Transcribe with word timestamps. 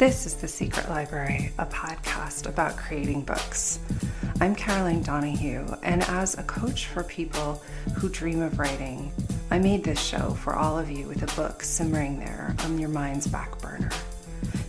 This 0.00 0.24
is 0.24 0.32
The 0.32 0.48
Secret 0.48 0.88
Library, 0.88 1.52
a 1.58 1.66
podcast 1.66 2.48
about 2.48 2.78
creating 2.78 3.20
books. 3.20 3.80
I'm 4.40 4.54
Caroline 4.54 5.02
Donahue, 5.02 5.66
and 5.82 6.02
as 6.04 6.38
a 6.38 6.42
coach 6.44 6.86
for 6.86 7.04
people 7.04 7.62
who 7.96 8.08
dream 8.08 8.40
of 8.40 8.58
writing, 8.58 9.12
I 9.50 9.58
made 9.58 9.84
this 9.84 10.00
show 10.00 10.30
for 10.30 10.56
all 10.56 10.78
of 10.78 10.90
you 10.90 11.06
with 11.06 11.22
a 11.22 11.36
book 11.36 11.62
simmering 11.62 12.18
there 12.18 12.56
on 12.60 12.78
your 12.78 12.88
mind's 12.88 13.26
back 13.26 13.60
burner. 13.60 13.90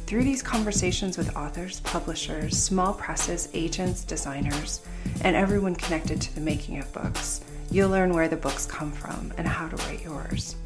Through 0.05 0.25
these 0.25 0.43
conversations 0.43 1.17
with 1.17 1.33
authors, 1.37 1.79
publishers, 1.79 2.61
small 2.61 2.93
presses, 2.93 3.47
agents, 3.53 4.03
designers, 4.03 4.81
and 5.21 5.33
everyone 5.33 5.75
connected 5.75 6.19
to 6.19 6.35
the 6.35 6.41
making 6.41 6.77
of 6.79 6.91
books, 6.91 7.39
you'll 7.71 7.89
learn 7.89 8.13
where 8.13 8.27
the 8.27 8.35
books 8.35 8.65
come 8.65 8.91
from 8.91 9.31
and 9.37 9.47
how 9.47 9.69
to 9.69 9.77
write 9.85 10.03
yours. 10.03 10.57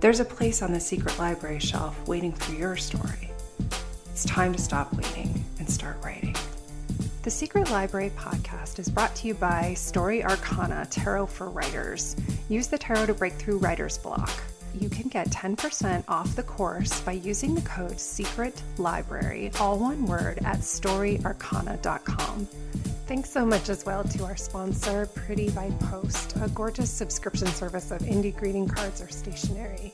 There's 0.00 0.20
a 0.20 0.24
place 0.26 0.60
on 0.60 0.74
the 0.74 0.80
secret 0.80 1.18
library 1.18 1.60
shelf 1.60 2.06
waiting 2.06 2.32
for 2.32 2.52
your 2.52 2.76
story. 2.76 3.30
It's 4.16 4.24
time 4.24 4.54
to 4.54 4.58
stop 4.58 4.94
waiting 4.94 5.44
and 5.58 5.68
start 5.68 5.98
writing. 6.02 6.34
The 7.22 7.30
Secret 7.30 7.70
Library 7.70 8.10
podcast 8.16 8.78
is 8.78 8.88
brought 8.88 9.14
to 9.16 9.28
you 9.28 9.34
by 9.34 9.74
Story 9.74 10.24
Arcana 10.24 10.86
Tarot 10.88 11.26
for 11.26 11.50
Writers. 11.50 12.16
Use 12.48 12.66
the 12.66 12.78
tarot 12.78 13.04
to 13.04 13.12
break 13.12 13.34
through 13.34 13.58
writer's 13.58 13.98
block. 13.98 14.30
You 14.74 14.88
can 14.88 15.08
get 15.08 15.28
10% 15.28 16.02
off 16.08 16.34
the 16.34 16.44
course 16.44 16.98
by 17.02 17.12
using 17.12 17.54
the 17.54 17.60
code 17.60 18.00
Secret 18.00 18.62
Library, 18.78 19.50
all 19.60 19.78
one 19.78 20.06
word, 20.06 20.38
at 20.46 20.60
storyarcana.com. 20.60 22.46
Thanks 23.06 23.30
so 23.30 23.44
much 23.44 23.68
as 23.68 23.84
well 23.84 24.02
to 24.02 24.24
our 24.24 24.36
sponsor, 24.36 25.10
Pretty 25.14 25.50
by 25.50 25.70
Post, 25.90 26.36
a 26.40 26.48
gorgeous 26.48 26.90
subscription 26.90 27.48
service 27.48 27.90
of 27.90 28.00
indie 28.00 28.34
greeting 28.34 28.66
cards 28.66 29.02
or 29.02 29.08
stationery. 29.08 29.92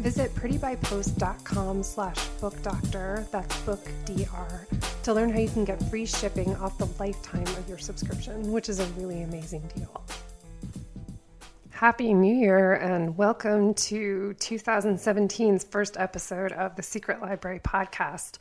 Visit 0.00 0.34
prettybypost.com 0.34 1.82
slash 1.82 2.16
bookdoctor, 2.40 3.30
that's 3.30 3.60
book 3.60 3.86
DR, 4.06 4.66
to 5.02 5.12
learn 5.12 5.30
how 5.30 5.38
you 5.38 5.50
can 5.50 5.66
get 5.66 5.78
free 5.90 6.06
shipping 6.06 6.56
off 6.56 6.78
the 6.78 6.88
lifetime 6.98 7.46
of 7.58 7.68
your 7.68 7.76
subscription, 7.76 8.50
which 8.50 8.70
is 8.70 8.80
a 8.80 8.86
really 8.96 9.20
amazing 9.24 9.60
deal. 9.76 10.02
Happy 11.68 12.14
New 12.14 12.34
Year 12.34 12.72
and 12.76 13.14
welcome 13.18 13.74
to 13.74 14.34
2017's 14.38 15.64
first 15.64 15.98
episode 15.98 16.52
of 16.52 16.76
the 16.76 16.82
Secret 16.82 17.20
Library 17.20 17.60
podcast. 17.60 18.38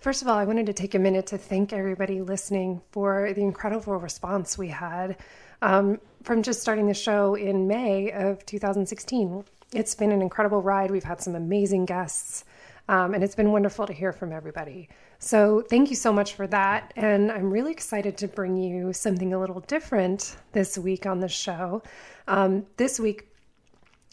First 0.00 0.20
of 0.20 0.28
all, 0.28 0.36
I 0.36 0.44
wanted 0.44 0.66
to 0.66 0.74
take 0.74 0.94
a 0.94 0.98
minute 0.98 1.28
to 1.28 1.38
thank 1.38 1.72
everybody 1.72 2.20
listening 2.20 2.82
for 2.92 3.32
the 3.32 3.40
incredible 3.40 3.96
response 3.96 4.58
we 4.58 4.68
had 4.68 5.16
um, 5.62 6.00
from 6.22 6.42
just 6.42 6.60
starting 6.60 6.86
the 6.86 6.92
show 6.92 7.34
in 7.34 7.66
May 7.66 8.12
of 8.12 8.44
2016. 8.44 9.44
It's 9.72 9.94
been 9.94 10.12
an 10.12 10.22
incredible 10.22 10.62
ride. 10.62 10.90
We've 10.90 11.04
had 11.04 11.20
some 11.20 11.34
amazing 11.34 11.84
guests, 11.84 12.44
um, 12.88 13.12
and 13.12 13.22
it's 13.22 13.34
been 13.34 13.52
wonderful 13.52 13.86
to 13.86 13.92
hear 13.92 14.12
from 14.12 14.32
everybody. 14.32 14.88
So, 15.18 15.62
thank 15.68 15.90
you 15.90 15.96
so 15.96 16.12
much 16.12 16.34
for 16.34 16.46
that. 16.46 16.92
And 16.96 17.30
I'm 17.30 17.50
really 17.50 17.72
excited 17.72 18.16
to 18.18 18.28
bring 18.28 18.56
you 18.56 18.92
something 18.92 19.34
a 19.34 19.38
little 19.38 19.60
different 19.60 20.36
this 20.52 20.78
week 20.78 21.04
on 21.04 21.20
the 21.20 21.28
show. 21.28 21.82
Um, 22.28 22.66
this 22.76 22.98
week, 22.98 23.28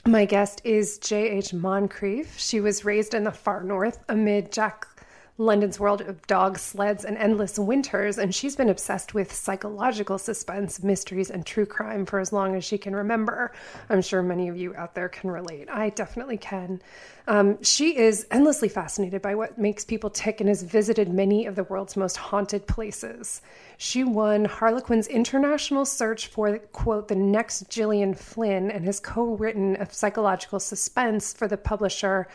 my 0.05 0.25
guest 0.25 0.61
is 0.63 0.97
J.H. 0.99 1.51
Moncrieff. 1.51 2.37
She 2.37 2.59
was 2.59 2.85
raised 2.85 3.13
in 3.13 3.23
the 3.23 3.31
far 3.31 3.63
north 3.63 4.03
amid 4.09 4.51
Jack 4.51 4.87
London's 5.37 5.79
world 5.81 5.99
of 6.01 6.25
dogs, 6.27 6.61
sleds, 6.61 7.03
and 7.03 7.17
endless 7.17 7.59
winters, 7.59 8.17
and 8.17 8.33
she's 8.33 8.55
been 8.55 8.69
obsessed 8.69 9.13
with 9.13 9.33
psychological 9.33 10.17
suspense, 10.17 10.81
mysteries, 10.81 11.29
and 11.29 11.45
true 11.45 11.65
crime 11.65 12.05
for 12.05 12.19
as 12.19 12.31
long 12.31 12.55
as 12.55 12.63
she 12.63 12.77
can 12.77 12.95
remember. 12.95 13.51
I'm 13.89 14.01
sure 14.01 14.23
many 14.23 14.47
of 14.47 14.55
you 14.55 14.73
out 14.75 14.95
there 14.95 15.09
can 15.09 15.29
relate. 15.29 15.69
I 15.69 15.89
definitely 15.89 16.37
can. 16.37 16.81
Um, 17.27 17.61
she 17.61 17.97
is 17.97 18.25
endlessly 18.31 18.69
fascinated 18.69 19.21
by 19.21 19.35
what 19.35 19.57
makes 19.57 19.83
people 19.83 20.09
tick 20.09 20.39
and 20.39 20.47
has 20.47 20.63
visited 20.63 21.11
many 21.11 21.47
of 21.47 21.55
the 21.55 21.63
world's 21.65 21.97
most 21.97 22.15
haunted 22.15 22.65
places. 22.65 23.41
She 23.77 24.05
won 24.05 24.45
Harlequin's 24.45 25.07
international 25.07 25.85
search 25.85 26.27
for, 26.27 26.59
quote, 26.71 27.09
the 27.09 27.15
next 27.15 27.69
Gillian 27.69 28.13
Flynn 28.13 28.71
and 28.71 28.85
has 28.85 29.01
co 29.01 29.35
written 29.35 29.75
a 29.75 29.91
psychological 29.91 30.61
suspense 30.61 31.33
for 31.33 31.49
the 31.49 31.57
publisher 31.57 32.29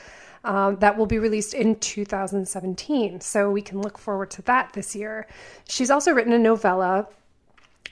um, 0.45 0.77
that 0.77 0.97
will 0.97 1.07
be 1.07 1.19
released 1.19 1.55
in 1.55 1.77
2017. 1.77 3.21
So 3.21 3.51
we 3.51 3.63
can 3.63 3.81
look 3.81 3.99
forward 3.99 4.31
to 4.33 4.43
that 4.43 4.73
this 4.73 4.95
year. 4.95 5.27
She's 5.69 5.91
also 5.91 6.13
written 6.13 6.33
a 6.33 6.39
novella 6.39 7.09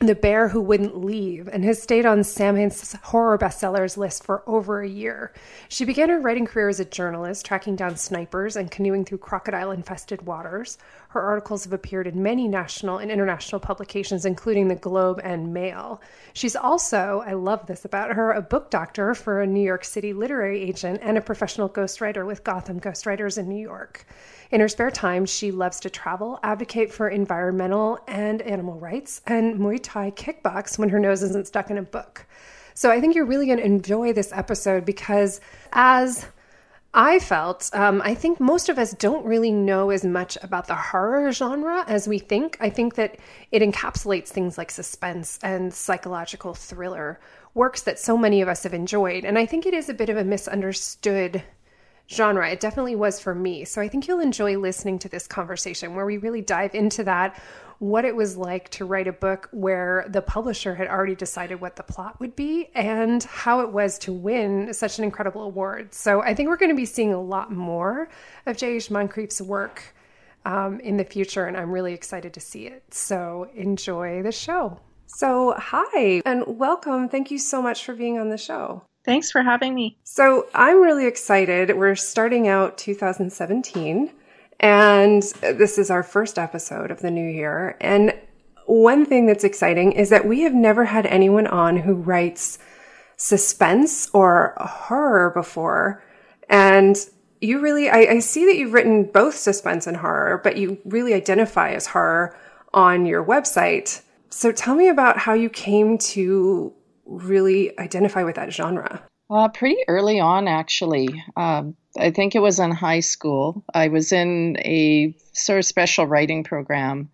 the 0.00 0.14
Bear 0.14 0.48
Who 0.48 0.60
Wouldn't 0.60 1.04
Leave, 1.04 1.48
and 1.48 1.64
has 1.64 1.82
stayed 1.82 2.06
on 2.06 2.22
Samhain's 2.22 2.92
horror 3.02 3.36
bestsellers 3.36 3.96
list 3.96 4.22
for 4.22 4.44
over 4.48 4.80
a 4.80 4.88
year. 4.88 5.32
She 5.68 5.84
began 5.84 6.08
her 6.08 6.20
writing 6.20 6.46
career 6.46 6.68
as 6.68 6.78
a 6.78 6.84
journalist, 6.84 7.44
tracking 7.44 7.74
down 7.74 7.96
snipers 7.96 8.54
and 8.54 8.70
canoeing 8.70 9.04
through 9.04 9.18
crocodile 9.18 9.72
infested 9.72 10.22
waters. 10.22 10.78
Her 11.08 11.22
articles 11.22 11.64
have 11.64 11.72
appeared 11.72 12.06
in 12.06 12.22
many 12.22 12.48
national 12.48 12.98
and 12.98 13.10
international 13.10 13.60
publications, 13.60 14.26
including 14.26 14.68
the 14.68 14.74
Globe 14.74 15.20
and 15.24 15.54
Mail. 15.54 16.02
She's 16.34 16.54
also, 16.54 17.24
I 17.26 17.32
love 17.32 17.66
this 17.66 17.86
about 17.86 18.12
her, 18.12 18.32
a 18.32 18.42
book 18.42 18.70
doctor 18.70 19.14
for 19.14 19.40
a 19.40 19.46
New 19.46 19.62
York 19.62 19.84
City 19.84 20.12
literary 20.12 20.60
agent 20.60 21.00
and 21.02 21.16
a 21.16 21.22
professional 21.22 21.70
ghostwriter 21.70 22.26
with 22.26 22.44
Gotham 22.44 22.78
Ghostwriters 22.78 23.38
in 23.38 23.48
New 23.48 23.60
York. 23.60 24.04
In 24.50 24.60
her 24.60 24.68
spare 24.68 24.90
time, 24.90 25.24
she 25.24 25.50
loves 25.50 25.80
to 25.80 25.90
travel, 25.90 26.38
advocate 26.42 26.92
for 26.92 27.08
environmental 27.08 27.98
and 28.06 28.42
animal 28.42 28.78
rights, 28.78 29.22
and 29.26 29.58
Muay 29.58 29.80
Thai 29.82 30.10
kickbox 30.10 30.78
when 30.78 30.90
her 30.90 30.98
nose 30.98 31.22
isn't 31.22 31.46
stuck 31.46 31.70
in 31.70 31.78
a 31.78 31.82
book. 31.82 32.26
So 32.74 32.90
I 32.90 33.00
think 33.00 33.14
you're 33.14 33.24
really 33.24 33.46
going 33.46 33.58
to 33.58 33.64
enjoy 33.64 34.12
this 34.12 34.32
episode 34.32 34.84
because, 34.84 35.40
as 35.72 36.26
I 36.94 37.18
felt, 37.18 37.68
um, 37.74 38.00
I 38.02 38.14
think 38.14 38.40
most 38.40 38.68
of 38.68 38.78
us 38.78 38.92
don't 38.92 39.26
really 39.26 39.52
know 39.52 39.90
as 39.90 40.04
much 40.04 40.38
about 40.42 40.68
the 40.68 40.74
horror 40.74 41.30
genre 41.32 41.84
as 41.86 42.08
we 42.08 42.18
think. 42.18 42.56
I 42.60 42.70
think 42.70 42.94
that 42.94 43.18
it 43.52 43.62
encapsulates 43.62 44.28
things 44.28 44.56
like 44.56 44.70
suspense 44.70 45.38
and 45.42 45.72
psychological 45.72 46.54
thriller 46.54 47.20
works 47.52 47.82
that 47.82 47.98
so 47.98 48.16
many 48.16 48.40
of 48.40 48.48
us 48.48 48.62
have 48.62 48.72
enjoyed. 48.72 49.24
And 49.24 49.38
I 49.38 49.44
think 49.44 49.66
it 49.66 49.74
is 49.74 49.88
a 49.88 49.94
bit 49.94 50.08
of 50.08 50.16
a 50.16 50.24
misunderstood 50.24 51.42
genre. 52.10 52.48
It 52.48 52.60
definitely 52.60 52.96
was 52.96 53.20
for 53.20 53.34
me. 53.34 53.64
So 53.64 53.80
I 53.80 53.88
think 53.88 54.08
you'll 54.08 54.20
enjoy 54.20 54.58
listening 54.58 54.98
to 55.00 55.08
this 55.08 55.26
conversation 55.26 55.94
where 55.94 56.06
we 56.06 56.18
really 56.18 56.42
dive 56.42 56.74
into 56.74 57.04
that 57.04 57.38
what 57.78 58.04
it 58.04 58.14
was 58.14 58.36
like 58.36 58.68
to 58.70 58.84
write 58.84 59.06
a 59.06 59.12
book 59.12 59.48
where 59.52 60.04
the 60.08 60.20
publisher 60.20 60.74
had 60.74 60.88
already 60.88 61.14
decided 61.14 61.60
what 61.60 61.76
the 61.76 61.82
plot 61.82 62.18
would 62.18 62.34
be 62.34 62.70
and 62.74 63.22
how 63.24 63.60
it 63.60 63.70
was 63.70 63.98
to 63.98 64.12
win 64.12 64.74
such 64.74 64.98
an 64.98 65.04
incredible 65.04 65.42
award. 65.42 65.94
So 65.94 66.20
I 66.22 66.34
think 66.34 66.48
we're 66.48 66.56
going 66.56 66.70
to 66.70 66.76
be 66.76 66.86
seeing 66.86 67.12
a 67.12 67.20
lot 67.20 67.52
more 67.52 68.08
of 68.46 68.56
J.H. 68.56 68.88
Moncrieff's 68.88 69.40
work 69.40 69.94
um, 70.44 70.80
in 70.80 70.96
the 70.96 71.04
future, 71.04 71.46
and 71.46 71.56
I'm 71.56 71.70
really 71.70 71.92
excited 71.92 72.34
to 72.34 72.40
see 72.40 72.66
it. 72.66 72.82
So 72.92 73.48
enjoy 73.54 74.22
the 74.22 74.32
show. 74.32 74.80
So, 75.06 75.54
hi 75.56 76.20
and 76.26 76.44
welcome. 76.46 77.08
Thank 77.08 77.30
you 77.30 77.38
so 77.38 77.62
much 77.62 77.84
for 77.84 77.94
being 77.94 78.18
on 78.18 78.28
the 78.28 78.36
show. 78.36 78.82
Thanks 79.08 79.30
for 79.30 79.42
having 79.42 79.74
me. 79.74 79.96
So, 80.04 80.48
I'm 80.54 80.82
really 80.82 81.06
excited. 81.06 81.74
We're 81.74 81.94
starting 81.94 82.46
out 82.46 82.76
2017, 82.76 84.12
and 84.60 85.22
this 85.40 85.78
is 85.78 85.90
our 85.90 86.02
first 86.02 86.38
episode 86.38 86.90
of 86.90 87.00
the 87.00 87.10
new 87.10 87.26
year. 87.26 87.78
And 87.80 88.12
one 88.66 89.06
thing 89.06 89.24
that's 89.24 89.44
exciting 89.44 89.92
is 89.92 90.10
that 90.10 90.26
we 90.26 90.42
have 90.42 90.52
never 90.52 90.84
had 90.84 91.06
anyone 91.06 91.46
on 91.46 91.78
who 91.78 91.94
writes 91.94 92.58
suspense 93.16 94.10
or 94.12 94.52
horror 94.60 95.30
before. 95.30 96.04
And 96.50 96.94
you 97.40 97.60
really, 97.60 97.88
I, 97.88 98.00
I 98.00 98.18
see 98.18 98.44
that 98.44 98.56
you've 98.58 98.74
written 98.74 99.04
both 99.04 99.36
suspense 99.36 99.86
and 99.86 99.96
horror, 99.96 100.38
but 100.44 100.58
you 100.58 100.76
really 100.84 101.14
identify 101.14 101.70
as 101.70 101.86
horror 101.86 102.36
on 102.74 103.06
your 103.06 103.24
website. 103.24 104.02
So 104.28 104.52
tell 104.52 104.74
me 104.74 104.88
about 104.88 105.16
how 105.16 105.32
you 105.32 105.48
came 105.48 105.96
to 105.96 106.74
really 107.08 107.76
identify 107.78 108.22
with 108.22 108.36
that 108.36 108.52
genre? 108.52 109.02
Uh, 109.30 109.48
pretty 109.48 109.76
early 109.88 110.20
on, 110.20 110.48
actually. 110.48 111.22
Um, 111.36 111.76
I 111.98 112.10
think 112.10 112.34
it 112.34 112.40
was 112.40 112.58
in 112.60 112.70
high 112.70 113.00
school. 113.00 113.62
I 113.74 113.88
was 113.88 114.12
in 114.12 114.56
a 114.60 115.14
sort 115.32 115.58
of 115.58 115.64
special 115.66 116.06
writing 116.06 116.44
program, 116.44 117.10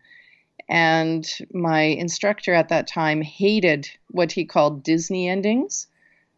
And 0.68 1.28
my 1.52 1.82
instructor 1.82 2.54
at 2.54 2.68
that 2.68 2.86
time 2.86 3.20
hated 3.22 3.88
what 4.10 4.32
he 4.32 4.44
called 4.44 4.82
Disney 4.82 5.28
endings. 5.28 5.86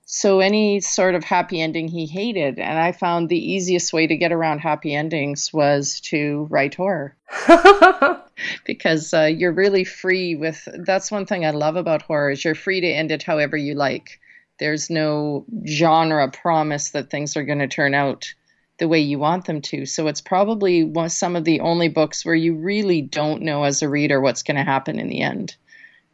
So 0.08 0.38
any 0.38 0.78
sort 0.80 1.16
of 1.16 1.24
happy 1.24 1.60
ending 1.60 1.88
he 1.88 2.06
hated. 2.06 2.60
And 2.60 2.78
I 2.78 2.92
found 2.92 3.28
the 3.28 3.52
easiest 3.52 3.92
way 3.92 4.06
to 4.06 4.16
get 4.16 4.30
around 4.30 4.60
happy 4.60 4.94
endings 4.94 5.52
was 5.52 6.00
to 6.02 6.46
write 6.48 6.76
horror. 6.76 7.16
because 8.64 9.12
uh, 9.12 9.24
you're 9.24 9.52
really 9.52 9.82
free 9.82 10.36
with 10.36 10.68
that's 10.84 11.10
one 11.10 11.26
thing 11.26 11.44
I 11.44 11.50
love 11.50 11.74
about 11.74 12.02
horror 12.02 12.30
is 12.30 12.44
you're 12.44 12.54
free 12.54 12.80
to 12.80 12.86
end 12.86 13.10
it 13.10 13.24
however 13.24 13.56
you 13.56 13.74
like. 13.74 14.20
There's 14.60 14.88
no 14.90 15.44
genre 15.66 16.30
promise 16.30 16.90
that 16.90 17.10
things 17.10 17.36
are 17.36 17.44
going 17.44 17.58
to 17.58 17.66
turn 17.66 17.92
out 17.92 18.32
the 18.78 18.86
way 18.86 19.00
you 19.00 19.18
want 19.18 19.46
them 19.46 19.60
to. 19.60 19.86
So 19.86 20.06
it's 20.06 20.20
probably 20.20 20.84
one, 20.84 21.10
some 21.10 21.34
of 21.34 21.42
the 21.42 21.58
only 21.60 21.88
books 21.88 22.24
where 22.24 22.34
you 22.34 22.54
really 22.54 23.02
don't 23.02 23.42
know 23.42 23.64
as 23.64 23.82
a 23.82 23.88
reader 23.88 24.20
what's 24.20 24.44
going 24.44 24.56
to 24.56 24.62
happen 24.62 25.00
in 25.00 25.08
the 25.08 25.22
end. 25.22 25.56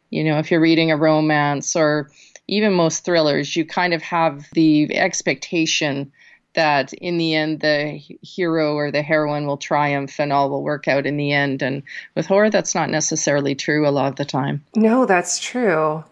You 0.09 0.23
know, 0.23 0.39
if 0.39 0.49
you're 0.49 0.59
reading 0.59 0.89
a 0.91 0.97
romance 0.97 1.75
or 1.75 2.09
even 2.47 2.73
most 2.73 3.05
thrillers, 3.05 3.55
you 3.55 3.65
kind 3.65 3.93
of 3.93 4.01
have 4.01 4.45
the 4.53 4.95
expectation 4.95 6.11
that 6.55 6.93
in 6.93 7.17
the 7.17 7.33
end 7.33 7.61
the 7.61 7.99
hero 8.21 8.75
or 8.75 8.91
the 8.91 9.01
heroine 9.01 9.47
will 9.47 9.57
triumph 9.57 10.19
and 10.19 10.31
all 10.31 10.49
will 10.49 10.63
work 10.63 10.87
out 10.87 11.05
in 11.05 11.17
the 11.17 11.31
end. 11.31 11.61
And 11.61 11.83
with 12.15 12.27
horror, 12.27 12.49
that's 12.49 12.75
not 12.75 12.89
necessarily 12.89 13.55
true 13.55 13.87
a 13.87 13.89
lot 13.89 14.07
of 14.07 14.15
the 14.17 14.25
time. 14.25 14.63
No, 14.75 15.05
that's 15.05 15.39
true. 15.39 16.03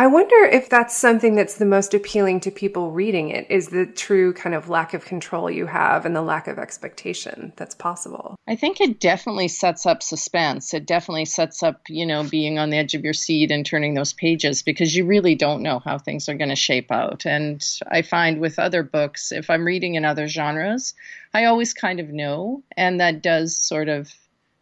I 0.00 0.06
wonder 0.06 0.46
if 0.46 0.70
that's 0.70 0.96
something 0.96 1.34
that's 1.34 1.58
the 1.58 1.66
most 1.66 1.92
appealing 1.92 2.40
to 2.40 2.50
people 2.50 2.90
reading 2.90 3.28
it 3.28 3.46
is 3.50 3.68
the 3.68 3.84
true 3.84 4.32
kind 4.32 4.54
of 4.54 4.70
lack 4.70 4.94
of 4.94 5.04
control 5.04 5.50
you 5.50 5.66
have 5.66 6.06
and 6.06 6.16
the 6.16 6.22
lack 6.22 6.48
of 6.48 6.58
expectation 6.58 7.52
that's 7.56 7.74
possible. 7.74 8.34
I 8.48 8.56
think 8.56 8.80
it 8.80 8.98
definitely 8.98 9.48
sets 9.48 9.84
up 9.84 10.02
suspense. 10.02 10.72
It 10.72 10.86
definitely 10.86 11.26
sets 11.26 11.62
up, 11.62 11.82
you 11.90 12.06
know, 12.06 12.24
being 12.24 12.58
on 12.58 12.70
the 12.70 12.78
edge 12.78 12.94
of 12.94 13.04
your 13.04 13.12
seat 13.12 13.50
and 13.50 13.66
turning 13.66 13.92
those 13.92 14.14
pages 14.14 14.62
because 14.62 14.96
you 14.96 15.04
really 15.04 15.34
don't 15.34 15.62
know 15.62 15.80
how 15.80 15.98
things 15.98 16.30
are 16.30 16.34
going 16.34 16.48
to 16.48 16.56
shape 16.56 16.90
out. 16.90 17.26
And 17.26 17.62
I 17.90 18.00
find 18.00 18.40
with 18.40 18.58
other 18.58 18.82
books, 18.82 19.32
if 19.32 19.50
I'm 19.50 19.66
reading 19.66 19.96
in 19.96 20.06
other 20.06 20.28
genres, 20.28 20.94
I 21.34 21.44
always 21.44 21.74
kind 21.74 22.00
of 22.00 22.08
know. 22.08 22.62
And 22.74 23.00
that 23.00 23.22
does 23.22 23.54
sort 23.54 23.90
of 23.90 24.10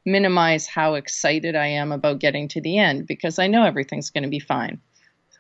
minimize 0.05 0.67
how 0.67 0.95
excited 0.95 1.55
I 1.55 1.69
am 1.69 1.93
about 1.93 2.19
getting 2.19 2.49
to 2.49 2.61
the 2.61 2.79
end 2.79 3.07
because 3.07 3.39
I 3.39 3.47
know 3.47 3.65
everything's 3.65 4.11
going 4.11 4.25
to 4.25 4.29
be 4.29 4.41
fine 4.41 4.81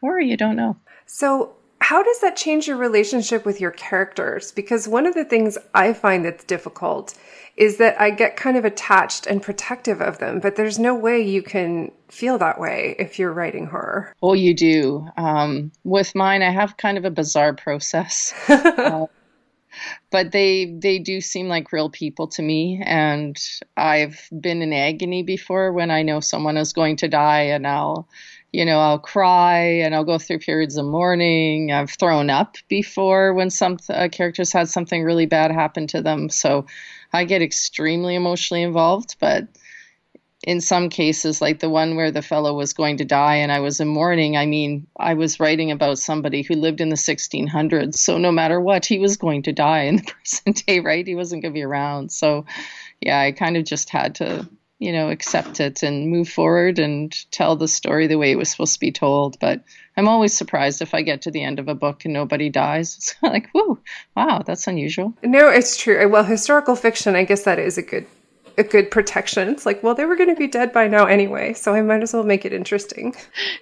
or 0.02 0.20
you 0.20 0.36
don't 0.36 0.56
know. 0.56 0.76
So, 1.06 1.54
how 1.80 2.02
does 2.02 2.20
that 2.20 2.36
change 2.36 2.66
your 2.66 2.76
relationship 2.76 3.46
with 3.46 3.60
your 3.60 3.70
characters? 3.70 4.50
Because 4.52 4.88
one 4.88 5.06
of 5.06 5.14
the 5.14 5.24
things 5.24 5.56
I 5.74 5.92
find 5.92 6.24
that's 6.24 6.44
difficult 6.44 7.14
is 7.56 7.78
that 7.78 8.00
I 8.00 8.10
get 8.10 8.36
kind 8.36 8.56
of 8.56 8.64
attached 8.64 9.26
and 9.26 9.42
protective 9.42 10.00
of 10.00 10.18
them, 10.18 10.38
but 10.38 10.56
there's 10.56 10.78
no 10.78 10.94
way 10.94 11.20
you 11.20 11.42
can 11.42 11.92
feel 12.08 12.38
that 12.38 12.60
way 12.60 12.94
if 12.98 13.18
you're 13.18 13.32
writing 13.32 13.66
horror. 13.66 14.12
Oh, 14.22 14.32
you 14.32 14.54
do. 14.54 15.08
Um, 15.16 15.72
with 15.84 16.14
mine, 16.14 16.42
I 16.42 16.50
have 16.50 16.76
kind 16.76 16.98
of 16.98 17.04
a 17.04 17.10
bizarre 17.10 17.54
process. 17.54 18.32
uh, 18.48 19.06
but 20.10 20.32
they 20.32 20.76
they 20.78 20.98
do 20.98 21.20
seem 21.20 21.48
like 21.48 21.72
real 21.72 21.90
people 21.90 22.26
to 22.26 22.42
me 22.42 22.82
and 22.84 23.38
i've 23.76 24.28
been 24.40 24.62
in 24.62 24.72
agony 24.72 25.22
before 25.22 25.72
when 25.72 25.90
i 25.90 26.02
know 26.02 26.20
someone 26.20 26.56
is 26.56 26.72
going 26.72 26.96
to 26.96 27.06
die 27.06 27.42
and 27.42 27.66
i'll 27.66 28.08
you 28.52 28.64
know, 28.64 28.78
I'll 28.78 28.98
cry 28.98 29.58
and 29.58 29.94
I'll 29.94 30.04
go 30.04 30.18
through 30.18 30.38
periods 30.38 30.76
of 30.76 30.86
mourning. 30.86 31.70
I've 31.70 31.90
thrown 31.90 32.30
up 32.30 32.56
before 32.68 33.34
when 33.34 33.50
some 33.50 33.78
uh, 33.90 34.08
characters 34.10 34.52
had 34.52 34.68
something 34.68 35.04
really 35.04 35.26
bad 35.26 35.50
happen 35.50 35.86
to 35.88 36.00
them. 36.00 36.30
So 36.30 36.66
I 37.12 37.24
get 37.24 37.42
extremely 37.42 38.14
emotionally 38.14 38.62
involved. 38.62 39.16
But 39.20 39.48
in 40.44 40.62
some 40.62 40.88
cases, 40.88 41.42
like 41.42 41.58
the 41.58 41.68
one 41.68 41.94
where 41.94 42.10
the 42.10 42.22
fellow 42.22 42.54
was 42.54 42.72
going 42.72 42.96
to 42.98 43.04
die 43.04 43.36
and 43.36 43.52
I 43.52 43.60
was 43.60 43.80
in 43.80 43.88
mourning, 43.88 44.36
I 44.36 44.46
mean, 44.46 44.86
I 44.98 45.12
was 45.12 45.40
writing 45.40 45.70
about 45.70 45.98
somebody 45.98 46.40
who 46.40 46.54
lived 46.54 46.80
in 46.80 46.88
the 46.88 46.96
1600s. 46.96 47.96
So 47.96 48.16
no 48.16 48.32
matter 48.32 48.58
what, 48.58 48.86
he 48.86 48.98
was 48.98 49.18
going 49.18 49.42
to 49.42 49.52
die 49.52 49.82
in 49.82 49.96
the 49.96 50.02
present 50.12 50.64
day, 50.66 50.80
right? 50.80 51.06
He 51.06 51.14
wasn't 51.14 51.42
going 51.42 51.52
to 51.52 51.58
be 51.58 51.64
around. 51.64 52.12
So 52.12 52.46
yeah, 53.00 53.20
I 53.20 53.32
kind 53.32 53.58
of 53.58 53.64
just 53.64 53.90
had 53.90 54.14
to 54.16 54.48
you 54.78 54.92
know, 54.92 55.10
accept 55.10 55.60
it 55.60 55.82
and 55.82 56.08
move 56.08 56.28
forward 56.28 56.78
and 56.78 57.12
tell 57.30 57.56
the 57.56 57.68
story 57.68 58.06
the 58.06 58.18
way 58.18 58.30
it 58.30 58.38
was 58.38 58.50
supposed 58.50 58.74
to 58.74 58.80
be 58.80 58.92
told. 58.92 59.38
But 59.40 59.62
I'm 59.96 60.08
always 60.08 60.36
surprised 60.36 60.82
if 60.82 60.94
I 60.94 61.02
get 61.02 61.22
to 61.22 61.30
the 61.30 61.42
end 61.42 61.58
of 61.58 61.68
a 61.68 61.74
book 61.74 62.04
and 62.04 62.14
nobody 62.14 62.48
dies. 62.48 62.94
It's 62.98 63.14
like, 63.22 63.50
whoa, 63.50 63.78
wow, 64.16 64.42
that's 64.46 64.66
unusual. 64.66 65.14
No, 65.22 65.48
it's 65.48 65.76
true. 65.76 66.08
Well, 66.08 66.24
historical 66.24 66.76
fiction, 66.76 67.16
I 67.16 67.24
guess 67.24 67.42
that 67.44 67.58
is 67.58 67.78
a 67.78 67.82
good 67.82 68.06
a 68.58 68.64
good 68.64 68.90
protection. 68.90 69.48
It's 69.48 69.64
like, 69.64 69.82
well, 69.82 69.94
they 69.94 70.04
were 70.04 70.16
going 70.16 70.28
to 70.28 70.36
be 70.36 70.48
dead 70.48 70.72
by 70.72 70.88
now 70.88 71.06
anyway, 71.06 71.54
so 71.54 71.72
I 71.72 71.82
might 71.82 72.02
as 72.02 72.12
well 72.12 72.24
make 72.24 72.44
it 72.44 72.52
interesting. 72.52 73.14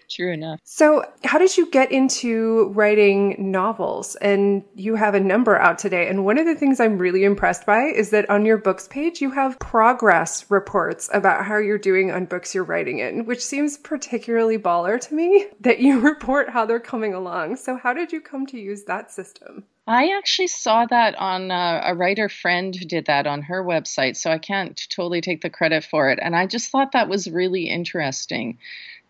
True 0.08 0.32
enough. 0.32 0.60
So, 0.64 1.04
how 1.24 1.38
did 1.38 1.56
you 1.56 1.70
get 1.70 1.92
into 1.92 2.72
writing 2.74 3.50
novels? 3.50 4.16
And 4.16 4.64
you 4.74 4.96
have 4.96 5.14
a 5.14 5.20
number 5.20 5.56
out 5.56 5.78
today. 5.78 6.08
And 6.08 6.24
one 6.24 6.38
of 6.38 6.46
the 6.46 6.54
things 6.54 6.80
I'm 6.80 6.98
really 6.98 7.24
impressed 7.24 7.66
by 7.66 7.84
is 7.84 8.10
that 8.10 8.28
on 8.30 8.46
your 8.46 8.56
books 8.56 8.88
page, 8.88 9.20
you 9.20 9.30
have 9.30 9.58
progress 9.58 10.50
reports 10.50 11.10
about 11.12 11.44
how 11.44 11.58
you're 11.58 11.78
doing 11.78 12.10
on 12.10 12.24
books 12.24 12.54
you're 12.54 12.64
writing 12.64 12.98
in, 12.98 13.26
which 13.26 13.44
seems 13.44 13.76
particularly 13.76 14.58
baller 14.58 15.00
to 15.00 15.14
me 15.14 15.46
that 15.60 15.80
you 15.80 16.00
report 16.00 16.50
how 16.50 16.64
they're 16.64 16.80
coming 16.80 17.14
along. 17.14 17.56
So, 17.56 17.76
how 17.76 17.92
did 17.92 18.12
you 18.12 18.20
come 18.20 18.46
to 18.46 18.58
use 18.58 18.84
that 18.84 19.10
system? 19.10 19.64
I 19.86 20.16
actually 20.16 20.48
saw 20.48 20.84
that 20.86 21.14
on 21.14 21.52
uh, 21.52 21.82
a 21.84 21.94
writer 21.94 22.28
friend 22.28 22.74
who 22.74 22.84
did 22.84 23.06
that 23.06 23.26
on 23.26 23.42
her 23.42 23.62
website, 23.62 24.16
so 24.16 24.32
I 24.32 24.38
can't 24.38 24.80
totally 24.90 25.20
take 25.20 25.42
the 25.42 25.50
credit 25.50 25.84
for 25.84 26.10
it. 26.10 26.18
And 26.20 26.34
I 26.34 26.46
just 26.46 26.70
thought 26.70 26.92
that 26.92 27.08
was 27.08 27.30
really 27.30 27.68
interesting 27.68 28.58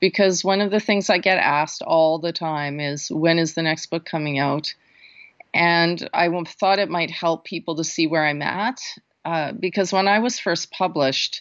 because 0.01 0.45
one 0.45 0.61
of 0.61 0.71
the 0.71 0.81
things 0.81 1.09
I 1.09 1.17
get 1.17 1.39
asked 1.39 1.81
all 1.81 2.19
the 2.19 2.33
time 2.33 2.79
is 2.79 3.11
when 3.11 3.39
is 3.39 3.55
the 3.55 3.63
next 3.63 3.87
book 3.87 4.05
coming 4.05 4.39
out? 4.39 4.75
And 5.55 6.07
I 6.13 6.29
thought 6.45 6.79
it 6.79 6.91
might 6.91 7.11
help 7.11 7.45
people 7.45 7.77
to 7.77 7.85
see 7.85 8.07
where 8.07 8.27
I'm 8.27 8.43
at 8.43 8.79
uh, 9.25 9.53
because 9.53 9.95
when 9.95 10.09
I 10.09 10.19
was 10.19 10.39
first 10.39 10.71
published, 10.71 11.41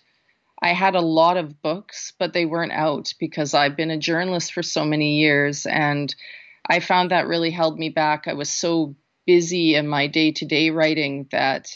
I 0.62 0.70
had 0.70 0.96
a 0.96 1.02
lot 1.02 1.36
of 1.36 1.62
books, 1.62 2.14
but 2.18 2.32
they 2.32 2.46
weren't 2.46 2.72
out 2.72 3.14
because 3.20 3.54
I've 3.54 3.76
been 3.76 3.92
a 3.92 3.98
journalist 3.98 4.54
for 4.54 4.64
so 4.64 4.86
many 4.86 5.20
years 5.20 5.66
and 5.66 6.16
I 6.68 6.80
found 6.80 7.12
that 7.12 7.28
really 7.28 7.52
held 7.52 7.78
me 7.78 7.90
back. 7.90 8.28
I 8.28 8.34
was 8.34 8.50
so 8.50 8.96
busy 9.26 9.76
in 9.76 9.88
my 9.88 10.08
day 10.08 10.32
to 10.32 10.46
day 10.46 10.70
writing 10.70 11.28
that 11.32 11.74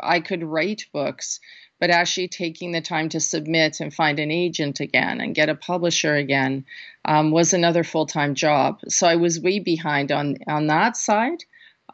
I 0.00 0.20
could 0.20 0.42
write 0.42 0.86
books, 0.92 1.40
but 1.80 1.90
actually 1.90 2.28
taking 2.28 2.72
the 2.72 2.80
time 2.80 3.08
to 3.10 3.20
submit 3.20 3.80
and 3.80 3.92
find 3.92 4.18
an 4.18 4.30
agent 4.30 4.80
again 4.80 5.20
and 5.20 5.34
get 5.34 5.48
a 5.48 5.54
publisher 5.54 6.14
again 6.14 6.64
um, 7.04 7.30
was 7.30 7.52
another 7.52 7.84
full 7.84 8.06
time 8.06 8.34
job. 8.34 8.80
So 8.88 9.06
I 9.06 9.16
was 9.16 9.40
way 9.40 9.58
behind 9.58 10.12
on, 10.12 10.36
on 10.48 10.68
that 10.68 10.96
side. 10.96 11.44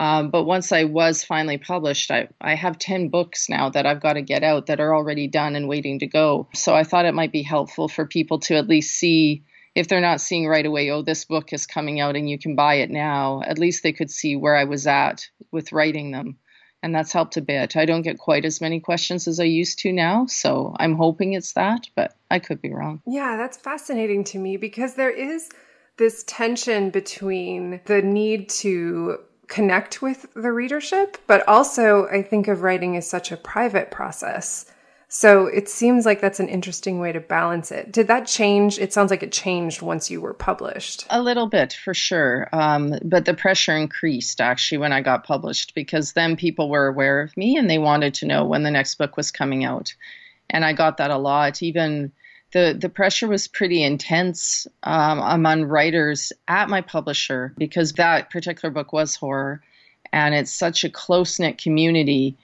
Um, 0.00 0.30
but 0.30 0.44
once 0.44 0.70
I 0.70 0.84
was 0.84 1.24
finally 1.24 1.58
published, 1.58 2.10
I, 2.10 2.28
I 2.40 2.54
have 2.54 2.78
10 2.78 3.08
books 3.08 3.48
now 3.48 3.70
that 3.70 3.84
I've 3.84 4.00
got 4.00 4.12
to 4.12 4.22
get 4.22 4.44
out 4.44 4.66
that 4.66 4.78
are 4.78 4.94
already 4.94 5.26
done 5.26 5.56
and 5.56 5.68
waiting 5.68 5.98
to 6.00 6.06
go. 6.06 6.48
So 6.54 6.74
I 6.74 6.84
thought 6.84 7.04
it 7.04 7.14
might 7.14 7.32
be 7.32 7.42
helpful 7.42 7.88
for 7.88 8.06
people 8.06 8.38
to 8.40 8.56
at 8.56 8.68
least 8.68 8.94
see 8.94 9.42
if 9.78 9.86
they're 9.86 10.00
not 10.00 10.20
seeing 10.20 10.48
right 10.48 10.66
away, 10.66 10.90
oh, 10.90 11.02
this 11.02 11.24
book 11.24 11.52
is 11.52 11.64
coming 11.64 12.00
out 12.00 12.16
and 12.16 12.28
you 12.28 12.36
can 12.36 12.56
buy 12.56 12.74
it 12.74 12.90
now, 12.90 13.42
at 13.46 13.60
least 13.60 13.84
they 13.84 13.92
could 13.92 14.10
see 14.10 14.34
where 14.34 14.56
I 14.56 14.64
was 14.64 14.88
at 14.88 15.28
with 15.52 15.70
writing 15.72 16.10
them. 16.10 16.36
And 16.82 16.92
that's 16.92 17.12
helped 17.12 17.36
a 17.36 17.40
bit. 17.40 17.76
I 17.76 17.84
don't 17.84 18.02
get 18.02 18.18
quite 18.18 18.44
as 18.44 18.60
many 18.60 18.80
questions 18.80 19.28
as 19.28 19.38
I 19.38 19.44
used 19.44 19.78
to 19.80 19.92
now. 19.92 20.26
So 20.26 20.74
I'm 20.80 20.96
hoping 20.96 21.34
it's 21.34 21.52
that, 21.52 21.88
but 21.94 22.16
I 22.28 22.40
could 22.40 22.60
be 22.60 22.72
wrong. 22.72 23.02
Yeah, 23.06 23.36
that's 23.36 23.56
fascinating 23.56 24.24
to 24.24 24.38
me 24.38 24.56
because 24.56 24.94
there 24.94 25.10
is 25.10 25.48
this 25.96 26.24
tension 26.26 26.90
between 26.90 27.80
the 27.84 28.02
need 28.02 28.48
to 28.48 29.18
connect 29.46 30.02
with 30.02 30.26
the 30.34 30.50
readership, 30.50 31.18
but 31.28 31.46
also 31.46 32.08
I 32.08 32.22
think 32.22 32.48
of 32.48 32.62
writing 32.62 32.96
as 32.96 33.08
such 33.08 33.30
a 33.30 33.36
private 33.36 33.92
process. 33.92 34.66
So 35.10 35.46
it 35.46 35.70
seems 35.70 36.04
like 36.04 36.20
that's 36.20 36.38
an 36.38 36.50
interesting 36.50 37.00
way 37.00 37.12
to 37.12 37.20
balance 37.20 37.72
it. 37.72 37.90
Did 37.90 38.08
that 38.08 38.26
change? 38.26 38.78
It 38.78 38.92
sounds 38.92 39.10
like 39.10 39.22
it 39.22 39.32
changed 39.32 39.80
once 39.80 40.10
you 40.10 40.20
were 40.20 40.34
published. 40.34 41.06
A 41.08 41.22
little 41.22 41.46
bit, 41.46 41.72
for 41.72 41.94
sure. 41.94 42.46
Um, 42.52 42.98
but 43.02 43.24
the 43.24 43.32
pressure 43.32 43.74
increased 43.74 44.38
actually 44.38 44.78
when 44.78 44.92
I 44.92 45.00
got 45.00 45.24
published 45.24 45.74
because 45.74 46.12
then 46.12 46.36
people 46.36 46.68
were 46.68 46.88
aware 46.88 47.22
of 47.22 47.34
me 47.38 47.56
and 47.56 47.70
they 47.70 47.78
wanted 47.78 48.12
to 48.14 48.26
know 48.26 48.44
when 48.44 48.64
the 48.64 48.70
next 48.70 48.96
book 48.96 49.16
was 49.16 49.30
coming 49.30 49.64
out. 49.64 49.94
And 50.50 50.62
I 50.62 50.74
got 50.74 50.98
that 50.98 51.10
a 51.10 51.16
lot. 51.16 51.62
Even 51.62 52.12
the, 52.52 52.76
the 52.78 52.90
pressure 52.90 53.28
was 53.28 53.48
pretty 53.48 53.82
intense 53.82 54.66
um, 54.82 55.20
among 55.20 55.64
writers 55.64 56.34
at 56.48 56.68
my 56.68 56.82
publisher 56.82 57.54
because 57.56 57.94
that 57.94 58.28
particular 58.28 58.70
book 58.70 58.92
was 58.92 59.16
horror. 59.16 59.62
And 60.12 60.34
it's 60.34 60.52
such 60.52 60.84
a 60.84 60.90
close 60.90 61.38
knit 61.38 61.56
community 61.56 62.36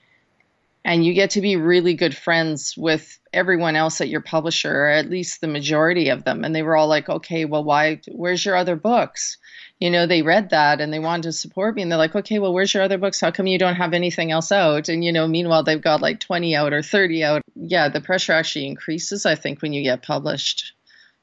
and 0.85 1.03
you 1.03 1.13
get 1.13 1.31
to 1.31 1.41
be 1.41 1.57
really 1.57 1.95
good 1.95 2.15
friends 2.15 2.75
with 2.77 3.19
everyone 3.33 3.75
else 3.75 3.99
at 3.99 4.07
your 4.07 4.21
publisher 4.21 4.71
or 4.71 4.89
at 4.89 5.09
least 5.09 5.41
the 5.41 5.47
majority 5.47 6.07
of 6.07 6.23
them 6.23 6.45
and 6.45 6.55
they 6.55 6.63
were 6.63 6.77
all 6.77 6.87
like 6.87 7.09
okay 7.09 7.43
well 7.43 7.65
why 7.65 7.99
where's 8.07 8.45
your 8.45 8.55
other 8.55 8.77
books 8.77 9.37
you 9.79 9.89
know, 9.89 10.07
they 10.07 10.21
read 10.21 10.51
that 10.51 10.79
and 10.79 10.91
they 10.91 10.99
wanted 10.99 11.23
to 11.23 11.33
support 11.33 11.75
me. 11.75 11.81
And 11.81 11.91
they're 11.91 11.97
like, 11.97 12.15
okay, 12.15 12.39
well, 12.39 12.53
where's 12.53 12.73
your 12.73 12.83
other 12.83 12.97
books? 12.97 13.19
How 13.19 13.31
come 13.31 13.47
you 13.47 13.59
don't 13.59 13.75
have 13.75 13.93
anything 13.93 14.31
else 14.31 14.51
out? 14.51 14.87
And, 14.87 15.03
you 15.03 15.11
know, 15.11 15.27
meanwhile, 15.27 15.63
they've 15.63 15.81
got 15.81 16.01
like 16.01 16.19
20 16.19 16.55
out 16.55 16.73
or 16.73 16.81
30 16.81 17.23
out. 17.23 17.41
Yeah, 17.55 17.89
the 17.89 18.01
pressure 18.01 18.31
actually 18.31 18.67
increases, 18.67 19.25
I 19.25 19.35
think, 19.35 19.61
when 19.61 19.73
you 19.73 19.83
get 19.83 20.01
published 20.01 20.73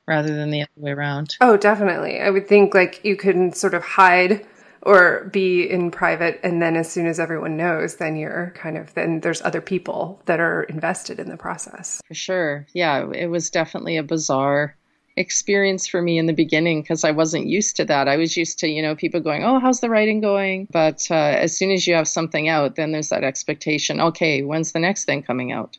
rather 0.06 0.34
than 0.34 0.50
the 0.50 0.62
other 0.62 0.70
way 0.76 0.90
around. 0.90 1.36
Oh, 1.40 1.56
definitely. 1.56 2.20
I 2.20 2.28
would 2.28 2.46
think 2.46 2.74
like 2.74 3.02
you 3.04 3.16
can 3.16 3.52
sort 3.54 3.72
of 3.72 3.82
hide 3.82 4.44
or 4.82 5.30
be 5.32 5.68
in 5.68 5.90
private 5.90 6.40
and 6.42 6.60
then 6.60 6.76
as 6.76 6.90
soon 6.90 7.06
as 7.06 7.20
everyone 7.20 7.56
knows 7.56 7.96
then 7.96 8.16
you're 8.16 8.52
kind 8.54 8.76
of 8.76 8.92
then 8.94 9.20
there's 9.20 9.42
other 9.42 9.60
people 9.60 10.20
that 10.26 10.40
are 10.40 10.64
invested 10.64 11.20
in 11.20 11.28
the 11.28 11.36
process 11.36 12.00
for 12.06 12.14
sure 12.14 12.66
yeah 12.72 13.10
it 13.12 13.26
was 13.26 13.50
definitely 13.50 13.96
a 13.96 14.02
bizarre 14.02 14.76
experience 15.16 15.86
for 15.86 16.00
me 16.00 16.18
in 16.18 16.26
the 16.26 16.32
beginning 16.32 16.82
because 16.82 17.04
I 17.04 17.10
wasn't 17.10 17.46
used 17.46 17.76
to 17.76 17.84
that. 17.86 18.08
I 18.08 18.16
was 18.16 18.36
used 18.36 18.58
to, 18.60 18.68
you 18.68 18.82
know, 18.82 18.94
people 18.94 19.20
going, 19.20 19.44
"Oh, 19.44 19.60
how's 19.60 19.80
the 19.80 19.90
writing 19.90 20.20
going?" 20.20 20.68
But 20.70 21.06
uh, 21.10 21.14
as 21.14 21.56
soon 21.56 21.70
as 21.70 21.86
you 21.86 21.94
have 21.94 22.08
something 22.08 22.48
out, 22.48 22.76
then 22.76 22.92
there's 22.92 23.10
that 23.10 23.24
expectation. 23.24 24.00
Okay, 24.00 24.42
when's 24.42 24.72
the 24.72 24.78
next 24.78 25.04
thing 25.04 25.22
coming 25.22 25.52
out? 25.52 25.78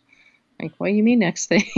Like, 0.62 0.74
what 0.78 0.90
do 0.90 0.94
you 0.94 1.04
mean 1.04 1.20
next 1.20 1.48
thing? 1.48 1.64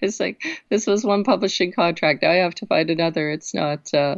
it's 0.00 0.20
like 0.20 0.42
this 0.70 0.86
was 0.86 1.04
one 1.04 1.24
publishing 1.24 1.72
contract. 1.72 2.24
I 2.24 2.34
have 2.34 2.54
to 2.56 2.66
find 2.66 2.90
another. 2.90 3.30
It's 3.30 3.54
not. 3.54 3.92
Uh, 3.92 4.16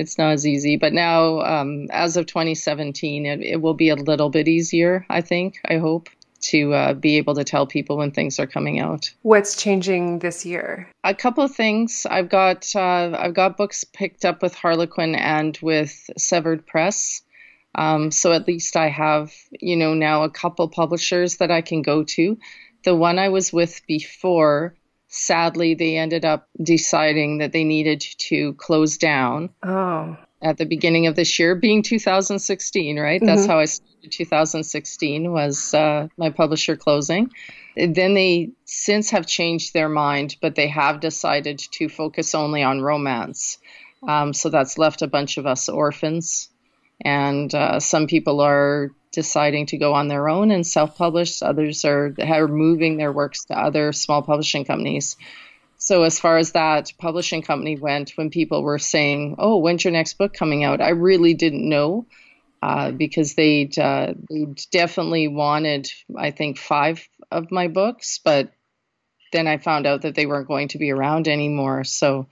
it's 0.00 0.18
not 0.18 0.32
as 0.32 0.46
easy. 0.46 0.76
But 0.76 0.92
now, 0.92 1.40
um, 1.40 1.86
as 1.90 2.16
of 2.16 2.26
2017, 2.26 3.26
it, 3.26 3.40
it 3.40 3.62
will 3.62 3.74
be 3.74 3.90
a 3.90 3.96
little 3.96 4.30
bit 4.30 4.48
easier. 4.48 5.06
I 5.08 5.20
think. 5.20 5.60
I 5.68 5.76
hope 5.76 6.08
to 6.40 6.72
uh, 6.72 6.94
be 6.94 7.16
able 7.18 7.34
to 7.34 7.44
tell 7.44 7.66
people 7.66 7.98
when 7.98 8.10
things 8.10 8.38
are 8.38 8.46
coming 8.46 8.80
out. 8.80 9.10
What's 9.22 9.56
changing 9.56 10.20
this 10.20 10.46
year? 10.46 10.88
A 11.04 11.14
couple 11.14 11.44
of 11.44 11.54
things. 11.54 12.06
I've 12.10 12.28
got 12.28 12.74
uh, 12.74 13.16
I've 13.18 13.34
got 13.34 13.56
books 13.56 13.84
picked 13.84 14.24
up 14.24 14.42
with 14.42 14.54
Harlequin 14.54 15.14
and 15.14 15.58
with 15.62 16.10
Severed 16.16 16.66
Press. 16.66 17.22
Um, 17.74 18.10
so 18.10 18.32
at 18.32 18.48
least 18.48 18.76
I 18.76 18.88
have 18.88 19.32
you 19.60 19.76
know 19.76 19.94
now 19.94 20.24
a 20.24 20.30
couple 20.30 20.68
publishers 20.68 21.36
that 21.36 21.50
I 21.50 21.60
can 21.60 21.82
go 21.82 22.04
to. 22.04 22.38
The 22.84 22.96
one 22.96 23.18
I 23.18 23.28
was 23.28 23.52
with 23.52 23.82
before, 23.86 24.74
sadly, 25.10 25.74
they 25.74 25.98
ended 25.98 26.24
up 26.24 26.48
deciding 26.62 27.38
that 27.38 27.52
they 27.52 27.64
needed 27.64 28.00
to 28.00 28.54
close 28.54 28.96
down. 28.96 29.50
Oh 29.62 30.16
at 30.42 30.56
the 30.56 30.64
beginning 30.64 31.06
of 31.06 31.16
this 31.16 31.38
year 31.38 31.54
being 31.54 31.82
2016 31.82 32.98
right 32.98 33.20
mm-hmm. 33.20 33.26
that's 33.26 33.46
how 33.46 33.58
i 33.58 33.64
started 33.64 34.10
2016 34.10 35.30
was 35.30 35.74
uh, 35.74 36.08
my 36.16 36.30
publisher 36.30 36.76
closing 36.76 37.30
then 37.76 38.14
they 38.14 38.50
since 38.64 39.10
have 39.10 39.26
changed 39.26 39.72
their 39.72 39.88
mind 39.88 40.36
but 40.40 40.54
they 40.54 40.68
have 40.68 41.00
decided 41.00 41.58
to 41.58 41.88
focus 41.88 42.34
only 42.34 42.62
on 42.62 42.80
romance 42.80 43.58
um, 44.08 44.32
so 44.32 44.48
that's 44.48 44.78
left 44.78 45.02
a 45.02 45.06
bunch 45.06 45.36
of 45.36 45.46
us 45.46 45.68
orphans 45.68 46.48
and 47.02 47.54
uh, 47.54 47.80
some 47.80 48.06
people 48.06 48.40
are 48.40 48.90
deciding 49.12 49.66
to 49.66 49.78
go 49.78 49.94
on 49.94 50.08
their 50.08 50.28
own 50.28 50.50
and 50.50 50.66
self-publish 50.66 51.42
others 51.42 51.84
are, 51.84 52.14
are 52.20 52.48
moving 52.48 52.96
their 52.96 53.12
works 53.12 53.44
to 53.46 53.58
other 53.58 53.92
small 53.92 54.22
publishing 54.22 54.64
companies 54.64 55.16
so 55.82 56.02
as 56.02 56.20
far 56.20 56.36
as 56.36 56.52
that 56.52 56.92
publishing 56.98 57.40
company 57.40 57.78
went, 57.78 58.10
when 58.10 58.28
people 58.28 58.62
were 58.62 58.78
saying, 58.78 59.36
"Oh, 59.38 59.56
when's 59.56 59.82
your 59.82 59.92
next 59.92 60.18
book 60.18 60.34
coming 60.34 60.62
out?" 60.62 60.82
I 60.82 60.90
really 60.90 61.32
didn't 61.32 61.66
know 61.66 62.06
uh, 62.62 62.90
because 62.90 63.34
they'd, 63.34 63.78
uh, 63.78 64.12
they'd 64.28 64.60
definitely 64.70 65.28
wanted, 65.28 65.90
I 66.14 66.32
think, 66.32 66.58
five 66.58 67.08
of 67.30 67.50
my 67.50 67.68
books, 67.68 68.20
but 68.22 68.52
then 69.32 69.46
I 69.46 69.56
found 69.56 69.86
out 69.86 70.02
that 70.02 70.14
they 70.14 70.26
weren't 70.26 70.48
going 70.48 70.68
to 70.68 70.78
be 70.78 70.90
around 70.90 71.28
anymore. 71.28 71.84
So 71.84 72.28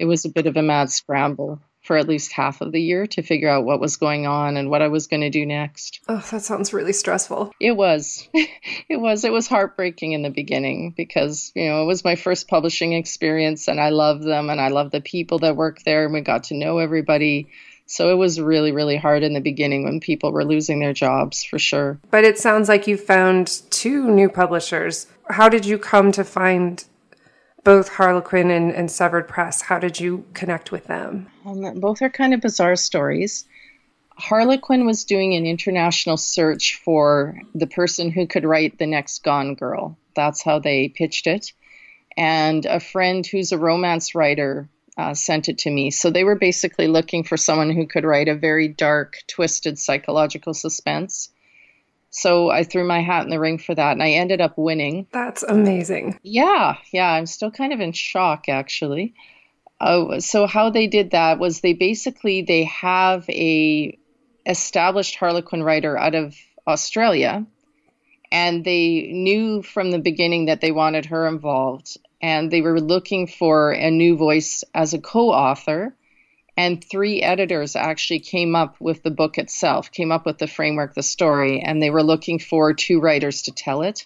it 0.00 0.06
was 0.06 0.24
a 0.24 0.30
bit 0.30 0.46
of 0.46 0.56
a 0.56 0.62
mad 0.62 0.90
scramble 0.90 1.60
for 1.88 1.96
at 1.96 2.06
least 2.06 2.32
half 2.32 2.60
of 2.60 2.70
the 2.70 2.82
year 2.82 3.06
to 3.06 3.22
figure 3.22 3.48
out 3.48 3.64
what 3.64 3.80
was 3.80 3.96
going 3.96 4.26
on 4.26 4.58
and 4.58 4.68
what 4.68 4.82
I 4.82 4.88
was 4.88 5.06
going 5.06 5.22
to 5.22 5.30
do 5.30 5.46
next. 5.46 6.00
Oh, 6.06 6.22
that 6.30 6.42
sounds 6.42 6.74
really 6.74 6.92
stressful. 6.92 7.50
It 7.58 7.78
was. 7.78 8.28
it 8.34 9.00
was. 9.00 9.24
It 9.24 9.32
was 9.32 9.48
heartbreaking 9.48 10.12
in 10.12 10.20
the 10.20 10.28
beginning 10.28 10.92
because, 10.94 11.50
you 11.54 11.66
know, 11.66 11.82
it 11.82 11.86
was 11.86 12.04
my 12.04 12.14
first 12.14 12.46
publishing 12.46 12.92
experience 12.92 13.68
and 13.68 13.80
I 13.80 13.88
love 13.88 14.22
them 14.22 14.50
and 14.50 14.60
I 14.60 14.68
love 14.68 14.90
the 14.90 15.00
people 15.00 15.38
that 15.38 15.56
work 15.56 15.82
there 15.84 16.04
and 16.04 16.12
we 16.12 16.20
got 16.20 16.44
to 16.44 16.54
know 16.54 16.76
everybody. 16.76 17.48
So 17.86 18.10
it 18.10 18.16
was 18.16 18.38
really, 18.38 18.70
really 18.70 18.98
hard 18.98 19.22
in 19.22 19.32
the 19.32 19.40
beginning 19.40 19.84
when 19.84 19.98
people 19.98 20.30
were 20.30 20.44
losing 20.44 20.80
their 20.80 20.92
jobs 20.92 21.42
for 21.42 21.58
sure. 21.58 21.98
But 22.10 22.24
it 22.24 22.38
sounds 22.38 22.68
like 22.68 22.86
you 22.86 22.98
found 22.98 23.62
two 23.70 24.10
new 24.10 24.28
publishers. 24.28 25.06
How 25.30 25.48
did 25.48 25.64
you 25.64 25.78
come 25.78 26.12
to 26.12 26.22
find 26.22 26.84
both 27.64 27.88
Harlequin 27.88 28.50
and, 28.50 28.72
and 28.72 28.90
Severed 28.90 29.28
Press. 29.28 29.62
How 29.62 29.78
did 29.78 30.00
you 30.00 30.24
connect 30.34 30.72
with 30.72 30.86
them? 30.86 31.28
Um, 31.44 31.80
both 31.80 32.02
are 32.02 32.10
kind 32.10 32.34
of 32.34 32.40
bizarre 32.40 32.76
stories. 32.76 33.44
Harlequin 34.16 34.84
was 34.84 35.04
doing 35.04 35.34
an 35.34 35.46
international 35.46 36.16
search 36.16 36.80
for 36.82 37.40
the 37.54 37.66
person 37.66 38.10
who 38.10 38.26
could 38.26 38.44
write 38.44 38.78
the 38.78 38.86
next 38.86 39.22
Gone 39.22 39.54
Girl. 39.54 39.96
That's 40.16 40.42
how 40.42 40.58
they 40.58 40.88
pitched 40.88 41.26
it. 41.26 41.52
And 42.16 42.66
a 42.66 42.80
friend 42.80 43.24
who's 43.24 43.52
a 43.52 43.58
romance 43.58 44.14
writer 44.16 44.68
uh, 44.96 45.14
sent 45.14 45.48
it 45.48 45.58
to 45.58 45.70
me. 45.70 45.92
So 45.92 46.10
they 46.10 46.24
were 46.24 46.34
basically 46.34 46.88
looking 46.88 47.22
for 47.22 47.36
someone 47.36 47.70
who 47.70 47.86
could 47.86 48.04
write 48.04 48.26
a 48.28 48.34
very 48.34 48.66
dark, 48.66 49.18
twisted 49.28 49.78
psychological 49.78 50.52
suspense. 50.52 51.30
So 52.10 52.50
I 52.50 52.64
threw 52.64 52.84
my 52.84 53.00
hat 53.00 53.24
in 53.24 53.30
the 53.30 53.40
ring 53.40 53.58
for 53.58 53.74
that 53.74 53.92
and 53.92 54.02
I 54.02 54.10
ended 54.10 54.40
up 54.40 54.56
winning. 54.56 55.06
That's 55.12 55.42
amazing. 55.42 56.18
Yeah, 56.22 56.76
yeah, 56.92 57.10
I'm 57.10 57.26
still 57.26 57.50
kind 57.50 57.72
of 57.72 57.80
in 57.80 57.92
shock 57.92 58.48
actually. 58.48 59.14
Uh, 59.80 60.20
so 60.20 60.46
how 60.46 60.70
they 60.70 60.86
did 60.86 61.12
that 61.12 61.38
was 61.38 61.60
they 61.60 61.74
basically 61.74 62.42
they 62.42 62.64
have 62.64 63.28
a 63.28 63.96
established 64.46 65.16
Harlequin 65.16 65.62
writer 65.62 65.96
out 65.96 66.14
of 66.14 66.34
Australia 66.66 67.46
and 68.32 68.64
they 68.64 69.10
knew 69.12 69.62
from 69.62 69.90
the 69.90 69.98
beginning 69.98 70.46
that 70.46 70.60
they 70.60 70.72
wanted 70.72 71.06
her 71.06 71.26
involved 71.26 71.96
and 72.20 72.50
they 72.50 72.60
were 72.60 72.80
looking 72.80 73.26
for 73.26 73.72
a 73.72 73.90
new 73.90 74.16
voice 74.16 74.64
as 74.74 74.94
a 74.94 74.98
co-author 74.98 75.94
and 76.58 76.84
three 76.84 77.22
editors 77.22 77.76
actually 77.76 78.18
came 78.18 78.56
up 78.56 78.80
with 78.80 79.04
the 79.04 79.12
book 79.12 79.38
itself, 79.38 79.92
came 79.92 80.10
up 80.10 80.26
with 80.26 80.38
the 80.38 80.48
framework, 80.48 80.92
the 80.92 81.04
story, 81.04 81.60
and 81.60 81.80
they 81.80 81.88
were 81.88 82.02
looking 82.02 82.40
for 82.40 82.74
two 82.74 82.98
writers 82.98 83.42
to 83.42 83.52
tell 83.52 83.82
it. 83.82 84.02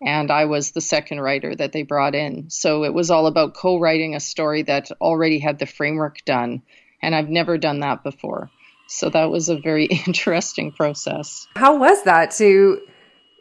And 0.00 0.30
I 0.30 0.44
was 0.44 0.70
the 0.70 0.80
second 0.80 1.20
writer 1.20 1.52
that 1.52 1.72
they 1.72 1.82
brought 1.82 2.14
in. 2.14 2.48
So 2.48 2.84
it 2.84 2.94
was 2.94 3.10
all 3.10 3.26
about 3.26 3.54
co 3.54 3.80
writing 3.80 4.14
a 4.14 4.20
story 4.20 4.62
that 4.62 4.92
already 5.00 5.40
had 5.40 5.58
the 5.58 5.66
framework 5.66 6.24
done. 6.24 6.62
And 7.02 7.12
I've 7.12 7.28
never 7.28 7.58
done 7.58 7.80
that 7.80 8.04
before. 8.04 8.50
So 8.86 9.10
that 9.10 9.28
was 9.32 9.48
a 9.48 9.58
very 9.58 9.86
interesting 10.06 10.70
process. 10.70 11.48
How 11.56 11.76
was 11.76 12.04
that 12.04 12.30
to, 12.36 12.80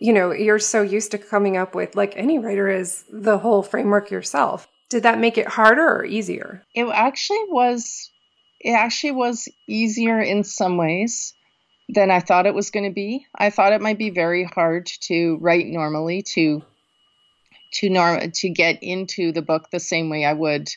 you 0.01 0.11
know, 0.11 0.31
you're 0.31 0.57
so 0.57 0.81
used 0.81 1.11
to 1.11 1.19
coming 1.19 1.55
up 1.55 1.75
with, 1.75 1.95
like 1.95 2.17
any 2.17 2.39
writer 2.39 2.67
is, 2.67 3.03
the 3.11 3.37
whole 3.37 3.61
framework 3.61 4.09
yourself. 4.09 4.67
Did 4.89 5.03
that 5.03 5.19
make 5.19 5.37
it 5.37 5.47
harder 5.47 5.87
or 5.87 6.03
easier? 6.03 6.63
It 6.73 6.87
actually 6.91 7.43
was 7.49 8.09
it 8.59 8.71
actually 8.71 9.11
was 9.11 9.47
easier 9.67 10.19
in 10.19 10.43
some 10.43 10.77
ways 10.77 11.33
than 11.87 12.11
I 12.11 12.19
thought 12.19 12.45
it 12.45 12.53
was 12.53 12.71
going 12.71 12.85
to 12.85 12.93
be. 12.93 13.25
I 13.33 13.49
thought 13.49 13.73
it 13.73 13.81
might 13.81 13.97
be 13.97 14.09
very 14.09 14.43
hard 14.43 14.85
to 15.01 15.37
write 15.41 15.67
normally 15.67 16.21
to 16.33 16.63
to 17.71 17.89
norm 17.89 18.31
to 18.31 18.49
get 18.49 18.81
into 18.81 19.31
the 19.31 19.41
book 19.41 19.69
the 19.69 19.79
same 19.79 20.09
way 20.09 20.25
I 20.25 20.33
would 20.33 20.69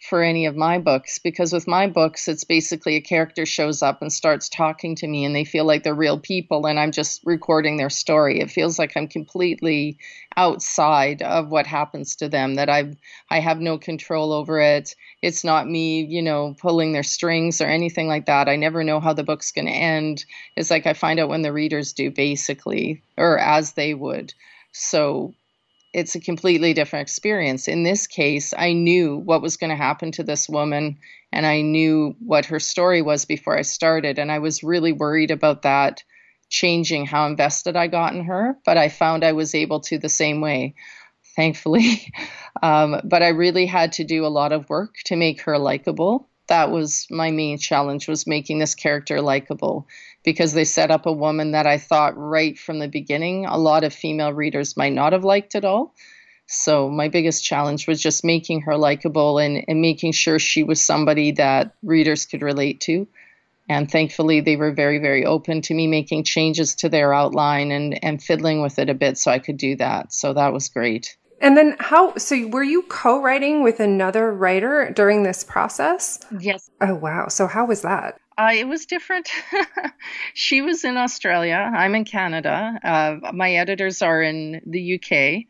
for 0.00 0.22
any 0.22 0.46
of 0.46 0.54
my 0.54 0.78
books 0.78 1.18
because 1.18 1.52
with 1.52 1.66
my 1.66 1.88
books 1.88 2.28
it's 2.28 2.44
basically 2.44 2.94
a 2.94 3.00
character 3.00 3.44
shows 3.44 3.82
up 3.82 4.00
and 4.00 4.12
starts 4.12 4.48
talking 4.48 4.94
to 4.94 5.08
me 5.08 5.24
and 5.24 5.34
they 5.34 5.44
feel 5.44 5.64
like 5.64 5.82
they're 5.82 5.94
real 5.94 6.20
people 6.20 6.66
and 6.66 6.78
I'm 6.78 6.92
just 6.92 7.20
recording 7.24 7.76
their 7.76 7.90
story. 7.90 8.40
It 8.40 8.50
feels 8.50 8.78
like 8.78 8.96
I'm 8.96 9.08
completely 9.08 9.98
outside 10.36 11.20
of 11.22 11.48
what 11.48 11.66
happens 11.66 12.14
to 12.16 12.28
them 12.28 12.54
that 12.54 12.70
I 12.70 12.96
I 13.28 13.40
have 13.40 13.58
no 13.58 13.76
control 13.76 14.32
over 14.32 14.60
it. 14.60 14.94
It's 15.20 15.42
not 15.42 15.68
me, 15.68 16.04
you 16.04 16.22
know, 16.22 16.54
pulling 16.60 16.92
their 16.92 17.02
strings 17.02 17.60
or 17.60 17.66
anything 17.66 18.06
like 18.06 18.26
that. 18.26 18.48
I 18.48 18.54
never 18.54 18.84
know 18.84 19.00
how 19.00 19.14
the 19.14 19.24
book's 19.24 19.50
going 19.50 19.66
to 19.66 19.72
end. 19.72 20.24
It's 20.54 20.70
like 20.70 20.86
I 20.86 20.92
find 20.92 21.18
out 21.18 21.28
when 21.28 21.42
the 21.42 21.52
readers 21.52 21.92
do 21.92 22.12
basically 22.12 23.02
or 23.16 23.36
as 23.38 23.72
they 23.72 23.94
would. 23.94 24.32
So 24.70 25.34
it's 25.98 26.14
a 26.14 26.20
completely 26.20 26.72
different 26.74 27.02
experience. 27.02 27.68
In 27.68 27.82
this 27.82 28.06
case, 28.06 28.54
I 28.56 28.72
knew 28.72 29.16
what 29.16 29.42
was 29.42 29.56
going 29.56 29.70
to 29.70 29.76
happen 29.76 30.12
to 30.12 30.22
this 30.22 30.48
woman 30.48 30.98
and 31.32 31.44
I 31.44 31.60
knew 31.60 32.14
what 32.20 32.46
her 32.46 32.60
story 32.60 33.02
was 33.02 33.24
before 33.24 33.58
I 33.58 33.62
started. 33.62 34.18
And 34.18 34.32
I 34.32 34.38
was 34.38 34.62
really 34.62 34.92
worried 34.92 35.30
about 35.30 35.62
that 35.62 36.02
changing 36.48 37.04
how 37.04 37.26
invested 37.26 37.76
I 37.76 37.88
got 37.88 38.14
in 38.14 38.24
her, 38.24 38.56
but 38.64 38.78
I 38.78 38.88
found 38.88 39.24
I 39.24 39.32
was 39.32 39.54
able 39.54 39.80
to 39.80 39.98
the 39.98 40.08
same 40.08 40.40
way, 40.40 40.74
thankfully. 41.36 42.12
Um, 42.60 43.00
but 43.04 43.22
I 43.22 43.28
really 43.28 43.66
had 43.66 43.92
to 43.92 44.04
do 44.04 44.26
a 44.26 44.34
lot 44.34 44.50
of 44.50 44.68
work 44.68 44.96
to 45.04 45.14
make 45.14 45.42
her 45.42 45.58
likable. 45.58 46.28
That 46.48 46.72
was 46.72 47.06
my 47.08 47.30
main 47.30 47.58
challenge 47.58 48.08
was 48.08 48.26
making 48.26 48.58
this 48.58 48.74
character 48.74 49.20
likable 49.20 49.86
because 50.24 50.52
they 50.52 50.64
set 50.64 50.90
up 50.90 51.06
a 51.06 51.12
woman 51.12 51.52
that 51.52 51.66
I 51.66 51.78
thought 51.78 52.16
right 52.16 52.58
from 52.58 52.78
the 52.78 52.88
beginning 52.88 53.46
a 53.46 53.56
lot 53.56 53.84
of 53.84 53.94
female 53.94 54.32
readers 54.32 54.76
might 54.76 54.92
not 54.92 55.12
have 55.12 55.24
liked 55.24 55.54
at 55.54 55.64
all. 55.64 55.94
So 56.46 56.88
my 56.88 57.08
biggest 57.08 57.44
challenge 57.44 57.86
was 57.86 58.00
just 58.00 58.24
making 58.24 58.62
her 58.62 58.76
likable 58.76 59.38
and, 59.38 59.64
and 59.68 59.80
making 59.82 60.12
sure 60.12 60.38
she 60.38 60.62
was 60.62 60.80
somebody 60.80 61.32
that 61.32 61.74
readers 61.82 62.24
could 62.24 62.42
relate 62.42 62.80
to. 62.82 63.06
And 63.68 63.90
thankfully, 63.90 64.40
they 64.40 64.56
were 64.56 64.72
very, 64.72 64.98
very 64.98 65.26
open 65.26 65.60
to 65.62 65.74
me 65.74 65.86
making 65.86 66.24
changes 66.24 66.74
to 66.76 66.88
their 66.88 67.12
outline 67.12 67.70
and, 67.70 68.02
and 68.02 68.22
fiddling 68.22 68.62
with 68.62 68.78
it 68.78 68.88
a 68.88 68.94
bit 68.94 69.18
so 69.18 69.30
I 69.30 69.38
could 69.38 69.58
do 69.58 69.76
that. 69.76 70.12
So 70.14 70.32
that 70.32 70.54
was 70.54 70.70
great. 70.70 71.18
And 71.40 71.56
then 71.56 71.76
how 71.78 72.16
so 72.16 72.48
were 72.48 72.64
you 72.64 72.82
co-writing 72.82 73.62
with 73.62 73.78
another 73.78 74.32
writer 74.32 74.90
during 74.90 75.22
this 75.22 75.44
process? 75.44 76.18
Yes. 76.40 76.70
Oh 76.80 76.94
wow. 76.94 77.28
So 77.28 77.46
how 77.46 77.66
was 77.66 77.82
that? 77.82 78.18
Uh, 78.38 78.52
it 78.54 78.68
was 78.68 78.86
different. 78.86 79.28
she 80.32 80.62
was 80.62 80.84
in 80.84 80.96
Australia. 80.96 81.56
I'm 81.56 81.96
in 81.96 82.04
Canada. 82.04 82.78
Uh, 82.84 83.32
my 83.32 83.54
editors 83.54 84.00
are 84.00 84.22
in 84.22 84.62
the 84.64 84.94
UK. 84.94 85.46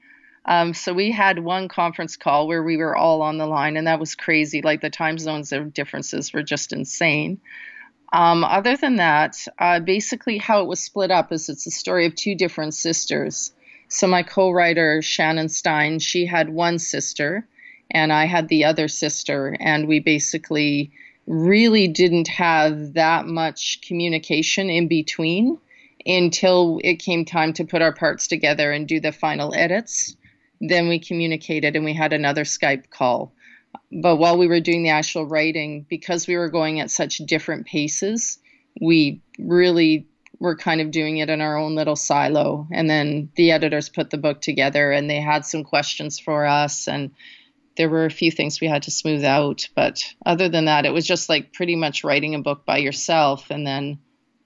Um, 0.46 0.72
so 0.72 0.94
we 0.94 1.12
had 1.12 1.38
one 1.38 1.68
conference 1.68 2.16
call 2.16 2.48
where 2.48 2.62
we 2.62 2.78
were 2.78 2.96
all 2.96 3.20
on 3.20 3.36
the 3.36 3.44
line, 3.44 3.76
and 3.76 3.86
that 3.86 4.00
was 4.00 4.14
crazy. 4.14 4.62
Like 4.62 4.80
the 4.80 4.88
time 4.88 5.18
zones 5.18 5.52
of 5.52 5.74
differences 5.74 6.32
were 6.32 6.42
just 6.42 6.72
insane. 6.72 7.42
Um, 8.10 8.42
other 8.42 8.74
than 8.74 8.96
that, 8.96 9.36
uh, 9.58 9.80
basically 9.80 10.38
how 10.38 10.62
it 10.62 10.66
was 10.66 10.80
split 10.80 11.10
up 11.10 11.30
is 11.30 11.50
it's 11.50 11.66
a 11.66 11.70
story 11.70 12.06
of 12.06 12.14
two 12.14 12.34
different 12.34 12.72
sisters. 12.72 13.52
So 13.88 14.06
my 14.06 14.22
co-writer 14.22 15.02
Shannon 15.02 15.50
Stein, 15.50 15.98
she 15.98 16.24
had 16.24 16.48
one 16.48 16.78
sister, 16.78 17.46
and 17.90 18.10
I 18.14 18.24
had 18.24 18.48
the 18.48 18.64
other 18.64 18.88
sister, 18.88 19.54
and 19.60 19.86
we 19.86 20.00
basically 20.00 20.90
really 21.28 21.88
didn't 21.88 22.28
have 22.28 22.94
that 22.94 23.26
much 23.26 23.80
communication 23.86 24.70
in 24.70 24.88
between 24.88 25.58
until 26.06 26.80
it 26.82 26.96
came 26.96 27.24
time 27.24 27.52
to 27.52 27.64
put 27.64 27.82
our 27.82 27.92
parts 27.92 28.26
together 28.26 28.72
and 28.72 28.88
do 28.88 28.98
the 28.98 29.12
final 29.12 29.54
edits. 29.54 30.16
Then 30.60 30.88
we 30.88 30.98
communicated 30.98 31.76
and 31.76 31.84
we 31.84 31.92
had 31.92 32.12
another 32.12 32.44
Skype 32.44 32.88
call. 32.88 33.34
But 33.92 34.16
while 34.16 34.38
we 34.38 34.48
were 34.48 34.60
doing 34.60 34.82
the 34.82 34.90
actual 34.90 35.26
writing, 35.26 35.84
because 35.88 36.26
we 36.26 36.36
were 36.36 36.48
going 36.48 36.80
at 36.80 36.90
such 36.90 37.18
different 37.18 37.66
paces, 37.66 38.38
we 38.80 39.20
really 39.38 40.06
were 40.40 40.56
kind 40.56 40.80
of 40.80 40.90
doing 40.90 41.18
it 41.18 41.28
in 41.28 41.40
our 41.40 41.58
own 41.58 41.74
little 41.74 41.96
silo. 41.96 42.66
And 42.72 42.88
then 42.88 43.30
the 43.34 43.50
editors 43.50 43.88
put 43.90 44.08
the 44.08 44.18
book 44.18 44.40
together 44.40 44.92
and 44.92 45.10
they 45.10 45.20
had 45.20 45.44
some 45.44 45.64
questions 45.64 46.18
for 46.18 46.46
us. 46.46 46.88
And 46.88 47.10
there 47.78 47.88
were 47.88 48.04
a 48.04 48.10
few 48.10 48.30
things 48.30 48.60
we 48.60 48.66
had 48.66 48.82
to 48.82 48.90
smooth 48.90 49.24
out. 49.24 49.68
But 49.74 50.04
other 50.26 50.50
than 50.50 50.66
that, 50.66 50.84
it 50.84 50.92
was 50.92 51.06
just 51.06 51.30
like 51.30 51.54
pretty 51.54 51.76
much 51.76 52.04
writing 52.04 52.34
a 52.34 52.40
book 52.40 52.66
by 52.66 52.78
yourself 52.78 53.50
and 53.50 53.66
then 53.66 54.00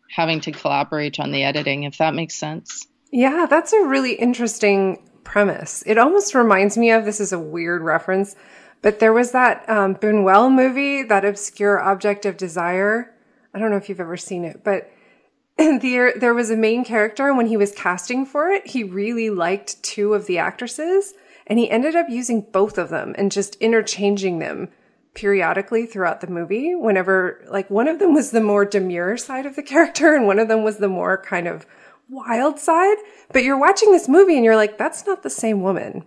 having 0.09 0.41
to 0.43 0.53
collaborate 0.53 1.19
on 1.19 1.33
the 1.33 1.43
editing, 1.43 1.83
if 1.83 1.99
that 1.99 2.15
makes 2.15 2.35
sense. 2.35 2.87
Yeah, 3.11 3.47
that's 3.49 3.73
a 3.73 3.87
really 3.87 4.15
interesting 4.15 5.09
premise. 5.25 5.83
It 5.87 5.99
almost 5.99 6.35
reminds 6.35 6.77
me 6.77 6.91
of 6.91 7.05
this 7.05 7.21
is 7.21 7.33
a 7.33 7.39
weird 7.39 7.83
reference, 7.83 8.37
but 8.83 9.01
there 9.01 9.13
was 9.13 9.33
that 9.33 9.69
um, 9.69 9.95
Buñuel 9.95 10.53
movie, 10.53 11.03
that 11.03 11.25
obscure 11.25 11.81
object 11.81 12.27
of 12.27 12.37
desire. 12.37 13.15
I 13.55 13.59
don't 13.59 13.71
know 13.71 13.77
if 13.77 13.89
you've 13.89 14.01
ever 14.01 14.17
seen 14.17 14.45
it, 14.45 14.63
but 14.63 14.91
there 15.57 16.13
there 16.19 16.35
was 16.35 16.51
a 16.51 16.57
main 16.57 16.85
character, 16.85 17.29
and 17.29 17.37
when 17.37 17.47
he 17.47 17.57
was 17.57 17.73
casting 17.73 18.27
for 18.27 18.51
it, 18.51 18.67
he 18.67 18.85
really 18.85 19.31
liked 19.31 19.83
two 19.83 20.13
of 20.15 20.27
the 20.27 20.39
actresses, 20.39 21.15
and 21.47 21.59
he 21.59 21.71
ended 21.71 21.97
up 21.97 22.09
using 22.09 22.47
both 22.53 22.79
of 22.79 22.89
them 22.89 23.15
and 23.19 23.33
just 23.33 23.57
interchanging 23.57 24.39
them 24.39 24.69
periodically 25.15 25.87
throughout 25.87 26.21
the 26.21 26.27
movie. 26.27 26.75
Whenever 26.75 27.45
like 27.49 27.71
one 27.71 27.89
of 27.89 27.99
them 27.99 28.15
was 28.15 28.31
the 28.31 28.41
more 28.41 28.65
demure 28.65 29.17
side 29.17 29.47
of 29.47 29.57
the 29.57 29.63
character, 29.63 30.15
and 30.15 30.27
one 30.27 30.39
of 30.39 30.49
them 30.49 30.65
was 30.65 30.79
the 30.79 30.89
more 30.89 31.23
kind 31.23 31.47
of 31.47 31.67
wild 32.09 32.59
side. 32.59 32.97
But 33.33 33.45
you're 33.45 33.59
watching 33.59 33.93
this 33.93 34.09
movie 34.09 34.37
and 34.37 34.45
you're 34.45 34.57
like, 34.57 34.79
that's 34.79 35.07
not 35.07 35.23
the 35.23 35.31
same 35.31 35.63
woman. 35.63 36.05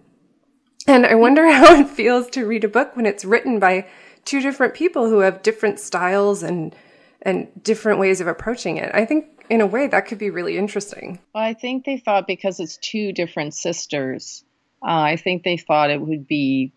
And 0.88 1.06
I 1.06 1.16
wonder 1.16 1.50
how 1.52 1.76
it 1.76 1.90
feels 1.90 2.30
to 2.32 2.46
read 2.46 2.64
a 2.64 2.70
book 2.70 2.96
when 2.96 3.06
it's 3.06 3.26
written 3.26 3.60
by 3.60 3.88
two 4.24 4.42
different 4.42 4.74
people 4.74 5.10
who 5.10 5.20
have 5.20 5.44
different 5.44 5.80
styles 5.80 6.44
and 6.44 6.76
and 7.22 7.48
different 7.64 8.00
ways 8.00 8.22
of 8.22 8.28
approaching 8.28 8.78
it. 8.78 8.92
I 8.94 9.06
think 9.06 9.26
in 9.50 9.62
a 9.62 9.66
way 9.66 9.88
that 9.88 10.06
could 10.08 10.20
be 10.20 10.30
really 10.30 10.58
interesting. 10.58 11.20
Well, 11.34 11.44
I 11.44 11.54
think 11.54 11.84
they 11.84 11.98
thought 11.98 12.28
because 12.28 12.60
it's 12.60 12.78
two 12.78 13.14
different 13.14 13.56
sisters, 13.56 14.44
uh, 14.86 15.02
I 15.02 15.16
think 15.16 15.44
they 15.44 15.58
thought 15.58 15.90
it 15.90 16.02
would 16.02 16.28
be 16.28 16.74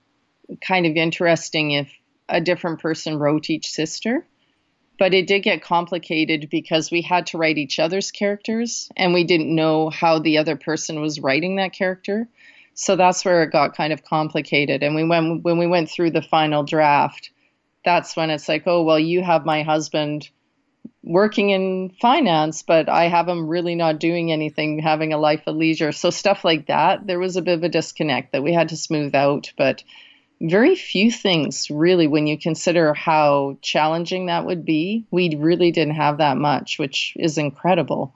kind 0.60 0.86
of 0.86 0.96
interesting 0.96 1.72
if 1.72 1.92
a 2.28 2.40
different 2.40 2.80
person 2.80 3.18
wrote 3.18 3.50
each 3.50 3.70
sister. 3.70 4.26
But 4.98 5.14
it 5.14 5.28
did 5.28 5.44
get 5.44 5.62
complicated 5.62 6.48
because 6.50 6.90
we 6.90 7.02
had 7.02 7.26
to 7.26 7.38
write 7.38 7.58
each 7.58 7.78
other's 7.78 8.10
characters 8.10 8.90
and 8.96 9.14
we 9.14 9.22
didn't 9.22 9.54
know 9.54 9.90
how 9.90 10.18
the 10.18 10.38
other 10.38 10.56
person 10.56 11.00
was 11.00 11.20
writing 11.20 11.56
that 11.56 11.72
character. 11.72 12.28
So 12.74 12.96
that's 12.96 13.24
where 13.24 13.44
it 13.44 13.52
got 13.52 13.76
kind 13.76 13.92
of 13.92 14.02
complicated. 14.02 14.82
And 14.82 14.96
we 14.96 15.04
went 15.04 15.44
when 15.44 15.58
we 15.58 15.68
went 15.68 15.88
through 15.88 16.10
the 16.10 16.22
final 16.22 16.64
draft 16.64 17.30
that's 17.84 18.16
when 18.16 18.30
it's 18.30 18.48
like 18.48 18.64
oh 18.66 18.82
well 18.82 18.98
you 18.98 19.22
have 19.22 19.46
my 19.46 19.62
husband 19.62 20.28
working 21.08 21.50
in 21.50 21.90
finance 22.00 22.62
but 22.62 22.88
i 22.88 23.08
have 23.08 23.26
him 23.28 23.48
really 23.48 23.74
not 23.74 23.98
doing 23.98 24.30
anything 24.30 24.78
having 24.78 25.12
a 25.12 25.18
life 25.18 25.42
of 25.46 25.56
leisure. 25.56 25.90
So 25.92 26.10
stuff 26.10 26.44
like 26.44 26.66
that 26.66 27.06
there 27.06 27.18
was 27.18 27.36
a 27.36 27.42
bit 27.42 27.56
of 27.56 27.64
a 27.64 27.68
disconnect 27.68 28.32
that 28.32 28.42
we 28.42 28.52
had 28.52 28.68
to 28.70 28.76
smooth 28.76 29.14
out 29.14 29.52
but 29.56 29.82
very 30.40 30.76
few 30.76 31.10
things 31.10 31.70
really 31.70 32.06
when 32.06 32.26
you 32.26 32.38
consider 32.38 32.94
how 32.94 33.58
challenging 33.60 34.26
that 34.26 34.46
would 34.46 34.64
be. 34.64 35.04
We 35.10 35.34
really 35.34 35.72
didn't 35.72 35.96
have 35.96 36.18
that 36.18 36.36
much 36.36 36.78
which 36.78 37.14
is 37.16 37.38
incredible. 37.38 38.14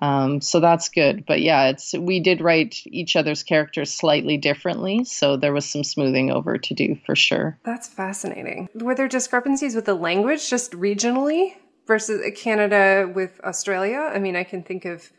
Um, 0.00 0.40
so 0.40 0.58
that's 0.58 0.88
good. 0.88 1.26
But 1.26 1.42
yeah 1.42 1.68
it's 1.68 1.92
we 1.92 2.20
did 2.20 2.40
write 2.40 2.80
each 2.86 3.14
other's 3.14 3.42
characters 3.42 3.92
slightly 3.92 4.38
differently 4.38 5.04
so 5.04 5.36
there 5.36 5.52
was 5.52 5.68
some 5.68 5.84
smoothing 5.84 6.30
over 6.30 6.56
to 6.56 6.74
do 6.74 6.96
for 7.04 7.14
sure. 7.14 7.58
That's 7.64 7.88
fascinating. 7.88 8.70
Were 8.74 8.94
there 8.94 9.08
discrepancies 9.08 9.74
with 9.74 9.84
the 9.84 9.94
language 9.94 10.48
just 10.48 10.72
regionally 10.72 11.56
versus 11.86 12.20
uh, 12.24 12.30
canada 12.34 13.10
with 13.14 13.40
australia 13.44 14.10
i 14.14 14.18
mean 14.18 14.36
i 14.36 14.44
can 14.44 14.62
think 14.62 14.84
of 14.84 15.10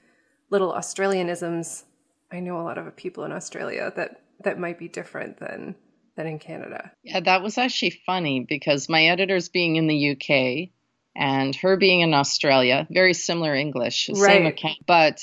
little 0.49 0.73
australianisms 0.73 1.83
i 2.31 2.39
know 2.39 2.59
a 2.59 2.63
lot 2.63 2.77
of 2.77 2.95
people 2.95 3.23
in 3.23 3.31
australia 3.31 3.91
that 3.95 4.21
that 4.43 4.59
might 4.59 4.77
be 4.77 4.87
different 4.87 5.39
than 5.39 5.75
than 6.15 6.27
in 6.27 6.39
Canada. 6.39 6.91
Yeah, 7.03 7.19
that 7.21 7.41
was 7.41 7.57
actually 7.57 8.01
funny 8.05 8.45
because 8.47 8.89
my 8.89 9.05
editor's 9.05 9.49
being 9.49 9.75
in 9.75 9.87
the 9.87 10.11
UK 10.11 10.69
and 11.15 11.55
her 11.57 11.77
being 11.77 12.01
in 12.01 12.13
Australia, 12.13 12.87
very 12.89 13.13
similar 13.13 13.55
English, 13.55 14.09
right. 14.09 14.17
same 14.17 14.45
account, 14.45 14.77
but 14.85 15.21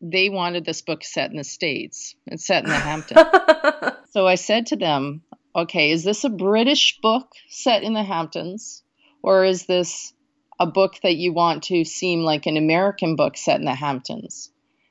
they 0.00 0.30
wanted 0.30 0.64
this 0.64 0.82
book 0.82 1.04
set 1.04 1.30
in 1.30 1.36
the 1.36 1.44
States. 1.44 2.14
It's 2.26 2.46
set 2.46 2.64
in 2.64 2.70
the 2.70 2.76
Hamptons. 2.76 3.26
so 4.10 4.26
I 4.26 4.36
said 4.36 4.66
to 4.66 4.76
them, 4.76 5.22
okay, 5.54 5.90
is 5.90 6.04
this 6.04 6.24
a 6.24 6.30
British 6.30 6.98
book 7.02 7.30
set 7.48 7.82
in 7.82 7.92
the 7.92 8.02
Hamptons 8.02 8.82
or 9.22 9.44
is 9.44 9.66
this 9.66 10.14
a 10.60 10.66
book 10.66 11.00
that 11.02 11.16
you 11.16 11.32
want 11.32 11.64
to 11.64 11.84
seem 11.84 12.20
like 12.20 12.46
an 12.46 12.56
American 12.56 13.16
book 13.16 13.36
set 13.36 13.58
in 13.58 13.64
the 13.64 13.74
Hamptons? 13.74 14.50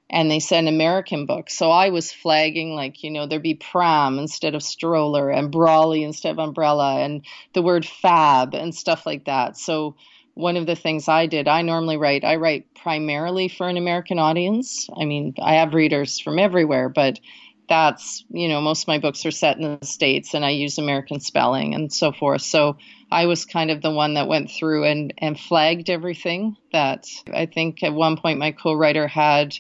and 0.09 0.29
they 0.29 0.39
said 0.39 0.65
American 0.65 1.25
book. 1.25 1.49
So 1.49 1.69
I 1.69 1.89
was 1.89 2.11
flagging 2.11 2.73
like, 2.73 3.03
you 3.03 3.11
know, 3.11 3.27
there'd 3.27 3.43
be 3.43 3.53
pram 3.53 4.17
instead 4.17 4.55
of 4.55 4.63
stroller 4.63 5.29
and 5.29 5.51
brolly 5.51 6.03
instead 6.03 6.31
of 6.31 6.39
umbrella 6.39 7.01
and 7.01 7.23
the 7.53 7.61
word 7.61 7.85
fab 7.85 8.55
and 8.55 8.73
stuff 8.73 9.05
like 9.05 9.25
that. 9.25 9.55
So 9.55 9.95
one 10.33 10.57
of 10.57 10.65
the 10.65 10.75
things 10.75 11.07
I 11.07 11.27
did, 11.27 11.47
I 11.47 11.61
normally 11.61 11.97
write, 11.97 12.23
I 12.23 12.37
write 12.37 12.73
primarily 12.73 13.49
for 13.49 13.67
an 13.67 13.77
American 13.77 14.17
audience. 14.17 14.89
I 14.99 15.05
mean, 15.05 15.35
I 15.41 15.55
have 15.55 15.73
readers 15.73 16.19
from 16.19 16.39
everywhere, 16.39 16.89
but 16.89 17.19
that's, 17.69 18.25
you 18.31 18.49
know, 18.49 18.59
most 18.59 18.83
of 18.83 18.87
my 18.87 18.99
books 18.99 19.25
are 19.25 19.31
set 19.31 19.57
in 19.57 19.77
the 19.79 19.85
States 19.85 20.33
and 20.33 20.43
I 20.43 20.49
use 20.49 20.77
American 20.77 21.19
spelling 21.19 21.75
and 21.75 21.93
so 21.93 22.11
forth. 22.11 22.41
So 22.41 22.77
I 23.11 23.27
was 23.27 23.45
kind 23.45 23.71
of 23.71 23.81
the 23.81 23.91
one 23.91 24.15
that 24.15 24.27
went 24.27 24.51
through 24.51 24.85
and, 24.85 25.13
and 25.19 25.39
flagged 25.39 25.89
everything 25.89 26.57
that 26.73 27.07
I 27.33 27.45
think 27.45 27.83
at 27.83 27.93
one 27.93 28.17
point 28.17 28.39
my 28.39 28.51
co 28.51 28.73
writer 28.73 29.07
had 29.07 29.55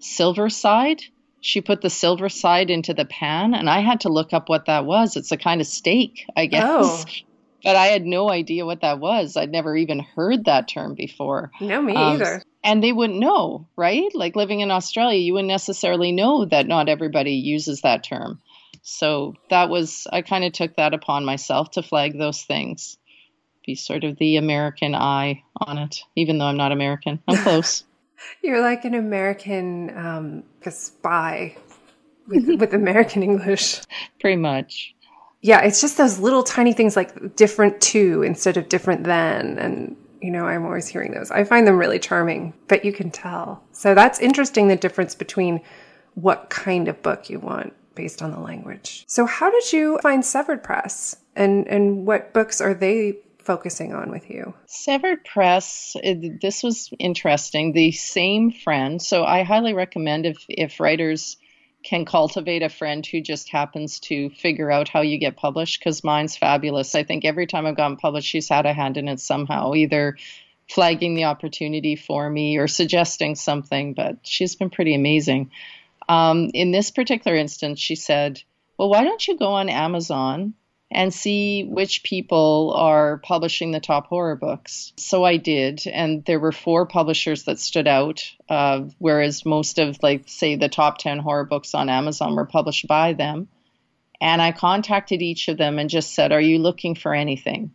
silver 0.00 0.50
side. 0.50 1.02
She 1.40 1.60
put 1.60 1.80
the 1.80 1.90
silver 1.90 2.28
side 2.28 2.70
into 2.70 2.94
the 2.94 3.04
pan, 3.04 3.54
and 3.54 3.68
I 3.68 3.80
had 3.80 4.02
to 4.02 4.08
look 4.08 4.32
up 4.32 4.48
what 4.48 4.66
that 4.66 4.84
was. 4.84 5.16
It's 5.16 5.32
a 5.32 5.36
kind 5.36 5.60
of 5.60 5.66
steak, 5.66 6.24
I 6.36 6.46
guess. 6.46 6.64
Oh. 6.64 7.04
But 7.64 7.74
I 7.74 7.86
had 7.86 8.04
no 8.04 8.30
idea 8.30 8.64
what 8.64 8.82
that 8.82 9.00
was. 9.00 9.36
I'd 9.36 9.50
never 9.50 9.76
even 9.76 10.00
heard 10.00 10.44
that 10.44 10.68
term 10.68 10.94
before. 10.94 11.50
No, 11.60 11.82
me 11.82 11.94
um, 11.94 12.14
either. 12.14 12.42
And 12.64 12.82
they 12.82 12.92
wouldn't 12.92 13.18
know, 13.18 13.66
right? 13.76 14.10
Like 14.14 14.36
living 14.36 14.60
in 14.60 14.70
Australia, 14.70 15.18
you 15.18 15.34
wouldn't 15.34 15.48
necessarily 15.48 16.12
know 16.12 16.44
that 16.44 16.68
not 16.68 16.88
everybody 16.88 17.32
uses 17.32 17.80
that 17.80 18.04
term. 18.04 18.40
So 18.82 19.34
that 19.50 19.68
was, 19.68 20.06
I 20.12 20.22
kind 20.22 20.44
of 20.44 20.52
took 20.52 20.76
that 20.76 20.94
upon 20.94 21.24
myself 21.24 21.72
to 21.72 21.82
flag 21.82 22.18
those 22.18 22.42
things. 22.42 22.98
Be 23.66 23.74
sort 23.74 24.04
of 24.04 24.18
the 24.18 24.36
American 24.36 24.94
eye 24.94 25.42
on 25.56 25.78
it, 25.78 26.02
even 26.16 26.38
though 26.38 26.46
I'm 26.46 26.56
not 26.56 26.72
American. 26.72 27.20
I'm 27.28 27.36
close. 27.42 27.84
You're 28.42 28.60
like 28.60 28.84
an 28.84 28.94
American 28.94 29.96
um, 29.96 30.42
spy 30.68 31.56
with, 32.28 32.48
with 32.60 32.74
American 32.74 33.22
English. 33.22 33.80
Pretty 34.20 34.36
much. 34.36 34.94
Yeah, 35.40 35.60
it's 35.62 35.80
just 35.80 35.96
those 35.96 36.18
little 36.18 36.42
tiny 36.42 36.72
things 36.72 36.94
like 36.94 37.36
different 37.36 37.80
to 37.80 38.22
instead 38.22 38.56
of 38.56 38.68
different 38.68 39.04
than. 39.04 39.58
And, 39.58 39.96
you 40.22 40.30
know, 40.30 40.44
I'm 40.44 40.64
always 40.64 40.88
hearing 40.88 41.12
those. 41.12 41.30
I 41.30 41.44
find 41.44 41.66
them 41.66 41.78
really 41.78 41.98
charming, 41.98 42.54
but 42.68 42.84
you 42.84 42.92
can 42.92 43.10
tell. 43.10 43.62
So 43.72 43.94
that's 43.94 44.20
interesting 44.20 44.68
the 44.68 44.76
difference 44.76 45.14
between 45.14 45.60
what 46.14 46.50
kind 46.50 46.88
of 46.88 47.02
book 47.02 47.28
you 47.28 47.38
want 47.38 47.74
based 47.94 48.22
on 48.22 48.30
the 48.30 48.40
language. 48.40 49.04
So, 49.06 49.26
how 49.26 49.50
did 49.50 49.72
you 49.72 49.98
find 50.02 50.24
Severed 50.24 50.62
Press, 50.62 51.16
and 51.36 51.66
and 51.68 52.06
what 52.06 52.32
books 52.32 52.60
are 52.60 52.74
they 52.74 53.18
focusing 53.38 53.92
on 53.92 54.10
with 54.10 54.30
you? 54.30 54.54
Severed 54.66 55.24
Press, 55.24 55.96
this 56.40 56.62
was 56.62 56.90
interesting. 56.98 57.72
The 57.72 57.92
same 57.92 58.50
friend, 58.50 59.00
so 59.00 59.24
I 59.24 59.42
highly 59.42 59.74
recommend 59.74 60.26
if 60.26 60.44
if 60.48 60.80
writers 60.80 61.36
can 61.82 62.04
cultivate 62.04 62.62
a 62.62 62.68
friend 62.68 63.04
who 63.04 63.20
just 63.20 63.50
happens 63.50 64.00
to 64.00 64.30
figure 64.30 64.70
out 64.70 64.88
how 64.88 65.00
you 65.00 65.18
get 65.18 65.36
published 65.36 65.80
because 65.80 66.04
mine's 66.04 66.36
fabulous. 66.36 66.94
I 66.94 67.02
think 67.02 67.24
every 67.24 67.46
time 67.46 67.66
I've 67.66 67.76
gotten 67.76 67.96
published, 67.96 68.28
she's 68.28 68.48
had 68.48 68.66
a 68.66 68.72
hand 68.72 68.96
in 68.96 69.08
it 69.08 69.20
somehow, 69.20 69.74
either 69.74 70.16
flagging 70.70 71.14
the 71.14 71.24
opportunity 71.24 71.96
for 71.96 72.28
me 72.28 72.56
or 72.58 72.68
suggesting 72.68 73.34
something, 73.34 73.94
but 73.94 74.18
she's 74.22 74.56
been 74.56 74.70
pretty 74.70 74.94
amazing. 74.94 75.50
Um, 76.08 76.50
in 76.54 76.70
this 76.70 76.90
particular 76.90 77.36
instance, 77.36 77.80
she 77.80 77.96
said, 77.96 78.42
Well, 78.78 78.88
why 78.88 79.04
don't 79.04 79.26
you 79.26 79.36
go 79.36 79.52
on 79.52 79.68
Amazon 79.68 80.54
and 80.94 81.12
see 81.12 81.64
which 81.64 82.02
people 82.02 82.72
are 82.76 83.18
publishing 83.18 83.70
the 83.70 83.80
top 83.80 84.06
horror 84.06 84.36
books. 84.36 84.92
So 84.96 85.24
I 85.24 85.38
did, 85.38 85.86
and 85.86 86.24
there 86.24 86.38
were 86.38 86.52
four 86.52 86.86
publishers 86.86 87.44
that 87.44 87.58
stood 87.58 87.88
out, 87.88 88.30
uh, 88.48 88.82
whereas 88.98 89.46
most 89.46 89.78
of, 89.78 90.02
like, 90.02 90.24
say, 90.26 90.56
the 90.56 90.68
top 90.68 90.98
10 90.98 91.18
horror 91.18 91.44
books 91.44 91.74
on 91.74 91.88
Amazon 91.88 92.36
were 92.36 92.44
published 92.44 92.86
by 92.86 93.14
them. 93.14 93.48
And 94.20 94.40
I 94.40 94.52
contacted 94.52 95.22
each 95.22 95.48
of 95.48 95.56
them 95.56 95.78
and 95.78 95.90
just 95.90 96.14
said, 96.14 96.30
Are 96.30 96.40
you 96.40 96.58
looking 96.58 96.94
for 96.94 97.14
anything? 97.14 97.72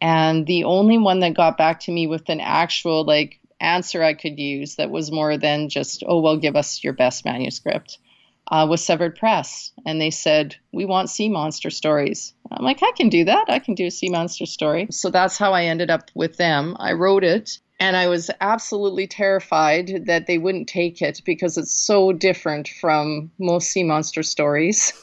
And 0.00 0.46
the 0.46 0.64
only 0.64 0.98
one 0.98 1.20
that 1.20 1.34
got 1.34 1.56
back 1.56 1.80
to 1.80 1.92
me 1.92 2.06
with 2.06 2.28
an 2.28 2.40
actual, 2.40 3.04
like, 3.04 3.40
answer 3.60 4.02
I 4.02 4.14
could 4.14 4.38
use 4.38 4.76
that 4.76 4.90
was 4.90 5.10
more 5.10 5.38
than 5.38 5.68
just, 5.68 6.04
Oh, 6.06 6.20
well, 6.20 6.36
give 6.36 6.54
us 6.54 6.84
your 6.84 6.92
best 6.92 7.24
manuscript 7.24 7.98
uh, 8.48 8.66
was 8.68 8.84
Severed 8.84 9.16
Press, 9.16 9.72
and 9.86 10.00
they 10.00 10.10
said 10.10 10.56
we 10.72 10.84
want 10.84 11.10
sea 11.10 11.28
monster 11.28 11.70
stories. 11.70 12.34
I'm 12.50 12.64
like, 12.64 12.82
I 12.82 12.92
can 12.92 13.08
do 13.08 13.24
that. 13.24 13.46
I 13.48 13.58
can 13.58 13.74
do 13.74 13.86
a 13.86 13.90
sea 13.90 14.08
monster 14.08 14.46
story. 14.46 14.88
So 14.90 15.10
that's 15.10 15.38
how 15.38 15.52
I 15.52 15.64
ended 15.64 15.90
up 15.90 16.10
with 16.14 16.36
them. 16.36 16.76
I 16.78 16.92
wrote 16.92 17.24
it, 17.24 17.58
and 17.80 17.96
I 17.96 18.08
was 18.08 18.30
absolutely 18.40 19.06
terrified 19.06 20.04
that 20.06 20.26
they 20.26 20.38
wouldn't 20.38 20.68
take 20.68 21.02
it 21.02 21.22
because 21.24 21.56
it's 21.56 21.74
so 21.74 22.12
different 22.12 22.68
from 22.68 23.30
most 23.38 23.70
sea 23.70 23.84
monster 23.84 24.22
stories. 24.22 24.92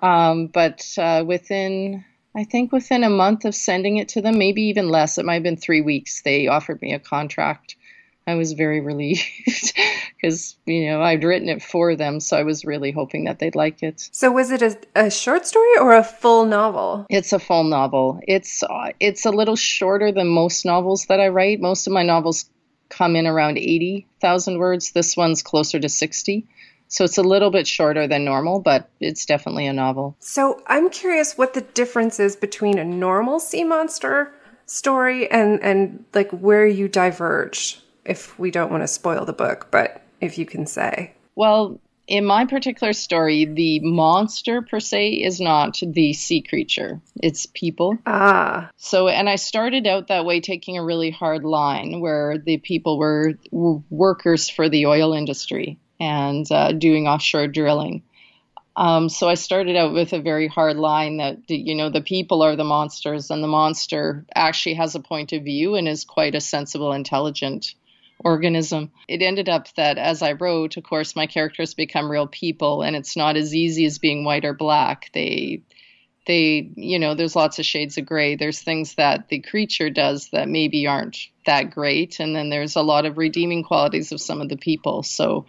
Um, 0.00 0.46
but 0.46 0.86
uh, 0.96 1.24
within 1.26 2.04
I 2.38 2.44
think 2.44 2.70
within 2.70 3.02
a 3.02 3.10
month 3.10 3.44
of 3.44 3.54
sending 3.54 3.96
it 3.96 4.10
to 4.10 4.22
them, 4.22 4.38
maybe 4.38 4.62
even 4.62 4.90
less, 4.90 5.18
it 5.18 5.24
might 5.24 5.34
have 5.34 5.42
been 5.42 5.56
three 5.56 5.80
weeks, 5.80 6.22
they 6.22 6.46
offered 6.46 6.80
me 6.80 6.92
a 6.92 7.00
contract. 7.00 7.74
I 8.26 8.36
was 8.36 8.52
very 8.52 8.80
relieved 8.92 9.76
because, 10.20 10.56
you 10.66 10.86
know, 10.86 11.02
I'd 11.02 11.22
written 11.22 11.48
it 11.48 11.62
for 11.62 11.94
them. 11.94 12.20
So 12.20 12.36
I 12.36 12.42
was 12.42 12.64
really 12.64 12.90
hoping 12.90 13.24
that 13.24 13.38
they'd 13.38 13.54
like 13.54 13.82
it. 13.82 14.08
So 14.12 14.32
was 14.32 14.50
it 14.50 14.62
a, 14.62 14.76
a 14.96 15.10
short 15.10 15.46
story 15.46 15.78
or 15.80 15.94
a 15.94 16.04
full 16.04 16.44
novel? 16.44 17.06
It's 17.08 17.32
a 17.32 17.38
full 17.38 17.64
novel. 17.64 18.20
It's, 18.26 18.62
uh, 18.62 18.92
it's 18.98 19.24
a 19.24 19.30
little 19.30 19.56
shorter 19.56 20.10
than 20.10 20.26
most 20.26 20.64
novels 20.64 21.06
that 21.06 21.20
I 21.20 21.28
write. 21.28 21.60
Most 21.60 21.86
of 21.86 21.92
my 21.92 22.02
novels 22.02 22.50
come 22.88 23.16
in 23.16 23.26
around 23.26 23.58
80,000 23.58 24.58
words. 24.58 24.92
This 24.92 25.16
one's 25.16 25.42
closer 25.42 25.78
to 25.78 25.88
60. 25.88 26.46
So 26.88 27.04
it's 27.04 27.18
a 27.18 27.22
little 27.22 27.50
bit 27.50 27.66
shorter 27.66 28.08
than 28.08 28.24
normal, 28.24 28.60
but 28.60 28.88
it's 28.98 29.26
definitely 29.26 29.66
a 29.66 29.72
novel. 29.72 30.16
So 30.20 30.62
I'm 30.66 30.88
curious 30.88 31.36
what 31.36 31.52
the 31.52 31.60
difference 31.60 32.18
is 32.18 32.34
between 32.34 32.78
a 32.78 32.84
normal 32.84 33.40
sea 33.40 33.64
monster 33.64 34.32
story 34.64 35.30
and 35.30 35.62
and 35.62 36.04
like 36.14 36.30
where 36.30 36.66
you 36.66 36.88
diverge 36.88 37.80
if 38.04 38.38
we 38.38 38.50
don't 38.50 38.70
want 38.70 38.82
to 38.82 38.88
spoil 38.88 39.24
the 39.24 39.32
book, 39.32 39.68
but 39.70 40.02
if 40.20 40.38
you 40.38 40.46
can 40.46 40.66
say. 40.66 41.14
Well, 41.34 41.80
in 42.08 42.24
my 42.24 42.46
particular 42.46 42.94
story, 42.94 43.44
the 43.44 43.80
monster 43.80 44.62
per 44.62 44.80
se 44.80 45.10
is 45.10 45.40
not 45.40 45.78
the 45.86 46.14
sea 46.14 46.40
creature, 46.40 47.02
it's 47.22 47.46
people. 47.46 47.98
Ah. 48.06 48.70
So, 48.76 49.08
and 49.08 49.28
I 49.28 49.36
started 49.36 49.86
out 49.86 50.08
that 50.08 50.24
way, 50.24 50.40
taking 50.40 50.78
a 50.78 50.84
really 50.84 51.10
hard 51.10 51.44
line 51.44 52.00
where 52.00 52.38
the 52.38 52.56
people 52.56 52.98
were, 52.98 53.34
were 53.50 53.82
workers 53.90 54.48
for 54.48 54.70
the 54.70 54.86
oil 54.86 55.12
industry 55.12 55.78
and 56.00 56.50
uh, 56.50 56.72
doing 56.72 57.06
offshore 57.06 57.46
drilling. 57.46 58.02
Um, 58.74 59.08
so 59.08 59.28
I 59.28 59.34
started 59.34 59.76
out 59.76 59.92
with 59.92 60.12
a 60.12 60.20
very 60.20 60.46
hard 60.46 60.76
line 60.76 61.16
that 61.16 61.38
you 61.48 61.74
know 61.74 61.90
the 61.90 62.00
people 62.00 62.42
are 62.42 62.54
the 62.54 62.64
monsters, 62.64 63.30
and 63.30 63.42
the 63.42 63.48
monster 63.48 64.24
actually 64.34 64.74
has 64.74 64.94
a 64.94 65.00
point 65.00 65.32
of 65.32 65.42
view 65.42 65.74
and 65.74 65.88
is 65.88 66.04
quite 66.04 66.36
a 66.36 66.40
sensible, 66.40 66.92
intelligent 66.92 67.74
organism. 68.18 68.90
It 69.06 69.22
ended 69.22 69.48
up 69.48 69.72
that 69.74 69.98
as 69.98 70.22
I 70.22 70.32
wrote, 70.32 70.76
of 70.76 70.84
course, 70.84 71.16
my 71.16 71.26
characters 71.26 71.74
become 71.74 72.10
real 72.10 72.26
people, 72.26 72.82
and 72.82 72.96
it's 72.96 73.16
not 73.16 73.36
as 73.36 73.54
easy 73.54 73.84
as 73.84 73.98
being 73.98 74.24
white 74.24 74.44
or 74.44 74.54
black. 74.54 75.10
They 75.12 75.62
they 76.26 76.70
you 76.74 76.98
know 76.98 77.14
there's 77.14 77.34
lots 77.34 77.58
of 77.58 77.64
shades 77.64 77.96
of 77.96 78.04
gray 78.04 78.36
there's 78.36 78.60
things 78.60 78.96
that 78.96 79.28
the 79.30 79.40
creature 79.40 79.88
does 79.88 80.28
that 80.28 80.46
maybe 80.46 80.86
aren't 80.86 81.16
that 81.46 81.70
great 81.70 82.20
and 82.20 82.36
then 82.36 82.50
there's 82.50 82.76
a 82.76 82.82
lot 82.82 83.06
of 83.06 83.16
redeeming 83.16 83.64
qualities 83.64 84.12
of 84.12 84.20
some 84.20 84.42
of 84.42 84.50
the 84.50 84.56
people 84.58 85.02
so 85.02 85.46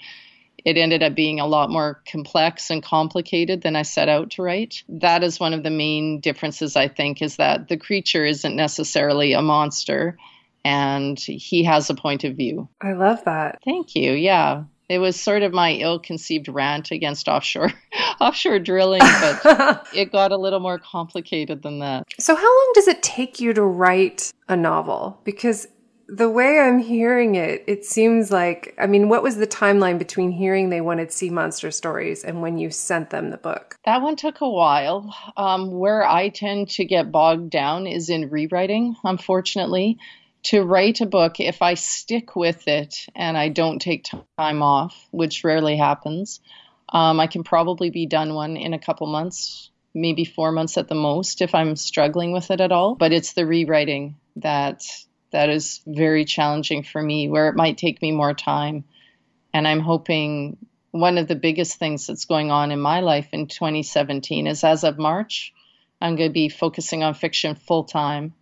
it 0.66 0.78
ended 0.78 1.04
up 1.04 1.16
being 1.16 1.40
a 1.40 1.48
lot 1.48 1.70
more 1.70 2.02
complex 2.10 2.70
and 2.70 2.84
complicated 2.84 3.62
than 3.62 3.76
I 3.76 3.84
set 3.84 4.10
out 4.10 4.32
to 4.32 4.42
write. 4.42 4.84
That 4.90 5.24
is 5.24 5.40
one 5.40 5.54
of 5.54 5.64
the 5.64 5.70
main 5.70 6.20
differences, 6.20 6.76
I 6.76 6.90
think, 6.90 7.22
is 7.22 7.38
that 7.38 7.68
the 7.68 7.78
creature 7.78 8.26
isn't 8.26 8.56
necessarily 8.56 9.34
a 9.34 9.42
monster 9.42 10.18
and 10.64 11.20
he 11.20 11.64
has 11.64 11.90
a 11.90 11.96
point 11.96 12.24
of 12.24 12.36
view. 12.36 12.68
I 12.82 12.94
love 12.94 13.24
that. 13.26 13.60
Thank 13.64 13.96
you. 13.96 14.14
Yeah. 14.14 14.64
It 14.90 14.98
was 14.98 15.22
sort 15.22 15.44
of 15.44 15.54
my 15.54 15.74
ill-conceived 15.74 16.48
rant 16.48 16.90
against 16.90 17.28
offshore 17.28 17.72
offshore 18.20 18.60
drilling, 18.60 19.02
but 19.22 19.88
it 19.96 20.12
got 20.12 20.32
a 20.32 20.38
little 20.38 20.60
more 20.60 20.80
complicated 20.80 21.62
than 21.62 21.80
that. 21.80 22.08
So 22.20 22.36
how 22.36 22.42
long 22.44 22.72
does 22.74 22.88
it 22.88 23.04
take 23.04 23.40
you 23.40 23.54
to 23.54 23.62
write 23.62 24.34
a 24.48 24.58
novel? 24.58 25.22
Because 25.24 25.68
the 26.08 26.28
way 26.30 26.60
I'm 26.60 26.80
hearing 26.80 27.36
it, 27.36 27.64
it 27.68 27.86
seems 27.86 28.32
like, 28.32 28.74
I 28.80 28.88
mean, 28.88 29.10
what 29.10 29.22
was 29.22 29.38
the 29.38 29.46
timeline 29.46 30.00
between 30.00 30.32
hearing 30.32 30.70
they 30.70 30.82
wanted 30.82 31.12
sea 31.12 31.30
monster 31.30 31.70
stories 31.70 32.24
and 32.24 32.42
when 32.42 32.58
you 32.58 32.72
sent 32.72 33.12
them 33.12 33.30
the 33.30 33.38
book? 33.38 33.76
That 33.86 34.02
one 34.02 34.16
took 34.16 34.42
a 34.42 34.50
while. 34.50 35.16
Um, 35.38 35.70
where 35.70 36.04
I 36.04 36.30
tend 36.30 36.70
to 36.72 36.86
get 36.86 37.12
bogged 37.12 37.52
down 37.52 37.86
is 37.86 38.10
in 38.10 38.32
rewriting, 38.32 38.96
unfortunately 39.04 40.00
to 40.44 40.64
write 40.64 41.02
a 41.02 41.06
book, 41.06 41.40
if 41.40 41.62
I 41.62 41.74
stick 41.74 42.36
with 42.36 42.68
it 42.68 43.06
and 43.16 43.38
I 43.38 43.50
don't 43.50 43.80
take 43.80 44.08
time 44.38 44.62
off, 44.62 45.08
which 45.12 45.44
rarely 45.44 45.78
happens, 45.78 46.40
um, 46.88 47.20
I 47.20 47.28
can 47.28 47.44
probably 47.44 47.90
be 47.90 48.06
done 48.06 48.34
one 48.34 48.58
in 48.58 48.74
a 48.74 48.80
couple 48.80 49.08
months, 49.08 49.70
maybe 49.94 50.26
four 50.26 50.52
months 50.52 50.78
at 50.78 50.88
the 50.88 50.96
most 50.96 51.42
if 51.42 51.54
I'm 51.54 51.76
struggling 51.76 52.32
with 52.32 52.52
it 52.52 52.62
at 52.62 52.72
all. 52.72 52.96
But 52.96 53.12
it's 53.12 53.34
the 53.34 53.46
rewriting 53.46 54.16
that 54.38 54.84
that 55.32 55.50
is 55.50 55.82
very 55.86 56.26
challenging 56.26 56.84
for 56.84 57.02
me, 57.02 57.30
where 57.30 57.50
it 57.50 57.56
might 57.56 57.78
take 57.78 58.02
me 58.02 58.12
more 58.12 58.34
time. 58.34 58.86
And 59.54 59.68
I'm 59.68 59.82
hoping 59.82 60.58
one 60.92 61.20
of 61.20 61.28
the 61.28 61.36
biggest 61.36 61.78
things 61.78 62.08
that's 62.08 62.26
going 62.26 62.50
on 62.50 62.72
in 62.72 62.80
my 62.80 63.02
life 63.02 63.28
in 63.32 63.48
2017 63.48 64.48
is 64.48 64.64
as 64.64 64.84
of 64.84 64.98
March, 64.98 65.54
I'm 66.02 66.16
going 66.16 66.30
to 66.30 66.34
be 66.34 66.50
focusing 66.50 67.04
on 67.04 67.14
fiction 67.14 67.56
full 67.56 67.84
time 67.84 68.34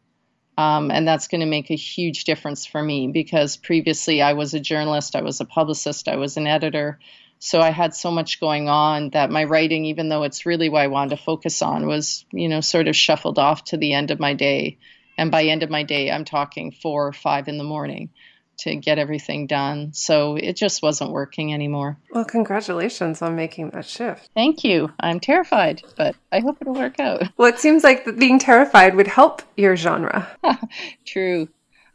um, 0.58 0.90
and 0.90 1.08
that's 1.08 1.28
going 1.28 1.42
to 1.42 1.48
make 1.48 1.70
a 1.70 1.76
huge 1.76 2.24
difference 2.24 2.66
for 2.66 2.82
me 2.82 3.08
because 3.08 3.58
previously 3.58 4.22
I 4.22 4.34
was 4.34 4.54
a 4.54 4.60
journalist, 4.60 5.16
I 5.16 5.22
was 5.22 5.40
a 5.40 5.46
publicist, 5.46 6.08
I 6.08 6.16
was 6.16 6.38
an 6.38 6.48
editor. 6.48 7.00
So 7.40 7.62
I 7.62 7.70
had 7.70 7.94
so 7.94 8.10
much 8.10 8.40
going 8.40 8.68
on 8.68 9.12
that 9.12 9.30
my 9.30 9.44
writing, 9.44 9.86
even 9.86 10.10
though 10.10 10.24
it's 10.24 10.48
really 10.48 10.70
what 10.70 10.82
I 10.82 10.88
wanted 10.88 11.18
to 11.18 11.24
focus 11.24 11.62
on, 11.62 11.86
was, 11.86 12.26
you 12.32 12.50
know, 12.50 12.62
sort 12.62 12.88
of 12.88 12.96
shuffled 12.96 13.38
off 13.38 13.66
to 13.66 13.78
the 13.78 13.94
end 13.94 14.10
of 14.10 14.20
my 14.20 14.34
day. 14.34 14.80
And 15.20 15.30
by 15.30 15.44
end 15.44 15.62
of 15.62 15.70
my 15.70 15.84
day, 15.84 16.12
I'm 16.12 16.26
talking 16.26 16.72
four 16.72 17.06
or 17.06 17.14
five 17.14 17.48
in 17.48 17.60
the 17.60 17.64
morning 17.64 18.10
to 18.58 18.76
get 18.76 19.00
everything 19.00 19.48
done. 19.48 19.94
So 19.94 20.36
it 20.36 20.56
just 20.56 20.82
wasn't 20.82 21.12
working 21.12 21.54
anymore. 21.54 21.98
Well, 22.12 22.26
congratulations 22.26 23.22
on 23.22 23.36
making 23.36 23.70
that 23.72 23.86
shift. 23.86 24.30
Thank 24.34 24.64
you. 24.64 24.92
I'm 25.00 25.20
terrified, 25.20 25.84
but 25.96 26.16
I 26.32 26.40
hope 26.40 26.58
it'll 26.62 26.74
work 26.74 27.00
out. 27.00 27.24
Well, 27.38 27.50
it 27.50 27.60
seems 27.60 27.84
like 27.84 28.18
being 28.18 28.40
terrified 28.40 28.96
would 28.96 29.08
help 29.08 29.42
your 29.56 29.76
genre. 29.76 30.28
True. 31.06 31.48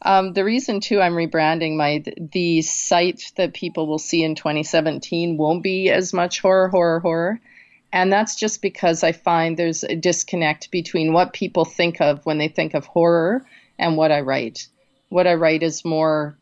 Um, 0.03 0.33
the 0.33 0.45
reason 0.45 0.81
too 0.81 1.01
I'm 1.01 1.15
rebranding 1.15 1.77
my 1.77 2.05
the 2.33 2.63
site 2.63 3.33
that 3.37 3.55
people 3.55 3.87
will 3.87 3.99
see 3.99 4.23
in 4.23 4.35
2017 4.35 5.37
won't 5.37 5.63
be 5.63 5.91
as 5.91 6.13
much 6.13 6.41
horror, 6.41 6.69
horror, 6.69 7.01
horror. 7.01 7.41
And 7.93 8.13
that's 8.13 8.37
just 8.37 8.63
because 8.63 9.03
I 9.03 9.13
find 9.13 9.57
there's 9.57 9.85
a 9.85 9.95
disconnect 9.95 10.71
between 10.71 11.13
what 11.13 11.33
people 11.33 11.65
think 11.65 12.01
of 12.01 12.25
when 12.25 12.39
they 12.39 12.49
think 12.49 12.75
of 12.75 12.87
horror 12.87 13.45
and 13.79 13.97
what 13.97 14.13
I 14.13 14.21
write. 14.21 14.69
What 15.09 15.27
I 15.27 15.35
write 15.35 15.63
is 15.63 15.85
more 15.85 16.37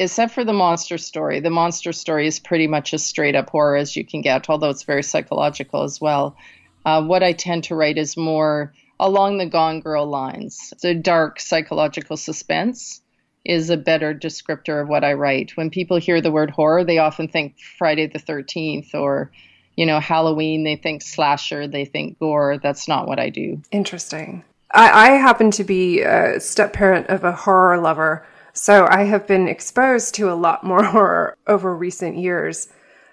except 0.00 0.34
for 0.34 0.44
the 0.44 0.52
monster 0.52 0.98
story. 0.98 1.40
The 1.40 1.50
monster 1.50 1.92
story 1.92 2.26
is 2.26 2.38
pretty 2.38 2.66
much 2.66 2.92
as 2.94 3.04
straight 3.04 3.36
up 3.36 3.50
horror 3.50 3.76
as 3.76 3.94
you 3.94 4.04
can 4.04 4.22
get, 4.22 4.48
although 4.48 4.70
it's 4.70 4.82
very 4.82 5.02
psychological 5.02 5.82
as 5.82 6.00
well. 6.00 6.36
Uh, 6.84 7.02
what 7.04 7.22
I 7.22 7.32
tend 7.32 7.64
to 7.64 7.74
write 7.74 7.98
is 7.98 8.16
more 8.16 8.72
along 8.98 9.38
the 9.38 9.46
Gone 9.46 9.80
Girl 9.80 10.06
lines. 10.06 10.72
The 10.82 10.94
dark 10.94 11.38
psychological 11.38 12.16
suspense 12.16 13.02
is 13.44 13.70
a 13.70 13.76
better 13.76 14.14
descriptor 14.14 14.82
of 14.82 14.88
what 14.88 15.04
I 15.04 15.12
write. 15.12 15.56
When 15.56 15.70
people 15.70 15.98
hear 15.98 16.20
the 16.20 16.32
word 16.32 16.50
horror, 16.50 16.84
they 16.84 16.98
often 16.98 17.28
think 17.28 17.58
Friday 17.78 18.06
the 18.06 18.18
13th 18.18 18.94
or 18.94 19.30
you 19.76 19.86
know, 19.86 19.98
Halloween, 19.98 20.64
they 20.64 20.76
think 20.76 21.00
slasher, 21.00 21.66
they 21.66 21.86
think 21.86 22.18
gore. 22.18 22.58
That's 22.58 22.86
not 22.86 23.06
what 23.06 23.18
I 23.18 23.30
do. 23.30 23.62
Interesting. 23.70 24.44
I, 24.72 24.90
I 24.90 25.10
happen 25.12 25.50
to 25.52 25.64
be 25.64 26.02
a 26.02 26.38
step 26.38 26.74
parent 26.74 27.06
of 27.08 27.24
a 27.24 27.32
horror 27.32 27.78
lover, 27.78 28.26
so 28.52 28.86
I 28.90 29.04
have 29.04 29.26
been 29.26 29.48
exposed 29.48 30.14
to 30.16 30.30
a 30.30 30.34
lot 30.34 30.64
more 30.64 30.84
horror 30.92 31.36
over 31.46 31.74
recent 31.74 32.16
years. 32.16 32.68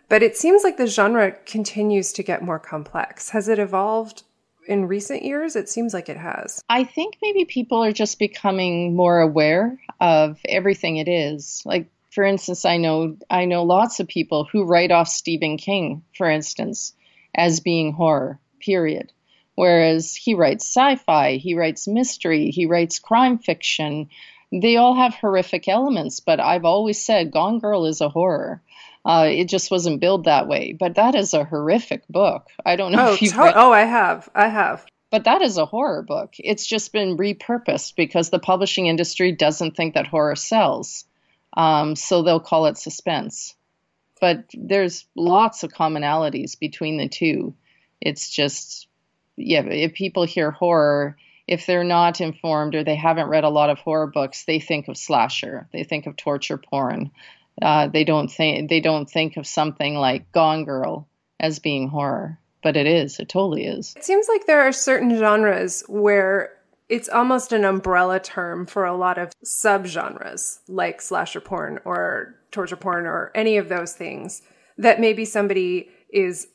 But 0.09 0.23
it 0.23 0.37
seems 0.37 0.63
like 0.63 0.77
the 0.77 0.87
genre 0.87 1.31
continues 1.45 2.13
to 2.13 2.23
get 2.23 2.41
more 2.41 2.59
complex. 2.59 3.29
Has 3.31 3.49
it 3.49 3.59
evolved 3.59 4.23
in 4.67 4.87
recent 4.87 5.23
years? 5.23 5.55
It 5.55 5.67
seems 5.67 5.93
like 5.93 6.07
it 6.07 6.17
has. 6.17 6.63
I 6.69 6.85
think 6.85 7.17
maybe 7.21 7.43
people 7.43 7.83
are 7.83 7.91
just 7.91 8.17
becoming 8.17 8.95
more 8.95 9.19
aware 9.19 9.77
of 9.99 10.39
everything 10.47 10.97
it 10.97 11.09
is. 11.09 11.61
Like 11.65 11.89
for 12.17 12.23
instance, 12.23 12.65
I 12.65 12.77
know 12.77 13.15
I 13.29 13.45
know 13.45 13.61
lots 13.61 13.99
of 13.99 14.07
people 14.07 14.47
who 14.51 14.63
write 14.63 14.89
off 14.89 15.07
Stephen 15.07 15.57
King, 15.57 16.03
for 16.15 16.27
instance, 16.27 16.93
as 17.35 17.59
being 17.59 17.93
horror. 17.93 18.39
Period. 18.59 19.13
Whereas 19.53 20.15
he 20.15 20.33
writes 20.33 20.65
sci-fi, 20.65 21.37
he 21.37 21.53
writes 21.53 21.87
mystery, 21.87 22.49
he 22.49 22.65
writes 22.65 22.97
crime 22.97 23.37
fiction. 23.37 24.09
They 24.51 24.77
all 24.77 24.95
have 24.95 25.13
horrific 25.15 25.67
elements, 25.67 26.19
but 26.19 26.39
I've 26.39 26.65
always 26.65 27.03
said 27.03 27.31
Gone 27.31 27.59
Girl 27.59 27.85
is 27.85 28.01
a 28.01 28.09
horror. 28.09 28.61
Uh, 29.05 29.27
it 29.29 29.45
just 29.45 29.71
wasn't 29.71 30.01
billed 30.01 30.25
that 30.25 30.47
way, 30.47 30.73
but 30.73 30.95
that 30.95 31.15
is 31.15 31.33
a 31.33 31.43
horrific 31.43 32.07
book. 32.07 32.47
I 32.65 32.75
don't 32.75 32.91
know 32.91 33.09
oh, 33.09 33.13
if 33.13 33.21
you. 33.21 33.31
To- 33.31 33.37
read- 33.39 33.53
oh, 33.55 33.71
I 33.71 33.85
have, 33.85 34.29
I 34.35 34.47
have. 34.47 34.85
But 35.09 35.23
that 35.23 35.41
is 35.41 35.57
a 35.57 35.65
horror 35.65 36.01
book. 36.01 36.33
It's 36.37 36.65
just 36.65 36.91
been 36.91 37.15
repurposed 37.15 37.95
because 37.95 38.29
the 38.29 38.39
publishing 38.39 38.87
industry 38.87 39.31
doesn't 39.31 39.77
think 39.77 39.93
that 39.93 40.07
horror 40.07 40.35
sells. 40.35 41.05
Um, 41.55 41.95
so 41.95 42.21
they'll 42.21 42.41
call 42.41 42.65
it 42.65 42.77
suspense. 42.77 43.55
But 44.19 44.45
there's 44.53 45.05
lots 45.15 45.63
of 45.63 45.71
commonalities 45.71 46.59
between 46.59 46.97
the 46.97 47.07
two. 47.07 47.55
It's 48.01 48.29
just, 48.29 48.87
yeah, 49.37 49.61
if 49.61 49.93
people 49.93 50.25
hear 50.25 50.51
horror, 50.51 51.17
if 51.47 51.65
they're 51.65 51.83
not 51.83 52.21
informed 52.21 52.75
or 52.75 52.83
they 52.83 52.95
haven't 52.95 53.29
read 53.29 53.43
a 53.43 53.49
lot 53.49 53.69
of 53.69 53.79
horror 53.79 54.07
books, 54.07 54.43
they 54.45 54.59
think 54.59 54.87
of 54.87 54.97
slasher, 54.97 55.67
they 55.71 55.83
think 55.83 56.05
of 56.05 56.15
torture 56.15 56.57
porn. 56.57 57.11
Uh, 57.61 57.87
they 57.87 58.03
don't 58.03 58.29
think 58.29 58.69
they 58.69 58.79
don't 58.79 59.09
think 59.09 59.35
of 59.37 59.47
something 59.47 59.95
like 59.95 60.31
Gone 60.31 60.63
Girl 60.63 61.07
as 61.39 61.57
being 61.57 61.87
horror, 61.87 62.37
but 62.61 62.77
it 62.77 62.85
is. 62.85 63.19
It 63.19 63.29
totally 63.29 63.65
is. 63.65 63.93
It 63.97 64.03
seems 64.03 64.27
like 64.27 64.45
there 64.45 64.61
are 64.61 64.71
certain 64.71 65.17
genres 65.17 65.83
where 65.87 66.51
it's 66.89 67.09
almost 67.09 67.51
an 67.51 67.65
umbrella 67.65 68.19
term 68.19 68.65
for 68.65 68.85
a 68.85 68.95
lot 68.95 69.17
of 69.17 69.31
subgenres 69.43 70.59
like 70.67 71.01
slasher 71.01 71.41
porn 71.41 71.79
or 71.83 72.35
torture 72.51 72.75
porn 72.75 73.05
or 73.05 73.31
any 73.35 73.57
of 73.57 73.69
those 73.69 73.93
things 73.93 74.41
that 74.77 74.99
maybe 74.99 75.25
somebody 75.25 75.89
is 76.11 76.47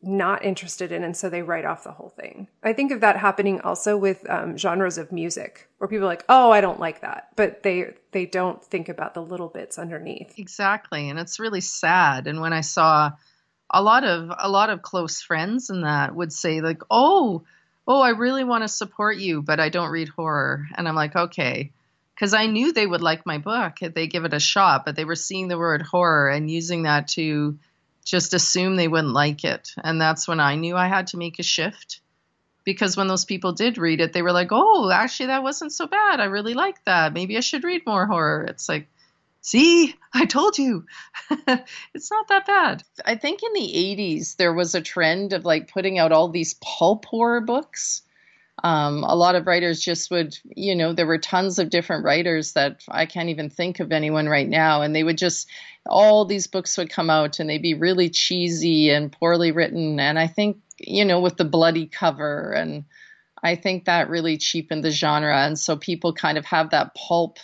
not 0.00 0.44
interested 0.44 0.92
in 0.92 1.02
and 1.02 1.16
so 1.16 1.28
they 1.28 1.42
write 1.42 1.64
off 1.64 1.82
the 1.82 1.90
whole 1.90 2.10
thing 2.10 2.46
i 2.62 2.72
think 2.72 2.92
of 2.92 3.00
that 3.00 3.16
happening 3.16 3.60
also 3.62 3.96
with 3.96 4.28
um, 4.30 4.56
genres 4.56 4.96
of 4.96 5.10
music 5.10 5.68
where 5.78 5.88
people 5.88 6.04
are 6.04 6.08
like 6.08 6.24
oh 6.28 6.50
i 6.52 6.60
don't 6.60 6.78
like 6.78 7.00
that 7.00 7.28
but 7.34 7.62
they 7.62 7.92
they 8.12 8.24
don't 8.24 8.62
think 8.64 8.88
about 8.88 9.14
the 9.14 9.22
little 9.22 9.48
bits 9.48 9.78
underneath 9.78 10.38
exactly 10.38 11.08
and 11.08 11.18
it's 11.18 11.40
really 11.40 11.60
sad 11.60 12.26
and 12.28 12.40
when 12.40 12.52
i 12.52 12.60
saw 12.60 13.10
a 13.70 13.82
lot 13.82 14.04
of 14.04 14.30
a 14.38 14.48
lot 14.48 14.70
of 14.70 14.82
close 14.82 15.20
friends 15.20 15.68
and 15.68 15.84
that 15.84 16.14
would 16.14 16.32
say 16.32 16.60
like 16.60 16.82
oh 16.90 17.42
oh, 17.88 18.02
I 18.02 18.10
really 18.10 18.44
want 18.44 18.62
to 18.62 18.68
support 18.68 19.16
you, 19.16 19.40
but 19.40 19.58
I 19.58 19.70
don't 19.70 19.90
read 19.90 20.10
horror. 20.10 20.68
And 20.76 20.86
I'm 20.86 20.94
like, 20.94 21.16
okay. 21.16 21.72
Because 22.14 22.34
I 22.34 22.46
knew 22.46 22.72
they 22.72 22.86
would 22.86 23.00
like 23.00 23.24
my 23.24 23.38
book 23.38 23.78
if 23.80 23.94
they 23.94 24.06
give 24.06 24.26
it 24.26 24.34
a 24.34 24.40
shot, 24.40 24.84
but 24.84 24.94
they 24.94 25.06
were 25.06 25.16
seeing 25.16 25.48
the 25.48 25.58
word 25.58 25.82
horror 25.82 26.28
and 26.28 26.50
using 26.50 26.82
that 26.82 27.08
to 27.08 27.58
just 28.04 28.34
assume 28.34 28.76
they 28.76 28.88
wouldn't 28.88 29.12
like 29.12 29.44
it. 29.44 29.70
And 29.82 30.00
that's 30.00 30.26
when 30.26 30.40
I 30.40 30.54
knew 30.56 30.76
I 30.76 30.88
had 30.88 31.08
to 31.08 31.16
make 31.16 31.38
a 31.38 31.42
shift. 31.42 32.00
Because 32.64 32.96
when 32.96 33.08
those 33.08 33.24
people 33.24 33.52
did 33.52 33.78
read 33.78 34.00
it, 34.00 34.12
they 34.12 34.22
were 34.22 34.32
like, 34.32 34.48
oh, 34.50 34.90
actually, 34.90 35.26
that 35.26 35.42
wasn't 35.42 35.72
so 35.72 35.86
bad. 35.86 36.20
I 36.20 36.24
really 36.24 36.54
like 36.54 36.84
that. 36.84 37.14
Maybe 37.14 37.36
I 37.36 37.40
should 37.40 37.64
read 37.64 37.86
more 37.86 38.06
horror. 38.06 38.44
It's 38.44 38.68
like, 38.68 38.88
see, 39.40 39.94
I 40.12 40.26
told 40.26 40.58
you. 40.58 40.84
it's 41.94 42.10
not 42.10 42.28
that 42.28 42.46
bad. 42.46 42.84
I 43.04 43.14
think 43.14 43.40
in 43.42 43.52
the 43.54 43.60
80s, 43.60 44.36
there 44.36 44.52
was 44.52 44.74
a 44.74 44.82
trend 44.82 45.32
of 45.32 45.44
like 45.44 45.72
putting 45.72 45.98
out 45.98 46.12
all 46.12 46.28
these 46.28 46.54
pulp 46.54 47.06
horror 47.06 47.40
books. 47.40 48.02
Um, 48.64 49.04
a 49.04 49.14
lot 49.14 49.36
of 49.36 49.46
writers 49.46 49.80
just 49.80 50.10
would, 50.10 50.36
you 50.56 50.74
know, 50.74 50.92
there 50.92 51.06
were 51.06 51.18
tons 51.18 51.58
of 51.58 51.70
different 51.70 52.04
writers 52.04 52.54
that 52.54 52.82
I 52.88 53.06
can't 53.06 53.28
even 53.28 53.50
think 53.50 53.78
of 53.78 53.92
anyone 53.92 54.28
right 54.28 54.48
now. 54.48 54.82
And 54.82 54.94
they 54.94 55.04
would 55.04 55.18
just, 55.18 55.48
all 55.86 56.24
these 56.24 56.46
books 56.48 56.76
would 56.76 56.90
come 56.90 57.08
out 57.08 57.38
and 57.38 57.48
they'd 57.48 57.62
be 57.62 57.74
really 57.74 58.10
cheesy 58.10 58.90
and 58.90 59.12
poorly 59.12 59.52
written. 59.52 60.00
And 60.00 60.18
I 60.18 60.26
think, 60.26 60.58
you 60.78 61.04
know, 61.04 61.20
with 61.20 61.36
the 61.36 61.44
bloody 61.44 61.86
cover. 61.86 62.52
And 62.52 62.84
I 63.42 63.54
think 63.54 63.84
that 63.84 64.10
really 64.10 64.38
cheapened 64.38 64.82
the 64.82 64.90
genre. 64.90 65.36
And 65.36 65.58
so 65.58 65.76
people 65.76 66.12
kind 66.12 66.36
of 66.36 66.44
have 66.46 66.70
that 66.70 66.94
pulp 66.94 67.38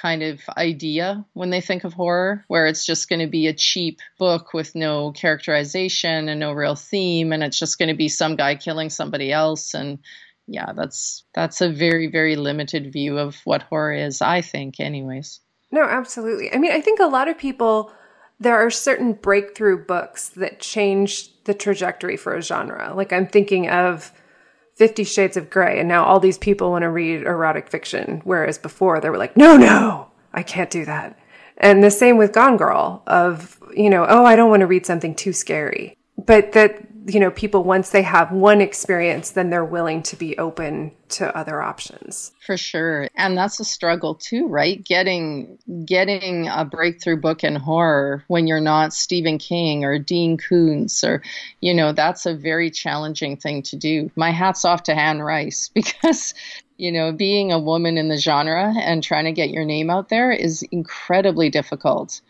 kind 0.00 0.22
of 0.22 0.40
idea 0.56 1.24
when 1.32 1.50
they 1.50 1.60
think 1.62 1.84
of 1.84 1.94
horror, 1.94 2.44
where 2.48 2.66
it's 2.66 2.84
just 2.84 3.08
going 3.08 3.20
to 3.20 3.26
be 3.26 3.46
a 3.46 3.54
cheap 3.54 4.00
book 4.18 4.52
with 4.52 4.74
no 4.74 5.12
characterization 5.12 6.28
and 6.28 6.38
no 6.38 6.52
real 6.52 6.74
theme, 6.74 7.32
and 7.32 7.42
it's 7.42 7.58
just 7.58 7.78
going 7.78 7.88
to 7.88 7.94
be 7.94 8.08
some 8.08 8.36
guy 8.36 8.54
killing 8.54 8.90
somebody 8.90 9.32
else. 9.32 9.72
And 9.72 9.98
yeah, 10.46 10.72
that's 10.72 11.24
that's 11.34 11.60
a 11.60 11.70
very 11.70 12.06
very 12.06 12.36
limited 12.36 12.92
view 12.92 13.18
of 13.18 13.36
what 13.44 13.62
horror 13.62 13.92
is. 13.92 14.22
I 14.22 14.40
think, 14.40 14.80
anyways. 14.80 15.40
No, 15.70 15.82
absolutely. 15.82 16.52
I 16.52 16.58
mean, 16.58 16.72
I 16.72 16.80
think 16.80 17.00
a 17.00 17.06
lot 17.06 17.28
of 17.28 17.36
people 17.36 17.92
there 18.38 18.56
are 18.56 18.70
certain 18.70 19.14
breakthrough 19.14 19.84
books 19.84 20.28
that 20.30 20.60
change 20.60 21.42
the 21.44 21.54
trajectory 21.54 22.16
for 22.16 22.34
a 22.34 22.42
genre. 22.42 22.92
Like 22.94 23.12
I'm 23.12 23.26
thinking 23.26 23.68
of 23.68 24.12
Fifty 24.74 25.04
Shades 25.04 25.36
of 25.36 25.48
Grey, 25.48 25.78
and 25.78 25.88
now 25.88 26.04
all 26.04 26.20
these 26.20 26.38
people 26.38 26.70
want 26.70 26.82
to 26.82 26.90
read 26.90 27.22
erotic 27.22 27.68
fiction, 27.68 28.20
whereas 28.24 28.58
before 28.58 29.00
they 29.00 29.08
were 29.08 29.16
like, 29.16 29.36
no, 29.36 29.56
no, 29.56 30.10
I 30.34 30.42
can't 30.42 30.70
do 30.70 30.84
that. 30.84 31.18
And 31.58 31.82
the 31.82 31.90
same 31.90 32.18
with 32.18 32.32
Gone 32.32 32.58
Girl 32.58 33.02
of, 33.06 33.58
you 33.74 33.88
know, 33.88 34.04
oh, 34.06 34.26
I 34.26 34.36
don't 34.36 34.50
want 34.50 34.60
to 34.60 34.66
read 34.66 34.84
something 34.84 35.14
too 35.14 35.32
scary. 35.32 35.96
But 36.18 36.52
that 36.52 36.86
you 37.06 37.20
know, 37.20 37.30
people 37.30 37.62
once 37.62 37.90
they 37.90 38.02
have 38.02 38.32
one 38.32 38.60
experience, 38.60 39.30
then 39.30 39.50
they're 39.50 39.64
willing 39.64 40.02
to 40.02 40.16
be 40.16 40.36
open 40.38 40.90
to 41.08 41.36
other 41.36 41.62
options. 41.62 42.32
For 42.44 42.56
sure. 42.56 43.08
And 43.14 43.38
that's 43.38 43.60
a 43.60 43.64
struggle 43.64 44.16
too, 44.16 44.48
right? 44.48 44.82
Getting 44.82 45.56
getting 45.84 46.48
a 46.48 46.64
breakthrough 46.64 47.20
book 47.20 47.44
in 47.44 47.54
horror 47.54 48.24
when 48.26 48.48
you're 48.48 48.60
not 48.60 48.92
Stephen 48.92 49.38
King 49.38 49.84
or 49.84 50.00
Dean 50.00 50.36
Koontz 50.36 51.04
or 51.04 51.22
you 51.60 51.72
know, 51.72 51.92
that's 51.92 52.26
a 52.26 52.34
very 52.34 52.70
challenging 52.72 53.36
thing 53.36 53.62
to 53.62 53.76
do. 53.76 54.10
My 54.16 54.30
hat's 54.30 54.64
off 54.64 54.82
to 54.84 54.94
Anne 54.94 55.22
Rice 55.22 55.68
because 55.74 56.34
you 56.76 56.92
know, 56.92 57.12
being 57.12 57.52
a 57.52 57.58
woman 57.58 57.96
in 57.96 58.08
the 58.08 58.18
genre 58.18 58.74
and 58.78 59.02
trying 59.02 59.24
to 59.24 59.32
get 59.32 59.50
your 59.50 59.64
name 59.64 59.90
out 59.90 60.08
there 60.08 60.30
is 60.32 60.62
incredibly 60.70 61.48
difficult. 61.50 62.20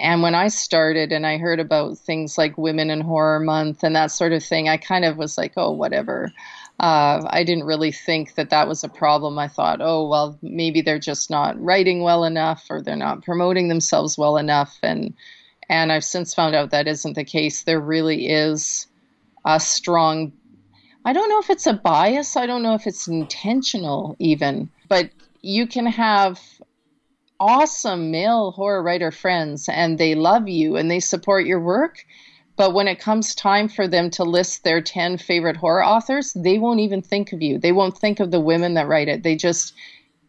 And 0.00 0.22
when 0.22 0.34
I 0.34 0.48
started 0.48 1.12
and 1.12 1.26
I 1.26 1.38
heard 1.38 1.60
about 1.60 1.98
things 1.98 2.36
like 2.36 2.58
Women 2.58 2.90
in 2.90 3.00
Horror 3.00 3.40
Month 3.40 3.84
and 3.84 3.94
that 3.94 4.10
sort 4.10 4.32
of 4.32 4.42
thing, 4.42 4.68
I 4.68 4.76
kind 4.76 5.04
of 5.04 5.16
was 5.16 5.38
like, 5.38 5.52
oh, 5.56 5.70
whatever. 5.70 6.32
Uh, 6.80 7.22
I 7.28 7.44
didn't 7.44 7.64
really 7.64 7.92
think 7.92 8.34
that 8.34 8.50
that 8.50 8.66
was 8.66 8.82
a 8.82 8.88
problem. 8.88 9.38
I 9.38 9.46
thought, 9.46 9.80
oh, 9.80 10.08
well, 10.08 10.36
maybe 10.42 10.80
they're 10.80 10.98
just 10.98 11.30
not 11.30 11.60
writing 11.60 12.02
well 12.02 12.24
enough 12.24 12.66
or 12.68 12.82
they're 12.82 12.96
not 12.96 13.22
promoting 13.22 13.68
themselves 13.68 14.18
well 14.18 14.36
enough. 14.36 14.76
And, 14.82 15.14
and 15.68 15.92
I've 15.92 16.04
since 16.04 16.34
found 16.34 16.56
out 16.56 16.70
that 16.70 16.88
isn't 16.88 17.14
the 17.14 17.24
case. 17.24 17.62
There 17.62 17.80
really 17.80 18.28
is 18.28 18.88
a 19.44 19.60
strong, 19.60 20.32
I 21.04 21.12
don't 21.12 21.28
know 21.28 21.38
if 21.38 21.50
it's 21.50 21.68
a 21.68 21.72
bias, 21.72 22.36
I 22.36 22.46
don't 22.46 22.64
know 22.64 22.74
if 22.74 22.88
it's 22.88 23.06
intentional 23.06 24.16
even, 24.18 24.70
but 24.88 25.10
you 25.40 25.68
can 25.68 25.86
have 25.86 26.40
awesome 27.40 28.10
male 28.10 28.52
horror 28.52 28.82
writer 28.82 29.10
friends 29.10 29.68
and 29.68 29.98
they 29.98 30.14
love 30.14 30.48
you 30.48 30.76
and 30.76 30.90
they 30.90 31.00
support 31.00 31.46
your 31.46 31.60
work. 31.60 32.04
But 32.56 32.72
when 32.72 32.86
it 32.86 33.00
comes 33.00 33.34
time 33.34 33.68
for 33.68 33.88
them 33.88 34.10
to 34.10 34.22
list 34.24 34.62
their 34.62 34.80
10 34.80 35.18
favorite 35.18 35.56
horror 35.56 35.84
authors, 35.84 36.32
they 36.34 36.58
won't 36.58 36.80
even 36.80 37.02
think 37.02 37.32
of 37.32 37.42
you. 37.42 37.58
They 37.58 37.72
won't 37.72 37.98
think 37.98 38.20
of 38.20 38.30
the 38.30 38.40
women 38.40 38.74
that 38.74 38.86
write 38.86 39.08
it. 39.08 39.24
They 39.24 39.34
just, 39.34 39.74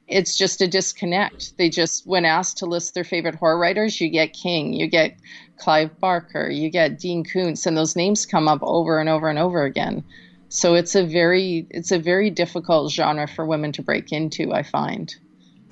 it's 0.08 0.36
just 0.36 0.62
a 0.62 0.68
disconnect. 0.68 1.56
They 1.58 1.70
just, 1.70 2.08
when 2.08 2.26
asked 2.26 2.58
to 2.58 2.66
list 2.66 2.96
their 2.96 3.04
favorite 3.04 3.36
horror 3.36 3.60
writers, 3.60 4.02
you 4.02 4.10
get 4.10 4.34
King, 4.34 4.74
you 4.74 4.88
get 4.88 5.20
Clive 5.58 6.00
Barker, 6.00 6.50
you 6.50 6.72
get 6.72 7.00
Dean 7.00 7.24
Koontz, 7.24 7.68
and 7.68 7.78
those 7.78 7.96
names 7.96 8.26
come 8.26 8.48
up 8.48 8.64
over 8.64 9.00
and 9.00 9.08
over 9.08 9.30
and 9.30 9.38
over 9.38 9.64
again. 9.64 10.04
So 10.50 10.74
it's 10.74 10.96
a 10.96 11.06
very, 11.06 11.68
it's 11.70 11.92
a 11.92 12.00
very 12.00 12.32
difficult 12.32 12.92
genre 12.92 13.28
for 13.28 13.46
women 13.46 13.72
to 13.74 13.84
break 13.84 14.12
into, 14.12 14.52
I 14.52 14.64
find. 14.64 15.16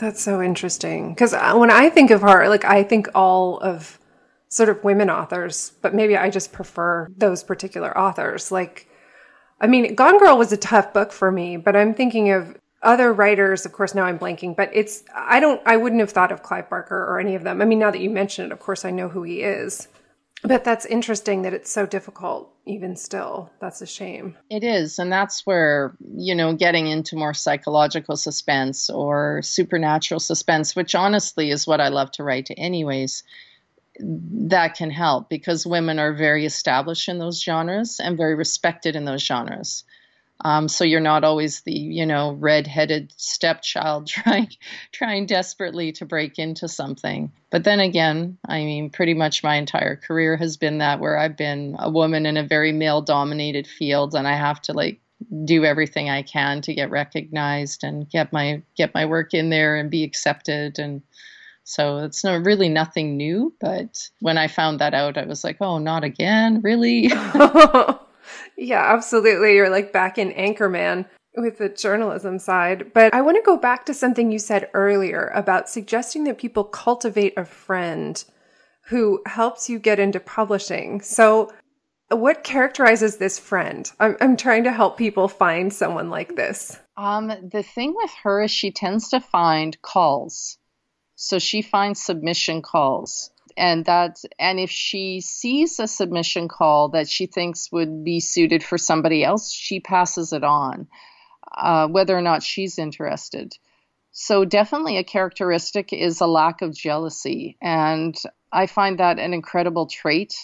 That's 0.03 0.21
so 0.21 0.41
interesting. 0.41 1.13
Because 1.13 1.33
uh, 1.33 1.53
when 1.55 1.71
I 1.71 1.89
think 1.89 2.11
of 2.11 2.23
her, 2.23 2.49
like 2.49 2.65
I 2.65 2.83
think 2.83 3.07
all 3.15 3.57
of 3.59 3.97
sort 4.49 4.67
of 4.67 4.83
women 4.83 5.09
authors, 5.09 5.71
but 5.81 5.95
maybe 5.95 6.17
I 6.17 6.29
just 6.29 6.51
prefer 6.51 7.07
those 7.15 7.41
particular 7.41 7.97
authors. 7.97 8.51
Like, 8.51 8.89
I 9.61 9.67
mean, 9.67 9.95
Gone 9.95 10.19
Girl 10.19 10.37
was 10.37 10.51
a 10.51 10.57
tough 10.57 10.91
book 10.91 11.13
for 11.13 11.31
me, 11.31 11.55
but 11.55 11.77
I'm 11.77 11.93
thinking 11.93 12.31
of 12.31 12.57
other 12.81 13.13
writers. 13.13 13.65
Of 13.65 13.71
course, 13.71 13.95
now 13.95 14.03
I'm 14.03 14.19
blanking, 14.19 14.57
but 14.57 14.69
it's, 14.73 15.05
I 15.15 15.39
don't, 15.39 15.61
I 15.65 15.77
wouldn't 15.77 16.01
have 16.01 16.11
thought 16.11 16.33
of 16.33 16.43
Clive 16.43 16.69
Barker 16.69 16.97
or 16.97 17.17
any 17.17 17.35
of 17.35 17.45
them. 17.45 17.61
I 17.61 17.65
mean, 17.65 17.79
now 17.79 17.89
that 17.89 18.01
you 18.01 18.09
mention 18.09 18.45
it, 18.45 18.51
of 18.51 18.59
course, 18.59 18.83
I 18.83 18.91
know 18.91 19.07
who 19.07 19.23
he 19.23 19.41
is. 19.41 19.87
But 20.43 20.65
that's 20.65 20.85
interesting 20.85 21.43
that 21.43 21.53
it's 21.53 21.71
so 21.71 21.85
difficult, 21.85 22.53
even 22.65 22.95
still. 22.97 23.49
That's 23.61 23.81
a 23.81 23.85
shame. 23.85 24.35
It 24.49 24.63
is. 24.63 24.99
And 24.99 25.11
that's 25.11 25.45
where, 25.45 25.95
you 26.15 26.35
know, 26.35 26.53
getting 26.53 26.87
into 26.87 27.15
more 27.15 27.33
psychological 27.33 28.17
suspense 28.17 28.89
or 28.89 29.41
supernatural 29.41 30.19
suspense, 30.19 30.75
which 30.75 30.95
honestly 30.95 31.49
is 31.49 31.65
what 31.65 31.79
I 31.79 31.87
love 31.87 32.11
to 32.11 32.23
write, 32.23 32.47
to 32.47 32.59
anyways, 32.59 33.23
that 33.99 34.75
can 34.75 34.89
help 34.89 35.29
because 35.29 35.65
women 35.65 35.97
are 35.97 36.13
very 36.13 36.45
established 36.45 37.07
in 37.07 37.19
those 37.19 37.41
genres 37.41 37.99
and 38.03 38.17
very 38.17 38.35
respected 38.35 38.95
in 38.95 39.05
those 39.05 39.21
genres. 39.21 39.83
Um, 40.45 40.67
so 40.67 40.83
you're 40.83 40.99
not 40.99 41.23
always 41.23 41.61
the 41.61 41.71
you 41.71 42.05
know 42.05 42.33
red-headed 42.33 43.13
stepchild 43.17 44.07
trying 44.07 44.49
trying 44.91 45.25
desperately 45.25 45.91
to 45.93 46.05
break 46.05 46.39
into 46.39 46.67
something. 46.67 47.31
But 47.49 47.63
then 47.63 47.79
again, 47.79 48.37
I 48.47 48.59
mean, 48.65 48.89
pretty 48.89 49.13
much 49.13 49.43
my 49.43 49.55
entire 49.55 49.95
career 49.95 50.35
has 50.37 50.57
been 50.57 50.79
that 50.79 50.99
where 50.99 51.17
I've 51.17 51.37
been 51.37 51.75
a 51.79 51.89
woman 51.89 52.25
in 52.25 52.37
a 52.37 52.47
very 52.47 52.71
male-dominated 52.71 53.67
field, 53.67 54.15
and 54.15 54.27
I 54.27 54.35
have 54.35 54.61
to 54.63 54.73
like 54.73 54.99
do 55.45 55.63
everything 55.63 56.09
I 56.09 56.21
can 56.21 56.61
to 56.63 56.73
get 56.73 56.89
recognized 56.89 57.83
and 57.83 58.09
get 58.09 58.33
my 58.33 58.61
get 58.75 58.93
my 58.93 59.05
work 59.05 59.33
in 59.33 59.49
there 59.49 59.77
and 59.77 59.89
be 59.89 60.03
accepted 60.03 60.79
and 60.79 61.01
so 61.63 61.99
it's 61.99 62.23
not 62.23 62.45
really 62.45 62.67
nothing 62.67 63.15
new, 63.15 63.53
but 63.61 64.09
when 64.19 64.37
I 64.37 64.47
found 64.47 64.79
that 64.79 64.93
out, 64.93 65.17
I 65.17 65.25
was 65.25 65.43
like, 65.43 65.57
oh, 65.61 65.77
not 65.77 66.03
again, 66.03 66.61
really? 66.61 67.09
yeah, 68.57 68.93
absolutely. 68.93 69.55
You're 69.55 69.69
like 69.69 69.91
back 69.91 70.17
in 70.17 70.31
Anchorman 70.31 71.05
with 71.35 71.57
the 71.57 71.69
journalism 71.69 72.39
side. 72.39 72.93
But 72.93 73.13
I 73.13 73.21
want 73.21 73.37
to 73.37 73.43
go 73.43 73.57
back 73.57 73.85
to 73.85 73.93
something 73.93 74.31
you 74.31 74.39
said 74.39 74.69
earlier 74.73 75.31
about 75.33 75.69
suggesting 75.69 76.25
that 76.25 76.37
people 76.37 76.63
cultivate 76.63 77.33
a 77.37 77.45
friend 77.45 78.23
who 78.87 79.21
helps 79.25 79.69
you 79.69 79.79
get 79.79 79.99
into 79.99 80.19
publishing. 80.19 81.01
So, 81.01 81.51
what 82.09 82.43
characterizes 82.43 83.17
this 83.17 83.39
friend? 83.39 83.91
I'm, 83.99 84.17
I'm 84.21 84.37
trying 84.37 84.65
to 84.65 84.71
help 84.71 84.97
people 84.97 85.27
find 85.27 85.73
someone 85.73 86.09
like 86.09 86.35
this. 86.35 86.77
Um, 86.95 87.27
the 87.27 87.63
thing 87.63 87.93
with 87.95 88.11
her 88.23 88.43
is 88.43 88.51
she 88.51 88.71
tends 88.71 89.09
to 89.09 89.19
find 89.19 89.81
calls. 89.81 90.57
So 91.15 91.39
she 91.39 91.61
finds 91.61 92.01
submission 92.01 92.61
calls 92.61 93.31
and 93.57 93.85
that 93.85 94.21
and 94.39 94.59
if 94.59 94.69
she 94.69 95.21
sees 95.21 95.79
a 95.79 95.87
submission 95.87 96.47
call 96.47 96.89
that 96.89 97.09
she 97.09 97.25
thinks 97.25 97.71
would 97.71 98.03
be 98.03 98.19
suited 98.19 98.63
for 98.63 98.77
somebody 98.77 99.23
else 99.23 99.51
she 99.51 99.79
passes 99.79 100.33
it 100.33 100.43
on 100.43 100.87
uh, 101.55 101.87
whether 101.87 102.17
or 102.17 102.21
not 102.21 102.43
she's 102.43 102.79
interested. 102.79 103.57
So 104.11 104.45
definitely 104.45 104.97
a 104.97 105.03
characteristic 105.03 105.91
is 105.91 106.21
a 106.21 106.27
lack 106.27 106.61
of 106.61 106.75
jealousy 106.75 107.57
and 107.61 108.15
i 108.51 108.67
find 108.67 108.99
that 108.99 109.17
an 109.17 109.33
incredible 109.33 109.87
trait 109.87 110.35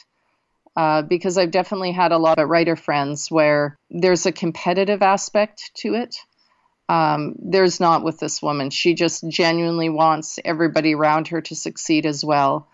uh, 0.76 1.04
because 1.04 1.38
i've 1.38 1.52
definitely 1.52 1.92
had 1.92 2.12
a 2.12 2.18
lot 2.18 2.40
of 2.40 2.50
writer 2.50 2.76
friends 2.76 3.30
where 3.30 3.78
there's 3.92 4.26
a 4.26 4.32
competitive 4.32 5.04
aspect 5.04 5.72
to 5.76 5.94
it. 5.94 6.16
Um, 6.88 7.36
there's 7.38 7.80
not 7.80 8.04
with 8.04 8.20
this 8.20 8.42
woman. 8.42 8.72
She 8.72 8.96
just 8.96 9.24
genuinely 9.30 9.90
wants 9.90 10.40
everybody 10.44 10.96
around 10.96 11.28
her 11.28 11.42
to 11.42 11.56
succeed 11.56 12.08
as 12.08 12.26
well 12.26 12.68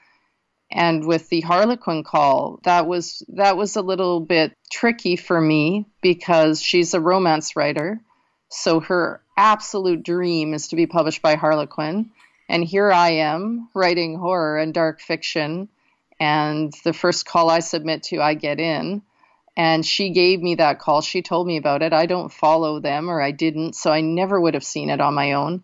and 0.76 1.06
with 1.06 1.30
the 1.30 1.40
harlequin 1.40 2.04
call 2.04 2.60
that 2.64 2.86
was 2.86 3.24
that 3.30 3.56
was 3.56 3.78
a 3.78 3.82
little 3.82 4.20
bit 4.20 4.56
tricky 4.70 5.16
for 5.16 5.40
me 5.40 5.86
because 6.02 6.62
she's 6.62 6.94
a 6.94 7.00
romance 7.00 7.56
writer. 7.56 8.02
So 8.50 8.82
her 8.82 9.22
absolute 9.38 10.04
dream 10.04 10.54
is 10.54 10.68
to 10.68 10.76
be 10.76 10.86
published 10.86 11.22
by 11.22 11.36
harlequin. 11.36 12.12
And 12.50 12.64
here 12.64 12.92
i 12.92 13.12
am 13.12 13.70
writing 13.74 14.18
horror 14.20 14.58
and 14.58 14.74
dark 14.74 15.00
fiction. 15.00 15.70
And 16.20 16.74
the 16.84 16.94
first 16.94 17.26
call 17.26 17.50
i 17.50 17.60
submit 17.60 18.04
to 18.04 18.22
i 18.22 18.34
get 18.34 18.60
in. 18.60 19.02
And 19.56 19.86
she 19.86 20.10
gave 20.10 20.42
me 20.42 20.56
that 20.56 20.80
call. 20.80 21.00
She 21.00 21.22
told 21.22 21.48
me 21.48 21.56
about 21.56 21.84
it. 21.84 21.94
I 21.94 22.06
don't 22.06 22.34
follow 22.34 22.82
them 22.82 23.10
or 23.10 23.22
i 23.22 23.32
didn't. 23.32 23.78
So 23.78 23.94
i 23.94 24.02
never 24.02 24.40
would 24.40 24.56
have 24.56 24.66
seen 24.66 24.90
it 24.90 25.00
on 25.00 25.14
my 25.14 25.32
own 25.32 25.64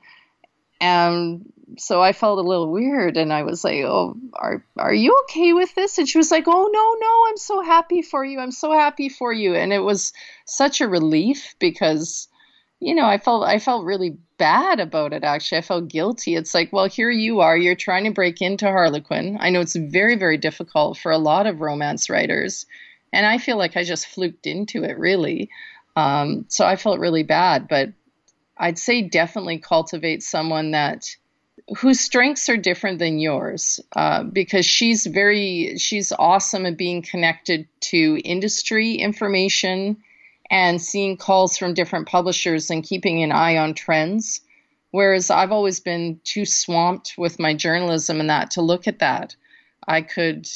and 0.82 1.46
so 1.78 2.02
I 2.02 2.12
felt 2.12 2.40
a 2.40 2.42
little 2.42 2.70
weird 2.72 3.16
and 3.16 3.32
I 3.32 3.44
was 3.44 3.64
like, 3.64 3.84
"Oh, 3.86 4.16
are 4.34 4.66
are 4.78 4.94
you 4.94 5.18
okay 5.24 5.54
with 5.54 5.74
this?" 5.76 5.98
And 5.98 6.10
she 6.10 6.18
was 6.18 6.32
like, 6.32 6.46
"Oh, 6.48 6.70
no, 6.72 6.96
no, 7.00 7.26
I'm 7.30 7.38
so 7.38 7.62
happy 7.62 8.02
for 8.02 8.26
you. 8.26 8.40
I'm 8.40 8.52
so 8.52 8.72
happy 8.74 9.08
for 9.08 9.32
you." 9.32 9.56
And 9.56 9.72
it 9.72 9.80
was 9.80 10.12
such 10.46 10.82
a 10.82 10.90
relief 10.90 11.56
because 11.60 12.28
you 12.82 12.96
know, 12.96 13.06
I 13.06 13.20
felt 13.20 13.46
I 13.46 13.60
felt 13.60 13.86
really 13.86 14.18
bad 14.40 14.80
about 14.80 15.14
it 15.14 15.24
actually. 15.24 15.60
I 15.60 15.62
felt 15.62 15.88
guilty. 15.88 16.36
It's 16.36 16.56
like, 16.56 16.74
well, 16.74 16.88
here 16.88 17.12
you 17.12 17.40
are, 17.40 17.56
you're 17.56 17.76
trying 17.76 18.06
to 18.06 18.12
break 18.12 18.42
into 18.42 18.66
Harlequin. 18.66 19.38
I 19.40 19.52
know 19.52 19.62
it's 19.62 19.76
very 19.76 20.16
very 20.16 20.38
difficult 20.38 20.98
for 20.98 21.12
a 21.12 21.20
lot 21.20 21.46
of 21.46 21.62
romance 21.62 22.10
writers, 22.10 22.66
and 23.14 23.26
I 23.26 23.38
feel 23.38 23.58
like 23.58 23.78
I 23.78 23.84
just 23.84 24.08
fluked 24.08 24.48
into 24.48 24.84
it 24.84 24.98
really. 24.98 25.50
Um, 25.96 26.46
so 26.48 26.66
I 26.66 26.76
felt 26.76 27.00
really 27.00 27.24
bad, 27.24 27.68
but 27.68 27.90
I'd 28.62 28.78
say 28.78 29.02
definitely 29.02 29.58
cultivate 29.58 30.22
someone 30.22 30.72
that 30.72 31.16
whose 31.80 32.00
strengths 32.00 32.48
are 32.48 32.58
different 32.58 33.00
than 33.00 33.18
yours 33.18 33.80
uh, 33.96 34.24
because 34.24 34.66
she's 34.66 35.08
very 35.08 35.78
she's 35.78 36.14
awesome 36.18 36.68
at 36.68 36.78
being 36.78 37.02
connected 37.02 37.68
to 37.82 38.22
industry 38.24 38.94
information 38.94 39.98
and 40.52 40.80
seeing 40.80 41.18
calls 41.18 41.58
from 41.58 41.74
different 41.74 42.08
publishers 42.08 42.70
and 42.70 42.84
keeping 42.84 43.24
an 43.24 43.32
eye 43.32 43.58
on 43.58 43.74
trends. 43.74 44.42
Whereas 44.92 45.32
i've 45.32 45.52
always 45.52 45.80
been 45.80 46.20
too 46.24 46.46
swamped 46.46 47.16
with 47.18 47.40
my 47.40 47.56
journalism 47.56 48.20
and 48.20 48.30
that 48.30 48.52
to 48.52 48.62
look 48.62 48.88
at 48.88 49.00
that. 49.00 49.36
I 49.88 50.02
could 50.04 50.48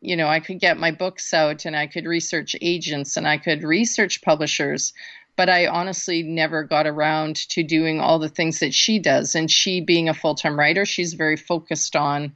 you 0.00 0.16
know 0.16 0.28
i 0.28 0.38
could 0.38 0.60
get 0.60 0.78
my 0.78 0.90
books 0.92 1.34
out 1.34 1.64
and 1.64 1.74
i 1.74 1.86
could 1.86 2.04
research 2.06 2.54
agents 2.60 3.16
and 3.16 3.26
i 3.26 3.36
could 3.36 3.64
research 3.64 4.22
publishers 4.22 4.92
but 5.38 5.48
I 5.48 5.68
honestly 5.68 6.24
never 6.24 6.64
got 6.64 6.88
around 6.88 7.36
to 7.50 7.62
doing 7.62 8.00
all 8.00 8.18
the 8.18 8.28
things 8.28 8.58
that 8.58 8.74
she 8.74 8.98
does. 8.98 9.36
And 9.36 9.48
she, 9.48 9.80
being 9.80 10.08
a 10.08 10.14
full 10.14 10.34
time 10.34 10.58
writer, 10.58 10.84
she's 10.84 11.14
very 11.14 11.36
focused 11.36 11.94
on 11.94 12.34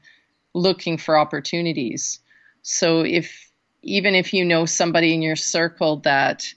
looking 0.55 0.97
for 0.99 1.19
opportunities. 1.19 2.21
So 2.63 3.01
if 3.01 3.51
even 3.83 4.15
if 4.15 4.33
you 4.33 4.45
know 4.45 4.67
somebody 4.67 5.13
in 5.13 5.21
your 5.21 5.35
circle 5.35 5.97
that 6.05 6.55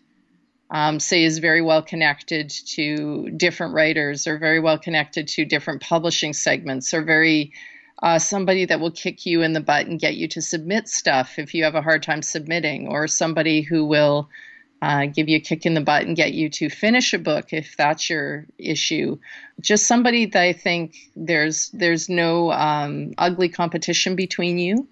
um, 0.70 1.00
say 1.00 1.24
is 1.24 1.40
very 1.40 1.64
well 1.64 1.82
connected 1.82 2.52
to 2.68 3.32
different 3.32 3.74
writers 3.74 4.28
or 4.28 4.38
very 4.38 4.60
well 4.60 4.78
connected 4.78 5.28
to 5.30 5.46
different 5.46 5.82
publishing 5.82 6.34
segments 6.34 6.94
or 6.94 7.02
very 7.02 7.54
uh, 8.04 8.20
somebody 8.20 8.66
that 8.66 8.80
will 8.80 8.92
kick 8.92 9.26
you 9.26 9.42
in 9.42 9.54
the 9.54 9.62
butt 9.62 9.88
and 9.88 10.00
get 10.00 10.16
you 10.16 10.28
to 10.28 10.44
submit 10.44 10.88
stuff 10.88 11.40
if 11.40 11.56
you 11.56 11.64
have 11.64 11.74
a 11.74 11.82
hard 11.82 12.04
time 12.04 12.22
submitting 12.22 12.88
or 12.88 13.08
somebody 13.08 13.62
who 13.62 13.84
will 13.84 14.30
uh, 14.82 15.06
give 15.08 15.30
you 15.30 15.38
a 15.38 15.42
kick 15.42 15.66
in 15.66 15.74
the 15.74 15.82
butt 15.82 16.04
and 16.04 16.16
get 16.16 16.34
you 16.34 16.50
to 16.50 16.70
finish 16.70 17.14
a 17.14 17.20
book 17.20 17.54
if 17.54 17.76
that's 17.78 18.10
your 18.10 18.46
issue. 18.58 19.18
Just 19.60 19.88
somebody 19.88 20.26
that 20.26 20.42
I 20.42 20.54
think 20.54 20.96
there's 21.16 21.70
there's 21.70 22.10
no 22.10 22.52
um, 22.52 23.14
ugly 23.18 23.50
competition 23.50 24.16
between 24.16 24.58
you, 24.58 24.88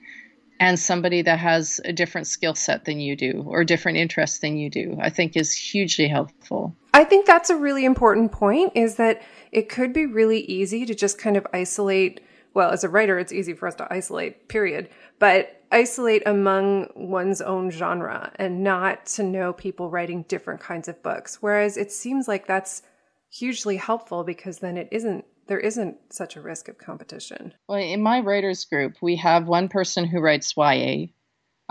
and 0.60 0.80
somebody 0.80 1.22
that 1.24 1.39
has 1.39 1.82
a 1.84 1.91
different 1.91 2.28
skill 2.28 2.56
set 2.56 2.86
than 2.86 3.00
you 3.00 3.15
do 3.15 3.43
or 3.46 3.63
different 3.63 3.98
interests 3.98 4.39
than 4.39 4.58
you 4.58 4.69
do. 4.69 4.98
I 5.02 5.10
think 5.10 5.36
is 5.36 5.54
hugely 5.54 6.08
helpful. 6.08 6.76
I 6.93 7.04
think 7.04 7.26
that's 7.26 7.50
a 7.50 7.56
really 7.56 7.86
important 7.86 8.32
point. 8.32 8.72
Is 8.76 8.96
that 8.96 9.22
it 9.52 9.69
could 9.69 9.93
be 9.93 10.06
really 10.06 10.39
easy 10.41 10.86
to 10.86 10.96
just 10.96 11.17
kind 11.17 11.38
of 11.38 11.46
isolate. 11.54 12.22
Well, 12.54 12.69
as 12.69 12.84
a 12.84 12.89
writer, 12.89 13.19
it's 13.19 13.34
easy 13.34 13.54
for 13.54 13.67
us 13.67 13.76
to 13.76 13.88
isolate. 13.91 14.48
Period. 14.48 14.89
But 15.19 15.62
isolate 15.74 16.24
among 16.26 16.88
one's 16.96 17.42
own 17.42 17.72
genre 17.72 18.32
and 18.36 18.64
not 18.64 19.06
to 19.08 19.24
know 19.24 19.52
people 19.52 19.90
writing 19.90 20.24
different 20.24 20.62
kinds 20.62 20.88
of 20.88 21.02
books. 21.04 21.42
Whereas 21.42 21.76
it 21.76 21.92
seems 21.92 22.28
like 22.28 22.48
that's 22.48 22.84
hugely 23.30 23.78
helpful 23.78 24.24
because 24.24 24.60
then 24.60 24.78
it 24.78 24.88
isn't 24.92 25.26
there 25.48 25.60
isn't 25.60 25.98
such 26.10 26.38
a 26.38 26.42
risk 26.42 26.70
of 26.70 26.78
competition. 26.78 27.54
Well, 27.68 27.80
in 27.80 28.02
my 28.02 28.22
writers 28.22 28.64
group, 28.64 28.96
we 29.02 29.18
have 29.18 29.46
one 29.46 29.68
person 29.68 30.06
who 30.06 30.22
writes 30.22 30.54
YA, 30.56 31.08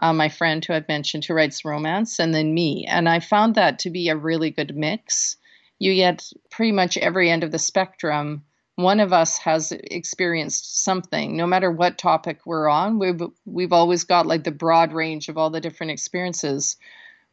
uh, 0.02 0.12
my 0.12 0.28
friend 0.28 0.62
who 0.62 0.74
I've 0.74 0.88
mentioned 0.88 1.24
who 1.24 1.32
writes 1.32 1.64
romance, 1.64 2.18
and 2.18 2.34
then 2.34 2.52
me. 2.52 2.84
And 2.86 3.08
I 3.08 3.20
found 3.20 3.54
that 3.54 3.78
to 3.80 3.90
be 3.90 4.10
a 4.10 4.16
really 4.16 4.50
good 4.50 4.76
mix. 4.76 5.38
You 5.78 5.94
get 5.94 6.22
pretty 6.50 6.72
much 6.72 6.98
every 6.98 7.30
end 7.30 7.44
of 7.44 7.50
the 7.50 7.58
spectrum 7.58 8.44
one 8.76 9.00
of 9.00 9.12
us 9.12 9.38
has 9.38 9.72
experienced 9.72 10.82
something. 10.82 11.36
No 11.36 11.46
matter 11.46 11.70
what 11.70 11.98
topic 11.98 12.40
we're 12.46 12.68
on 12.68 12.98
we've 12.98 13.20
we've 13.44 13.72
always 13.72 14.04
got 14.04 14.26
like 14.26 14.44
the 14.44 14.50
broad 14.50 14.92
range 14.92 15.28
of 15.28 15.36
all 15.36 15.50
the 15.50 15.60
different 15.60 15.92
experiences. 15.92 16.76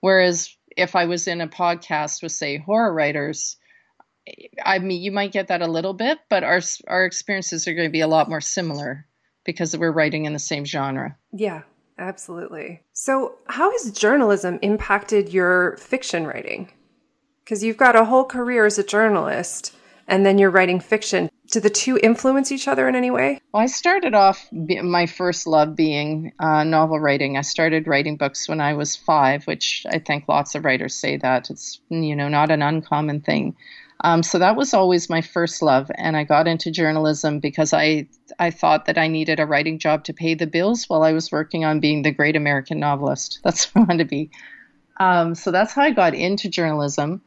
Whereas 0.02 0.56
if 0.78 0.96
i 0.96 1.06
was 1.06 1.28
in 1.28 1.42
a 1.42 1.48
podcast 1.48 2.22
with 2.24 2.32
say 2.32 2.58
horror 2.58 2.94
writers 2.94 3.58
i 4.64 4.80
mean 4.80 5.02
you 5.02 5.12
might 5.12 5.32
get 5.32 5.48
that 5.48 5.62
a 5.62 5.68
little 5.68 5.94
bit 5.94 6.20
but 6.30 6.44
our 6.44 6.62
our 6.88 7.06
experiences 7.06 7.68
are 7.68 7.74
going 7.74 7.88
to 7.88 7.92
be 7.92 8.02
a 8.02 8.08
lot 8.08 8.30
more 8.30 8.42
similar 8.42 9.06
because 9.44 9.76
we're 9.76 9.92
writing 9.92 10.26
in 10.26 10.34
the 10.34 10.40
same 10.40 10.66
genre. 10.66 11.18
Yeah 11.34 11.64
absolutely. 11.98 12.82
So 12.94 13.36
how 13.48 13.72
has 13.72 13.92
journalism 13.92 14.58
impacted 14.62 15.34
your 15.34 15.76
fiction 15.78 16.26
writing? 16.26 16.72
Because 17.44 17.64
you've 17.64 17.78
got 17.78 17.96
a 17.96 18.06
whole 18.06 18.24
career 18.24 18.66
as 18.66 18.78
a 18.78 18.84
journalist 18.84 19.76
and 20.10 20.26
then 20.26 20.38
you're 20.38 20.50
writing 20.50 20.80
fiction. 20.80 21.30
do 21.52 21.60
the 21.60 21.70
two 21.70 21.98
influence 22.02 22.52
each 22.52 22.68
other 22.68 22.88
in 22.90 22.96
any 22.96 23.12
way? 23.12 23.40
Well, 23.54 23.64
I 23.64 23.68
started 23.68 24.14
off 24.14 24.48
my 24.52 25.06
first 25.06 25.48
love 25.48 25.76
being 25.76 26.34
uh, 26.40 26.64
novel 26.64 27.00
writing. 27.00 27.38
I 27.38 27.42
started 27.42 27.88
writing 27.88 28.18
books 28.18 28.50
when 28.50 28.60
I 28.60 28.74
was 28.74 28.96
five, 28.96 29.46
which 29.46 29.86
I 29.90 30.00
think 30.00 30.26
lots 30.28 30.56
of 30.56 30.66
writers 30.66 30.96
say 30.96 31.18
that 31.18 31.50
it's 31.50 31.80
you 31.90 32.16
know 32.16 32.28
not 32.28 32.52
an 32.52 32.62
uncommon 32.62 33.22
thing. 33.22 33.56
Um, 34.02 34.24
so 34.24 34.40
that 34.40 34.56
was 34.56 34.74
always 34.74 35.10
my 35.10 35.22
first 35.22 35.62
love, 35.62 35.92
and 35.96 36.16
I 36.16 36.24
got 36.24 36.48
into 36.48 36.72
journalism 36.72 37.40
because 37.40 37.74
I 37.74 38.08
I 38.38 38.50
thought 38.52 38.86
that 38.86 38.98
I 38.98 39.08
needed 39.08 39.40
a 39.40 39.46
writing 39.46 39.80
job 39.80 40.06
to 40.06 40.14
pay 40.14 40.36
the 40.36 40.48
bills 40.48 40.86
while 40.88 41.04
I 41.04 41.14
was 41.14 41.32
working 41.32 41.66
on 41.66 41.80
being 41.80 42.02
the 42.02 42.12
great 42.12 42.36
American 42.36 42.80
novelist. 42.80 43.40
That's 43.44 43.66
what 43.74 43.82
I 43.82 43.86
wanted 43.86 44.04
to 44.04 44.10
be. 44.10 44.32
Um, 45.00 45.34
so 45.34 45.50
that's 45.50 45.72
how 45.72 45.84
I 45.84 45.92
got 45.92 46.14
into 46.14 46.50
journalism. 46.50 47.22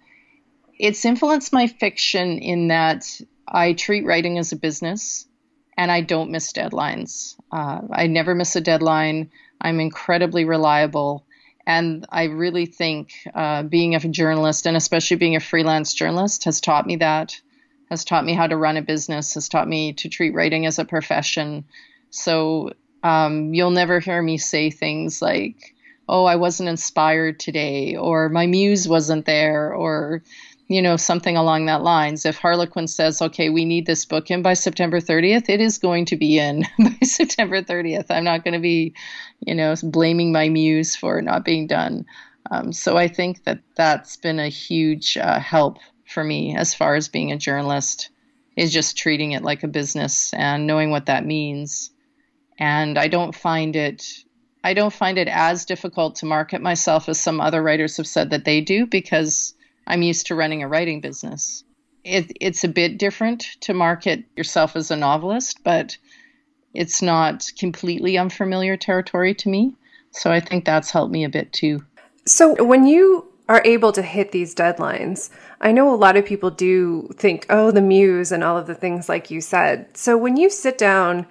It's 0.83 1.05
influenced 1.05 1.53
my 1.53 1.69
fiction 1.69 2.39
in 2.39 2.67
that 2.67 3.09
I 3.47 3.73
treat 3.75 4.05
writing 4.05 4.37
as 4.39 4.51
a 4.51 4.57
business 4.57 5.29
and 5.77 5.93
I 5.93 6.01
don't 6.01 6.33
miss 6.33 6.53
deadlines. 6.53 7.37
Uh, 7.53 7.83
I 7.93 8.09
never 8.09 8.35
miss 8.35 8.57
a 8.57 8.61
deadline. 8.61 9.31
I'm 9.61 9.79
incredibly 9.79 10.45
reliable. 10.45 11.25
And 11.65 12.05
I 12.11 12.25
really 12.25 12.67
think 12.67 13.13
uh, 13.33 13.63
being 13.63 13.95
a 13.95 14.01
journalist 14.01 14.67
and 14.67 14.77
especially 14.77 15.19
being 15.19 15.37
a 15.37 15.41
freelance 15.41 15.95
journalist 15.95 16.43
has 16.47 16.61
taught 16.61 16.85
me 16.85 16.97
that, 16.97 17.41
has 17.89 18.05
taught 18.05 18.25
me 18.25 18.35
how 18.35 18.49
to 18.49 18.57
run 18.57 18.77
a 18.77 18.83
business, 18.83 19.35
has 19.35 19.49
taught 19.49 19.69
me 19.69 19.93
to 19.93 20.09
treat 20.09 20.35
writing 20.35 20.67
as 20.67 20.81
a 20.81 20.85
profession. 20.85 21.65
So 22.11 22.73
um, 23.05 23.55
you'll 23.55 23.71
never 23.71 24.01
hear 24.01 24.21
me 24.21 24.37
say 24.37 24.71
things 24.71 25.23
like, 25.23 25.77
oh, 26.09 26.25
I 26.25 26.37
wasn't 26.37 26.69
inspired 26.69 27.39
today, 27.39 27.97
or 27.97 28.29
my 28.29 28.47
muse 28.47 28.89
wasn't 28.89 29.25
there, 29.25 29.73
or 29.73 30.23
you 30.73 30.83
know, 30.83 30.97
something 30.97 31.37
along 31.37 31.67
that 31.67 31.83
lines. 31.83 32.25
If 32.25 32.37
Harlequin 32.37 32.87
says, 32.89 33.21
okay, 33.21 33.51
we 33.51 33.65
need 33.65 33.87
this 33.87 34.05
book 34.05 34.31
in 34.31 34.43
by 34.43 34.55
September 34.55 35.01
30th, 35.01 35.49
it 35.49 35.61
is 35.61 35.79
going 35.79 36.07
to 36.07 36.17
be 36.17 36.39
in 36.39 36.65
by 36.79 36.97
September 37.03 37.63
30th. 37.63 38.07
I'm 38.11 38.25
not 38.25 38.45
going 38.45 38.55
to 38.55 38.61
be, 38.61 38.95
you 39.41 39.55
know, 39.55 39.75
blaming 39.83 40.33
my 40.33 40.49
muse 40.49 40.97
for 40.97 41.21
not 41.21 41.45
being 41.45 41.67
done. 41.67 42.07
Um, 42.51 42.73
so 42.73 42.97
I 42.97 43.09
think 43.09 43.45
that 43.45 43.61
that's 43.77 44.17
been 44.17 44.39
a 44.39 44.49
huge 44.49 45.17
uh, 45.17 45.39
help 45.39 45.79
for 46.07 46.23
me 46.23 46.57
as 46.57 46.75
far 46.75 46.95
as 46.95 47.09
being 47.09 47.33
a 47.33 47.39
journalist 47.39 48.11
is 48.57 48.73
just 48.73 48.97
treating 48.97 49.33
it 49.33 49.43
like 49.43 49.63
a 49.63 49.69
business 49.69 50.33
and 50.35 50.67
knowing 50.67 50.91
what 50.91 51.07
that 51.07 51.25
means. 51.25 51.91
And 52.59 52.99
I 52.99 53.09
don't 53.09 53.35
find 53.35 53.77
it 53.77 54.05
I 54.65 54.75
don't 54.75 54.93
find 54.93 55.19
it 55.19 55.27
as 55.27 55.65
difficult 55.65 56.17
to 56.17 56.27
market 56.27 56.63
myself 56.63 57.09
as 57.09 57.19
some 57.19 57.41
other 57.41 57.61
writers 57.61 57.97
have 57.97 58.07
said 58.07 58.31
that 58.31 58.45
they 58.45 58.61
do 58.61 58.87
because 58.87 59.55
I'm 59.87 60.03
used 60.03 60.27
to 60.29 60.35
running 60.35 60.63
a 60.63 60.69
writing 60.69 61.01
business. 61.01 61.65
It, 62.05 62.33
it's 62.41 62.65
a 62.65 62.69
bit 62.69 62.99
different 62.99 63.45
to 63.61 63.75
market 63.75 64.25
yourself 64.37 64.77
as 64.77 64.91
a 64.91 64.97
novelist, 64.97 65.61
but 65.65 65.97
it's 66.75 67.03
not 67.03 67.51
completely 67.59 68.19
unfamiliar 68.19 68.77
territory 68.77 69.35
to 69.35 69.49
me. 69.49 69.75
So 70.11 70.31
I 70.31 70.41
think 70.41 70.65
that's 70.65 70.91
helped 70.91 71.13
me 71.13 71.25
a 71.25 71.29
bit 71.29 71.53
too. 71.53 71.85
So 72.27 72.63
when 72.63 72.87
you 72.87 73.29
are 73.49 73.63
able 73.65 73.93
to 73.93 74.03
hit 74.03 74.33
these 74.33 74.55
deadlines, 74.55 75.31
I 75.61 75.73
know 75.73 75.93
a 75.93 75.97
lot 75.97 76.17
of 76.17 76.25
people 76.25 76.51
do 76.51 77.09
think, 77.17 77.47
oh, 77.51 77.71
the 77.71 77.83
muse 77.83 78.33
and 78.33 78.43
all 78.43 78.57
of 78.57 78.67
the 78.67 78.75
things 78.75 79.09
like 79.09 79.31
you 79.31 79.41
said. 79.41 79.97
So 79.97 80.17
when 80.17 80.37
you 80.37 80.51
sit 80.51 80.79
down, 80.79 81.27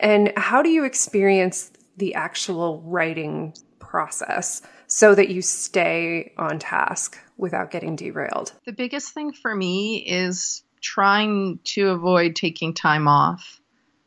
and 0.00 0.32
how 0.36 0.62
do 0.62 0.68
you 0.68 0.84
experience 0.84 1.72
the 1.96 2.14
actual 2.14 2.80
writing 2.82 3.54
process 3.78 4.62
so 4.86 5.14
that 5.14 5.28
you 5.28 5.42
stay 5.42 6.32
on 6.36 6.58
task? 6.58 7.18
Without 7.38 7.70
getting 7.70 7.96
derailed? 7.96 8.52
The 8.66 8.72
biggest 8.72 9.14
thing 9.14 9.32
for 9.32 9.54
me 9.54 10.04
is 10.06 10.62
trying 10.82 11.60
to 11.64 11.88
avoid 11.90 12.36
taking 12.36 12.74
time 12.74 13.08
off. 13.08 13.60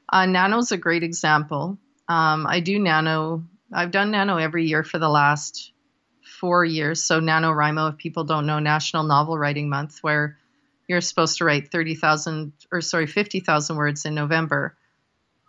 Uh, 0.07 0.25
Nano's 0.25 0.71
a 0.71 0.77
great 0.77 1.03
example. 1.03 1.79
Um, 2.07 2.45
I 2.45 2.59
do 2.59 2.77
Nano, 2.77 3.45
I've 3.73 3.91
done 3.91 4.11
Nano 4.11 4.37
every 4.37 4.65
year 4.65 4.83
for 4.83 4.99
the 4.99 5.09
last 5.09 5.71
four 6.39 6.65
years. 6.65 7.03
So, 7.03 7.19
NaNoWriMo, 7.19 7.93
if 7.93 7.97
people 7.97 8.25
don't 8.25 8.45
know, 8.45 8.59
National 8.59 9.03
Novel 9.03 9.37
Writing 9.37 9.69
Month, 9.69 9.99
where 10.01 10.37
you're 10.87 11.01
supposed 11.01 11.37
to 11.37 11.45
write 11.45 11.71
30,000 11.71 12.51
or 12.71 12.81
sorry, 12.81 13.07
50,000 13.07 13.75
words 13.77 14.05
in 14.05 14.13
November. 14.13 14.75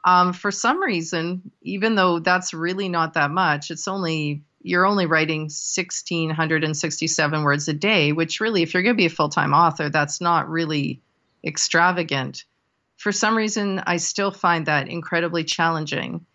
Um, 0.04 0.32
for 0.32 0.50
some 0.50 0.80
reason, 0.80 1.50
even 1.62 1.94
though 1.94 2.18
that's 2.18 2.54
really 2.54 2.88
not 2.88 3.14
that 3.14 3.30
much, 3.30 3.70
it's 3.70 3.88
only 3.88 4.42
you're 4.64 4.86
only 4.86 5.06
writing 5.06 5.42
1667 5.42 7.42
words 7.42 7.68
a 7.68 7.72
day 7.72 8.12
which 8.12 8.40
really 8.40 8.62
if 8.62 8.74
you're 8.74 8.82
going 8.82 8.94
to 8.94 9.00
be 9.00 9.06
a 9.06 9.10
full-time 9.10 9.52
author 9.52 9.88
that's 9.88 10.20
not 10.20 10.48
really 10.48 11.00
extravagant. 11.44 12.44
For 12.96 13.12
some 13.12 13.36
reason 13.36 13.82
i 13.86 13.96
still 13.96 14.30
find 14.30 14.66
that 14.66 14.88
incredibly 14.88 15.44
challenging. 15.44 16.26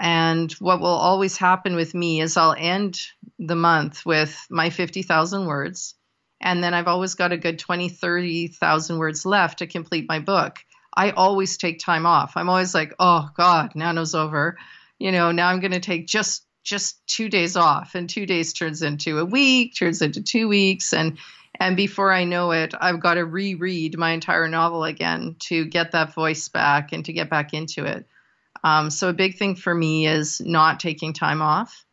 And 0.00 0.52
what 0.52 0.80
will 0.80 0.86
always 0.86 1.36
happen 1.36 1.76
with 1.76 1.94
me 1.94 2.20
is 2.20 2.36
i'll 2.36 2.54
end 2.56 3.00
the 3.38 3.56
month 3.56 4.06
with 4.06 4.46
my 4.50 4.70
50000 4.70 5.46
words 5.46 5.94
and 6.40 6.62
then 6.62 6.74
i've 6.74 6.88
always 6.88 7.14
got 7.14 7.32
a 7.32 7.36
good 7.36 7.58
20 7.58 7.88
30000 7.88 8.98
words 8.98 9.26
left 9.26 9.58
to 9.58 9.66
complete 9.66 10.06
my 10.08 10.18
book. 10.18 10.58
I 10.96 11.10
always 11.10 11.58
take 11.58 11.78
time 11.78 12.06
off. 12.06 12.36
I'm 12.36 12.48
always 12.48 12.74
like 12.74 12.94
oh 12.98 13.28
god 13.36 13.74
nano's 13.74 14.14
over. 14.14 14.56
You 14.98 15.12
know 15.12 15.32
now 15.32 15.48
i'm 15.48 15.60
going 15.60 15.72
to 15.72 15.80
take 15.80 16.06
just 16.06 16.44
just 16.68 17.06
two 17.06 17.28
days 17.28 17.56
off 17.56 17.94
and 17.94 18.10
two 18.10 18.26
days 18.26 18.52
turns 18.52 18.82
into 18.82 19.18
a 19.18 19.24
week 19.24 19.74
turns 19.74 20.02
into 20.02 20.22
two 20.22 20.48
weeks 20.48 20.92
and 20.92 21.18
and 21.58 21.76
before 21.76 22.12
i 22.12 22.24
know 22.24 22.50
it 22.50 22.74
i've 22.80 23.00
got 23.00 23.14
to 23.14 23.24
reread 23.24 23.96
my 23.96 24.10
entire 24.10 24.48
novel 24.48 24.84
again 24.84 25.34
to 25.38 25.64
get 25.64 25.92
that 25.92 26.14
voice 26.14 26.48
back 26.48 26.92
and 26.92 27.04
to 27.06 27.12
get 27.12 27.30
back 27.30 27.54
into 27.54 27.84
it. 27.84 28.06
Um, 28.64 28.90
so 28.90 29.08
a 29.08 29.12
big 29.12 29.38
thing 29.38 29.54
for 29.54 29.72
me 29.72 30.06
is 30.08 30.40
not 30.40 30.80
taking 30.80 31.12
time 31.12 31.40
off. 31.40 31.84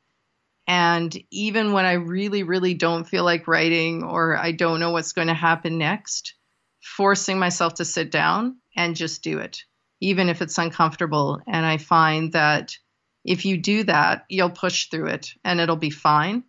And 0.68 1.16
even 1.30 1.74
when 1.74 1.86
i 1.86 1.94
really 1.94 2.42
really 2.42 2.74
don't 2.74 3.08
feel 3.08 3.24
like 3.24 3.48
writing 3.48 4.04
or 4.04 4.36
i 4.36 4.52
don't 4.52 4.80
know 4.80 4.92
what's 4.92 5.14
going 5.14 5.28
to 5.28 5.34
happen 5.36 5.78
next 5.78 6.34
forcing 6.82 7.38
myself 7.38 7.76
to 7.76 7.86
sit 7.86 8.12
down 8.12 8.58
and 8.76 8.96
just 8.96 9.24
do 9.24 9.40
it 9.40 9.64
even 10.02 10.28
if 10.28 10.42
it's 10.42 10.58
uncomfortable. 10.58 11.40
And 11.48 11.66
i 11.66 11.78
find 11.78 12.34
that 12.34 12.78
if 13.26 13.44
you 13.44 13.58
do 13.58 13.84
that, 13.84 14.26
you'll 14.30 14.52
push 14.52 14.88
through 14.90 15.08
it 15.08 15.34
and 15.44 15.60
it'll 15.60 15.76
be 15.76 15.90
fine. 15.90 16.44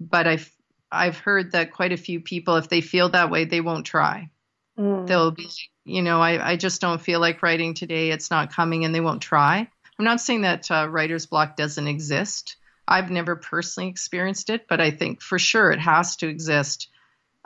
But 0.00 0.26
I've 0.26 0.50
I've 0.90 1.18
heard 1.18 1.52
that 1.52 1.72
quite 1.72 1.92
a 1.92 1.98
few 1.98 2.20
people, 2.20 2.56
if 2.56 2.68
they 2.68 2.80
feel 2.80 3.10
that 3.10 3.30
way, 3.30 3.44
they 3.44 3.60
won't 3.60 3.84
try. 3.84 4.30
Mm. 4.78 5.06
They'll 5.06 5.32
be, 5.32 5.50
you 5.84 6.00
know, 6.00 6.20
I, 6.20 6.52
I 6.52 6.56
just 6.56 6.80
don't 6.80 7.00
feel 7.00 7.20
like 7.20 7.42
writing 7.42 7.74
today. 7.74 8.10
It's 8.10 8.30
not 8.30 8.52
coming, 8.52 8.84
and 8.84 8.94
they 8.94 9.00
won't 9.00 9.20
try. 9.20 9.68
I'm 9.98 10.04
not 10.04 10.20
saying 10.20 10.42
that 10.42 10.70
uh, 10.70 10.88
writer's 10.88 11.26
block 11.26 11.56
doesn't 11.56 11.86
exist. 11.86 12.56
I've 12.86 13.10
never 13.10 13.36
personally 13.36 13.90
experienced 13.90 14.48
it, 14.48 14.66
but 14.66 14.80
I 14.80 14.90
think 14.92 15.20
for 15.20 15.38
sure 15.38 15.70
it 15.72 15.80
has 15.80 16.16
to 16.16 16.28
exist. 16.28 16.88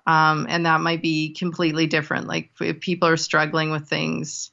Um, 0.07 0.47
and 0.49 0.67
that 0.67 0.81
might 0.81 1.03
be 1.03 1.35
completely 1.35 1.87
different. 1.87 2.29
Like 2.29 2.51
if 2.61 2.81
people 2.81 3.09
are 3.09 3.17
struggling 3.17 3.71
with 3.71 3.89
things, 3.89 4.53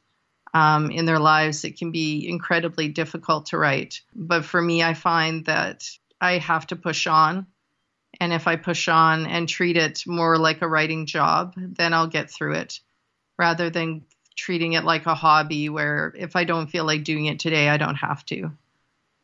um, 0.54 0.89
in 0.91 1.06
their 1.06 1.20
lives, 1.20 1.64
it 1.64 1.78
can 1.78 1.91
be 1.91 2.28
incredibly 2.28 2.88
difficult 2.88 3.47
to 3.47 3.58
write. 3.58 4.02
But 4.16 4.45
for 4.45 4.62
me, 4.62 4.84
I 4.84 4.93
find 4.93 5.45
that 5.45 5.88
I 6.20 6.38
have 6.38 6.68
to 6.68 6.76
push 6.76 7.08
on. 7.08 7.47
And 8.20 8.34
if 8.34 8.47
I 8.47 8.56
push 8.56 8.88
on 8.88 9.26
and 9.28 9.47
treat 9.47 9.78
it 9.78 10.04
more 10.08 10.38
like 10.38 10.62
a 10.62 10.68
writing 10.68 11.06
job, 11.06 11.54
then 11.56 11.93
I'll 11.93 12.08
get 12.08 12.32
through 12.32 12.56
it 12.56 12.80
rather 13.38 13.70
than 13.70 14.04
treating 14.36 14.74
it 14.74 14.84
like 14.84 15.06
a 15.06 15.16
hobby 15.16 15.70
where 15.70 16.14
if 16.18 16.36
I 16.36 16.43
don't 16.43 16.68
feel 16.68 16.86
like 16.86 17.04
doing 17.04 17.26
it 17.26 17.39
today, 17.39 17.70
I 17.70 17.78
don't 17.78 17.95
have 17.95 18.26
to. 18.28 18.52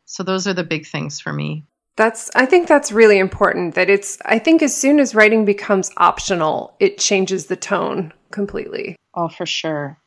So 0.04 0.22
those 0.22 0.46
are 0.46 0.54
the 0.54 0.64
big 0.64 0.86
things 0.86 1.20
for 1.20 1.32
me. 1.32 1.64
That's 1.96 2.30
I 2.34 2.46
think 2.46 2.68
that's 2.68 2.92
really 2.92 3.18
important 3.18 3.74
that 3.74 3.90
it's 3.90 4.18
I 4.24 4.38
think 4.38 4.62
as 4.62 4.76
soon 4.76 5.00
as 5.00 5.14
writing 5.14 5.44
becomes 5.44 5.90
optional, 5.96 6.74
it 6.78 6.98
changes 6.98 7.46
the 7.46 7.56
tone 7.56 8.12
completely. 8.30 8.96
Oh, 9.14 9.28
for 9.28 9.46
sure 9.46 9.98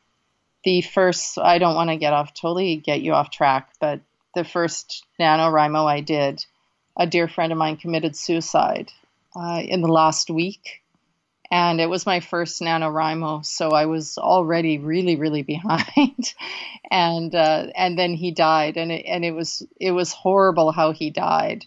the 0.64 0.82
first 0.82 1.38
i 1.38 1.58
don't 1.58 1.76
want 1.76 1.90
to 1.90 1.98
get 1.98 2.14
off 2.14 2.34
totally 2.34 2.76
get 2.76 3.02
you 3.02 3.14
off 3.14 3.32
track 3.32 3.72
but 3.80 4.02
the 4.36 4.44
first 4.44 5.06
NaNoWriMo 5.20 5.86
i 5.86 6.02
did 6.02 6.46
a 6.98 7.08
dear 7.08 7.28
friend 7.28 7.52
of 7.52 7.58
mine 7.58 7.78
committed 7.78 8.16
suicide 8.16 8.92
uh, 9.36 9.62
in 9.64 9.82
the 9.82 9.88
last 9.88 10.30
week. 10.30 10.82
And 11.52 11.82
it 11.82 11.90
was 11.90 12.06
my 12.06 12.20
first 12.20 12.62
NaNoWriMo 12.62 13.44
so 13.46 13.70
i 13.70 13.86
was 13.86 14.18
already 14.18 14.78
really 14.78 15.16
really 15.16 15.44
behind. 15.56 16.34
And 16.92 17.34
uh, 17.34 17.68
and 17.76 17.98
then 17.98 18.14
he 18.14 18.32
died 18.32 18.78
and 18.78 18.92
it, 18.92 19.06
and 19.06 19.26
it 19.26 19.32
was 19.32 19.66
it 19.80 19.92
was 19.92 20.12
horrible 20.12 20.72
how 20.72 20.92
he 20.92 21.10
died 21.10 21.66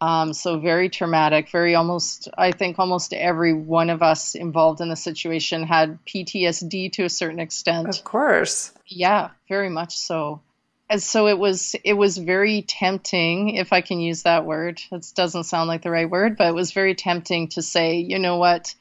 um, 0.00 0.32
so 0.34 0.58
very 0.58 0.90
traumatic, 0.90 1.50
very 1.50 1.74
almost, 1.74 2.28
I 2.36 2.52
think 2.52 2.78
almost 2.78 3.12
every 3.14 3.54
one 3.54 3.88
of 3.88 4.02
us 4.02 4.34
involved 4.34 4.80
in 4.80 4.88
the 4.88 4.96
situation 4.96 5.62
had 5.62 5.98
PTSD 6.04 6.92
to 6.92 7.04
a 7.04 7.10
certain 7.10 7.38
extent. 7.38 7.88
Of 7.88 8.04
course. 8.04 8.72
Yeah, 8.86 9.30
very 9.48 9.70
much 9.70 9.96
so. 9.96 10.42
And 10.88 11.02
so 11.02 11.26
it 11.26 11.38
was, 11.38 11.74
it 11.82 11.94
was 11.94 12.18
very 12.18 12.62
tempting, 12.62 13.56
if 13.56 13.72
I 13.72 13.80
can 13.80 13.98
use 13.98 14.22
that 14.22 14.44
word. 14.44 14.80
It 14.92 15.12
doesn't 15.14 15.44
sound 15.44 15.68
like 15.68 15.82
the 15.82 15.90
right 15.90 16.08
word, 16.08 16.36
but 16.36 16.48
it 16.48 16.54
was 16.54 16.72
very 16.72 16.94
tempting 16.94 17.48
to 17.48 17.62
say, 17.62 17.96
you 17.96 18.18
know 18.18 18.36
what, 18.36 18.74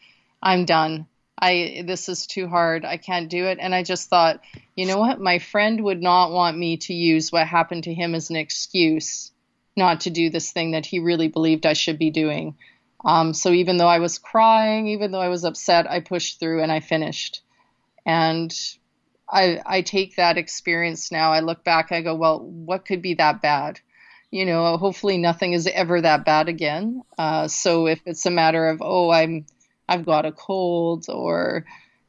I'm 0.43 0.65
done. 0.65 1.07
I 1.37 1.83
this 1.85 2.07
is 2.07 2.27
too 2.27 2.47
hard. 2.47 2.85
I 2.85 2.95
can't 2.95 3.29
do 3.29 3.45
it. 3.45 3.57
And 3.59 3.75
I 3.75 3.83
just 3.83 4.09
thought, 4.09 4.41
you 4.75 4.85
know 4.85 4.97
what? 4.97 5.19
My 5.19 5.39
friend 5.39 5.83
would 5.83 6.01
not 6.01 6.31
want 6.31 6.57
me 6.57 6.77
to 6.77 6.93
use 6.93 7.29
what 7.29 7.45
happened 7.45 7.85
to 7.85 7.93
him 7.93 8.15
as 8.15 8.29
an 8.29 8.37
excuse 8.37 9.31
not 9.75 10.01
to 10.01 10.09
do 10.09 10.29
this 10.29 10.51
thing 10.51 10.71
that 10.71 10.85
he 10.85 10.99
really 10.99 11.27
believed 11.27 11.65
I 11.65 11.73
should 11.73 11.99
be 11.99 12.11
doing. 12.11 12.55
Um, 13.03 13.33
so 13.33 13.51
even 13.51 13.77
though 13.77 13.87
I 13.87 13.99
was 13.99 14.17
crying, 14.17 14.87
even 14.87 15.11
though 15.11 15.21
I 15.21 15.29
was 15.29 15.43
upset, 15.43 15.89
I 15.89 15.99
pushed 15.99 16.39
through 16.39 16.63
and 16.63 16.71
I 16.71 16.79
finished. 16.79 17.41
And 18.05 18.53
I 19.29 19.59
I 19.65 19.81
take 19.81 20.15
that 20.15 20.37
experience 20.37 21.11
now. 21.11 21.31
I 21.31 21.39
look 21.41 21.63
back, 21.63 21.91
I 21.91 22.01
go, 22.01 22.15
well, 22.15 22.39
what 22.39 22.85
could 22.85 23.01
be 23.01 23.15
that 23.15 23.41
bad? 23.41 23.79
You 24.31 24.45
know, 24.45 24.77
hopefully 24.77 25.17
nothing 25.17 25.53
is 25.53 25.67
ever 25.67 26.01
that 26.01 26.25
bad 26.25 26.49
again. 26.49 27.03
Uh, 27.17 27.47
so 27.47 27.87
if 27.87 28.01
it's 28.05 28.25
a 28.25 28.31
matter 28.31 28.67
of, 28.69 28.81
oh, 28.81 29.11
I'm 29.11 29.45
I've 29.87 30.05
got 30.05 30.25
a 30.25 30.31
cold 30.31 31.05
or 31.09 31.65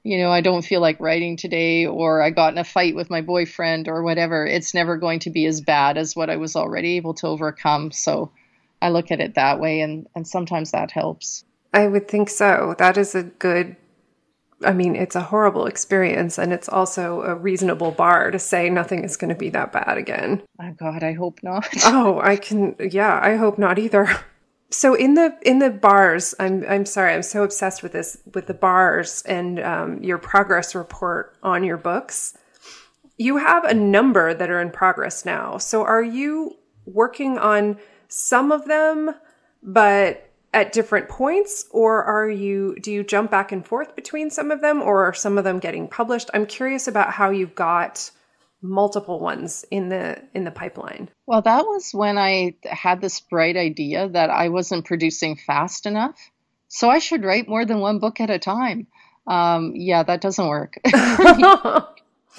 you 0.06 0.18
know, 0.18 0.30
I 0.30 0.40
don't 0.40 0.64
feel 0.64 0.80
like 0.80 1.00
writing 1.00 1.36
today 1.36 1.84
or 1.84 2.22
I 2.22 2.30
got 2.30 2.52
in 2.52 2.58
a 2.58 2.64
fight 2.64 2.94
with 2.94 3.10
my 3.10 3.22
boyfriend 3.22 3.88
or 3.88 4.04
whatever, 4.04 4.46
it's 4.46 4.72
never 4.72 4.96
going 4.96 5.18
to 5.20 5.30
be 5.30 5.46
as 5.46 5.60
bad 5.60 5.98
as 5.98 6.14
what 6.14 6.30
I 6.30 6.36
was 6.36 6.54
already 6.54 6.96
able 6.96 7.14
to 7.14 7.26
overcome. 7.26 7.90
So 7.90 8.30
I 8.80 8.90
look 8.90 9.10
at 9.10 9.20
it 9.20 9.34
that 9.34 9.58
way 9.58 9.80
and 9.80 10.06
and 10.14 10.26
sometimes 10.26 10.70
that 10.70 10.92
helps. 10.92 11.44
I 11.74 11.88
would 11.88 12.06
think 12.06 12.30
so. 12.30 12.76
That 12.78 12.96
is 12.96 13.16
a 13.16 13.24
good 13.24 13.74
I 14.64 14.72
mean, 14.72 14.94
it's 14.94 15.16
a 15.16 15.22
horrible 15.22 15.66
experience 15.66 16.38
and 16.38 16.52
it's 16.52 16.68
also 16.68 17.22
a 17.22 17.34
reasonable 17.34 17.90
bar 17.90 18.30
to 18.30 18.38
say 18.38 18.70
nothing 18.70 19.02
is 19.02 19.16
going 19.16 19.30
to 19.30 19.34
be 19.34 19.50
that 19.50 19.72
bad 19.72 19.98
again. 19.98 20.40
Oh 20.62 20.70
god, 20.78 21.02
I 21.02 21.14
hope 21.14 21.40
not. 21.42 21.66
oh, 21.84 22.20
I 22.22 22.36
can 22.36 22.76
yeah, 22.78 23.18
I 23.20 23.34
hope 23.34 23.58
not 23.58 23.80
either. 23.80 24.08
so 24.70 24.94
in 24.94 25.14
the 25.14 25.36
in 25.42 25.58
the 25.60 25.70
bars 25.70 26.34
i'm 26.40 26.64
i'm 26.68 26.84
sorry 26.84 27.14
i'm 27.14 27.22
so 27.22 27.44
obsessed 27.44 27.82
with 27.82 27.92
this 27.92 28.18
with 28.34 28.46
the 28.46 28.54
bars 28.54 29.22
and 29.26 29.60
um, 29.60 30.02
your 30.02 30.18
progress 30.18 30.74
report 30.74 31.36
on 31.42 31.64
your 31.64 31.76
books. 31.76 32.36
You 33.16 33.38
have 33.38 33.64
a 33.64 33.72
number 33.72 34.34
that 34.34 34.50
are 34.50 34.60
in 34.60 34.70
progress 34.70 35.24
now. 35.24 35.56
So 35.56 35.82
are 35.82 36.02
you 36.02 36.56
working 36.84 37.38
on 37.38 37.78
some 38.08 38.52
of 38.52 38.66
them 38.66 39.14
but 39.62 40.30
at 40.52 40.72
different 40.72 41.08
points? 41.08 41.66
Or 41.70 42.04
are 42.04 42.28
you 42.28 42.76
do 42.80 42.92
you 42.92 43.02
jump 43.02 43.30
back 43.30 43.52
and 43.52 43.66
forth 43.66 43.96
between 43.96 44.30
some 44.30 44.50
of 44.50 44.60
them? 44.60 44.82
Or 44.82 45.06
are 45.06 45.14
some 45.14 45.38
of 45.38 45.44
them 45.44 45.60
getting 45.60 45.88
published? 45.88 46.30
I'm 46.34 46.46
curious 46.46 46.88
about 46.88 47.12
how 47.12 47.30
you 47.30 47.46
got 47.46 48.10
multiple 48.62 49.20
ones 49.20 49.64
in 49.70 49.88
the 49.88 50.22
in 50.34 50.44
the 50.44 50.50
pipeline. 50.50 51.08
Well 51.26 51.42
that 51.42 51.64
was 51.64 51.90
when 51.92 52.18
i 52.18 52.54
had 52.64 53.00
this 53.00 53.20
bright 53.20 53.56
idea 53.56 54.08
that 54.08 54.30
i 54.30 54.48
wasn't 54.48 54.86
producing 54.86 55.36
fast 55.36 55.86
enough. 55.86 56.18
So 56.68 56.88
i 56.88 56.98
should 56.98 57.24
write 57.24 57.48
more 57.48 57.64
than 57.64 57.80
one 57.80 57.98
book 57.98 58.20
at 58.20 58.30
a 58.30 58.38
time. 58.38 58.86
Um, 59.26 59.72
yeah 59.74 60.02
that 60.02 60.20
doesn't 60.20 60.48
work. 60.48 60.78
Uh, 60.84 61.82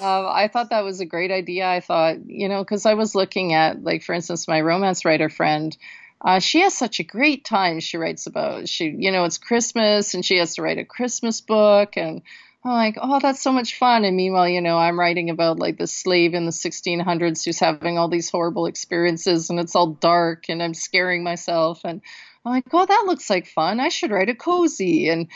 i 0.00 0.48
thought 0.52 0.70
that 0.70 0.84
was 0.84 1.00
a 1.00 1.06
great 1.06 1.30
idea. 1.30 1.68
I 1.68 1.80
thought 1.80 2.26
you 2.26 2.48
know 2.48 2.62
because 2.62 2.86
i 2.86 2.94
was 2.94 3.14
looking 3.14 3.52
at 3.52 3.82
like 3.82 4.02
for 4.02 4.14
instance 4.14 4.48
my 4.48 4.60
romance 4.60 5.04
writer 5.04 5.28
friend 5.28 5.76
uh, 6.20 6.40
she 6.40 6.62
has 6.62 6.74
such 6.74 6.98
a 6.98 7.04
great 7.04 7.44
time. 7.44 7.78
She 7.78 7.96
writes 7.96 8.26
about 8.26 8.68
she 8.68 8.94
you 8.98 9.12
know 9.12 9.24
it's 9.24 9.38
christmas 9.38 10.14
and 10.14 10.24
she 10.24 10.38
has 10.38 10.56
to 10.56 10.62
write 10.62 10.78
a 10.78 10.84
christmas 10.84 11.40
book 11.40 11.96
and 11.96 12.22
I'm 12.64 12.72
like, 12.72 12.98
oh, 13.00 13.20
that's 13.20 13.40
so 13.40 13.52
much 13.52 13.78
fun. 13.78 14.04
And 14.04 14.16
meanwhile, 14.16 14.48
you 14.48 14.60
know, 14.60 14.76
I'm 14.76 14.98
writing 14.98 15.30
about 15.30 15.58
like 15.58 15.78
the 15.78 15.86
slave 15.86 16.34
in 16.34 16.44
the 16.44 16.50
1600s 16.50 17.44
who's 17.44 17.60
having 17.60 17.98
all 17.98 18.08
these 18.08 18.30
horrible 18.30 18.66
experiences 18.66 19.48
and 19.48 19.60
it's 19.60 19.76
all 19.76 19.88
dark 19.88 20.48
and 20.48 20.62
I'm 20.62 20.74
scaring 20.74 21.22
myself. 21.22 21.82
And 21.84 22.02
I'm 22.44 22.52
like, 22.52 22.64
oh, 22.72 22.84
that 22.84 23.04
looks 23.06 23.30
like 23.30 23.46
fun. 23.46 23.78
I 23.78 23.88
should 23.88 24.10
write 24.10 24.28
a 24.28 24.34
cozy. 24.34 25.08
And 25.08 25.28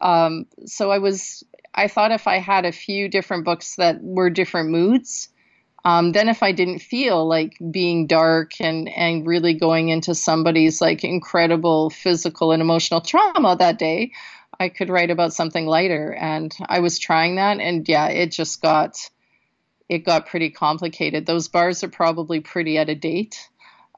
um, 0.00 0.46
so 0.64 0.90
I 0.90 0.98
was, 0.98 1.44
I 1.74 1.86
thought 1.86 2.12
if 2.12 2.26
I 2.26 2.38
had 2.38 2.64
a 2.64 2.72
few 2.72 3.08
different 3.08 3.44
books 3.44 3.76
that 3.76 4.02
were 4.02 4.30
different 4.30 4.70
moods, 4.70 5.28
um, 5.84 6.12
then 6.12 6.28
if 6.28 6.42
I 6.42 6.52
didn't 6.52 6.80
feel 6.80 7.26
like 7.26 7.56
being 7.70 8.06
dark 8.06 8.60
and 8.60 8.88
and 8.90 9.26
really 9.26 9.54
going 9.54 9.88
into 9.88 10.14
somebody's 10.14 10.80
like 10.80 11.04
incredible 11.04 11.88
physical 11.88 12.52
and 12.52 12.60
emotional 12.60 13.00
trauma 13.00 13.56
that 13.56 13.78
day, 13.78 14.12
I 14.60 14.68
could 14.68 14.90
write 14.90 15.10
about 15.10 15.32
something 15.32 15.66
lighter. 15.66 16.12
And 16.12 16.54
I 16.68 16.80
was 16.80 16.98
trying 16.98 17.36
that, 17.36 17.58
and 17.58 17.88
yeah, 17.88 18.08
it 18.08 18.30
just 18.30 18.60
got 18.60 19.10
it 19.88 20.04
got 20.04 20.26
pretty 20.26 20.50
complicated. 20.50 21.26
Those 21.26 21.48
bars 21.48 21.82
are 21.82 21.88
probably 21.88 22.40
pretty 22.40 22.78
out 22.78 22.90
of 22.90 23.00
date. 23.00 23.48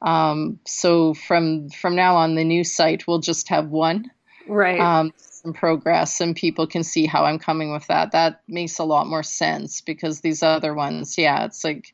Um, 0.00 0.60
so 0.64 1.14
from 1.14 1.68
from 1.68 1.96
now 1.96 2.16
on, 2.16 2.36
the 2.36 2.44
new 2.44 2.62
site 2.62 3.06
will 3.06 3.18
just 3.18 3.48
have 3.48 3.68
one, 3.68 4.10
right? 4.46 4.80
Um, 4.80 5.12
some 5.18 5.52
progress, 5.52 6.20
and 6.20 6.36
people 6.36 6.68
can 6.68 6.84
see 6.84 7.06
how 7.06 7.24
I'm 7.24 7.40
coming 7.40 7.72
with 7.72 7.88
that. 7.88 8.12
That 8.12 8.40
makes 8.46 8.78
a 8.78 8.84
lot 8.84 9.08
more 9.08 9.24
sense 9.24 9.80
because 9.80 10.20
these 10.20 10.44
other 10.44 10.72
ones, 10.74 11.18
yeah, 11.18 11.44
it's 11.44 11.64
like 11.64 11.92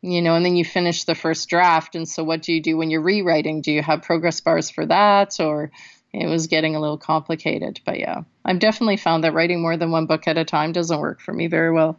you 0.00 0.20
know, 0.20 0.34
and 0.34 0.44
then 0.44 0.56
you 0.56 0.64
finish 0.64 1.04
the 1.04 1.14
first 1.14 1.48
draft. 1.48 1.94
And 1.94 2.08
so, 2.08 2.24
what 2.24 2.42
do 2.42 2.52
you 2.52 2.60
do 2.60 2.76
when 2.76 2.90
you're 2.90 3.02
rewriting? 3.02 3.60
Do 3.60 3.70
you 3.70 3.82
have 3.82 4.02
progress 4.02 4.40
bars 4.40 4.70
for 4.70 4.84
that, 4.86 5.38
or 5.38 5.70
it 6.12 6.26
was 6.26 6.46
getting 6.46 6.76
a 6.76 6.80
little 6.80 6.98
complicated. 6.98 7.80
But 7.84 7.98
yeah, 7.98 8.22
I've 8.44 8.58
definitely 8.58 8.96
found 8.96 9.24
that 9.24 9.32
writing 9.32 9.60
more 9.60 9.76
than 9.76 9.90
one 9.90 10.06
book 10.06 10.28
at 10.28 10.38
a 10.38 10.44
time 10.44 10.72
doesn't 10.72 11.00
work 11.00 11.20
for 11.20 11.32
me 11.32 11.46
very 11.46 11.72
well. 11.72 11.98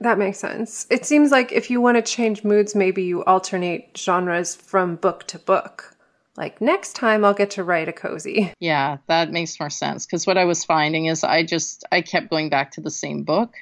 That 0.00 0.18
makes 0.18 0.38
sense. 0.38 0.86
It 0.90 1.06
seems 1.06 1.30
like 1.30 1.52
if 1.52 1.70
you 1.70 1.80
want 1.80 1.96
to 1.96 2.02
change 2.02 2.44
moods, 2.44 2.74
maybe 2.74 3.04
you 3.04 3.24
alternate 3.24 3.96
genres 3.96 4.54
from 4.54 4.96
book 4.96 5.26
to 5.28 5.38
book. 5.38 5.96
Like 6.36 6.60
next 6.60 6.94
time 6.94 7.24
I'll 7.24 7.32
get 7.32 7.52
to 7.52 7.64
write 7.64 7.88
a 7.88 7.92
cozy. 7.92 8.52
Yeah, 8.60 8.98
that 9.06 9.30
makes 9.30 9.58
more 9.58 9.70
sense 9.70 10.04
because 10.04 10.26
what 10.26 10.36
I 10.36 10.44
was 10.44 10.64
finding 10.64 11.06
is 11.06 11.24
I 11.24 11.44
just 11.44 11.84
I 11.90 12.02
kept 12.02 12.30
going 12.30 12.50
back 12.50 12.72
to 12.72 12.80
the 12.80 12.90
same 12.90 13.22
book. 13.22 13.54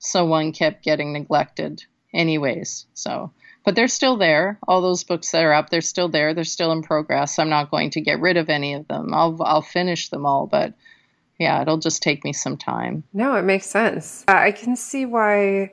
So 0.00 0.24
one 0.24 0.52
kept 0.52 0.82
getting 0.82 1.12
neglected 1.12 1.84
anyways. 2.12 2.86
So 2.94 3.32
but 3.68 3.74
they're 3.74 3.86
still 3.86 4.16
there. 4.16 4.58
All 4.66 4.80
those 4.80 5.04
books 5.04 5.30
that 5.32 5.44
are 5.44 5.52
up, 5.52 5.68
they're 5.68 5.82
still 5.82 6.08
there. 6.08 6.32
They're 6.32 6.42
still 6.44 6.72
in 6.72 6.80
progress. 6.80 7.38
I'm 7.38 7.50
not 7.50 7.70
going 7.70 7.90
to 7.90 8.00
get 8.00 8.18
rid 8.18 8.38
of 8.38 8.48
any 8.48 8.72
of 8.72 8.88
them. 8.88 9.12
I'll 9.12 9.36
I'll 9.42 9.60
finish 9.60 10.08
them 10.08 10.24
all, 10.24 10.46
but 10.46 10.72
yeah, 11.38 11.60
it'll 11.60 11.76
just 11.76 12.02
take 12.02 12.24
me 12.24 12.32
some 12.32 12.56
time. 12.56 13.04
No, 13.12 13.34
it 13.34 13.42
makes 13.42 13.66
sense. 13.66 14.24
Uh, 14.26 14.36
I 14.36 14.52
can 14.52 14.74
see 14.74 15.04
why 15.04 15.72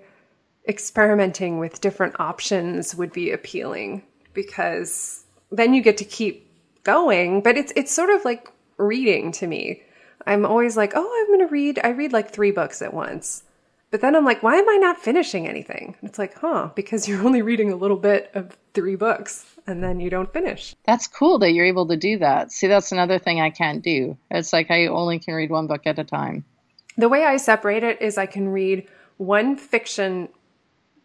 experimenting 0.67 1.57
with 1.57 1.79
different 1.79 2.19
options 2.19 2.93
would 2.95 3.13
be 3.13 3.31
appealing 3.31 4.03
because 4.33 5.23
then 5.49 5.73
you 5.73 5.81
get 5.81 5.95
to 5.99 6.03
keep 6.03 6.51
going, 6.83 7.39
but 7.39 7.55
it's 7.55 7.71
it's 7.77 7.93
sort 7.93 8.09
of 8.09 8.25
like 8.25 8.51
reading 8.75 9.31
to 9.31 9.47
me. 9.47 9.81
I'm 10.27 10.45
always 10.45 10.75
like, 10.75 10.91
"Oh, 10.97 11.21
I'm 11.21 11.27
going 11.27 11.47
to 11.47 11.53
read 11.53 11.79
I 11.81 11.91
read 11.91 12.11
like 12.11 12.29
3 12.31 12.51
books 12.51 12.81
at 12.81 12.93
once." 12.93 13.45
But 13.91 14.01
then 14.01 14.15
I'm 14.15 14.25
like, 14.25 14.43
why 14.43 14.55
am 14.55 14.67
I 14.67 14.77
not 14.77 14.97
finishing 14.97 15.47
anything? 15.47 15.95
It's 16.01 16.19
like, 16.19 16.37
huh, 16.39 16.69
because 16.75 17.07
you're 17.07 17.23
only 17.23 17.41
reading 17.41 17.71
a 17.71 17.75
little 17.75 17.97
bit 17.97 18.31
of 18.33 18.57
three 18.73 18.95
books 18.95 19.45
and 19.67 19.83
then 19.83 19.99
you 19.99 20.09
don't 20.09 20.33
finish. 20.33 20.75
That's 20.85 21.07
cool 21.07 21.39
that 21.39 21.53
you're 21.53 21.65
able 21.65 21.87
to 21.87 21.97
do 21.97 22.17
that. 22.19 22.51
See, 22.51 22.67
that's 22.67 22.91
another 22.91 23.19
thing 23.19 23.39
I 23.39 23.49
can't 23.49 23.81
do. 23.81 24.17
It's 24.29 24.53
like 24.53 24.69
I 24.69 24.87
only 24.87 25.19
can 25.19 25.33
read 25.33 25.49
one 25.49 25.67
book 25.67 25.81
at 25.85 25.99
a 25.99 26.03
time. 26.03 26.45
The 26.97 27.09
way 27.09 27.23
I 27.25 27.37
separate 27.37 27.83
it 27.83 28.01
is 28.01 28.17
I 28.17 28.25
can 28.25 28.49
read 28.49 28.87
one 29.17 29.55
fiction 29.55 30.29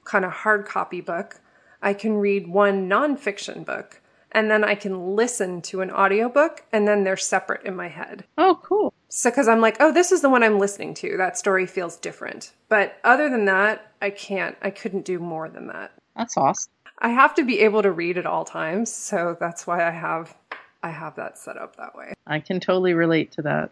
kind 0.05 0.25
of 0.25 0.33
hard 0.33 0.67
copy 0.67 1.01
book, 1.01 1.41
I 1.83 1.95
can 1.95 2.15
read 2.17 2.49
one 2.49 2.89
nonfiction 2.89 3.65
book, 3.65 4.03
and 4.33 4.51
then 4.51 4.65
I 4.65 4.75
can 4.75 5.17
listen 5.17 5.63
to 5.63 5.81
an 5.81 5.91
audiobook 5.91 6.65
and 6.73 6.87
then 6.87 7.05
they're 7.05 7.17
separate 7.17 7.65
in 7.65 7.75
my 7.75 7.89
head. 7.89 8.25
Oh, 8.39 8.59
cool. 8.63 8.93
So, 9.09 9.31
because 9.31 9.49
I'm 9.49 9.61
like, 9.61 9.77
oh, 9.81 9.93
this 9.93 10.13
is 10.13 10.21
the 10.21 10.31
one 10.31 10.43
I'm 10.43 10.59
listening 10.59 10.95
to. 10.95 11.17
That 11.17 11.37
story 11.37 11.67
feels 11.67 11.97
different. 11.97 12.53
But 12.69 12.97
other 13.03 13.29
than 13.29 13.47
that, 13.47 13.93
I 14.01 14.11
can't, 14.11 14.57
I 14.63 14.71
couldn't 14.71 15.05
do 15.05 15.19
more 15.19 15.49
than 15.49 15.67
that. 15.69 15.93
That's 16.17 16.37
awesome. 16.37 16.73
I 16.99 17.09
have 17.09 17.35
to 17.35 17.45
be 17.45 17.61
able 17.61 17.83
to 17.83 17.91
read 17.91 18.19
at 18.19 18.27
all 18.27 18.45
times. 18.45 18.93
So 18.93 19.37
that's 19.41 19.67
why 19.67 19.87
I 19.87 19.91
have, 19.91 20.37
I 20.83 20.91
have 20.91 21.17
that 21.17 21.39
set 21.39 21.57
up 21.57 21.77
that 21.77 21.97
way. 21.97 22.13
I 22.27 22.41
can 22.41 22.61
totally 22.61 22.95
relate 22.95 23.33
to 23.33 23.43
that. 23.43 23.71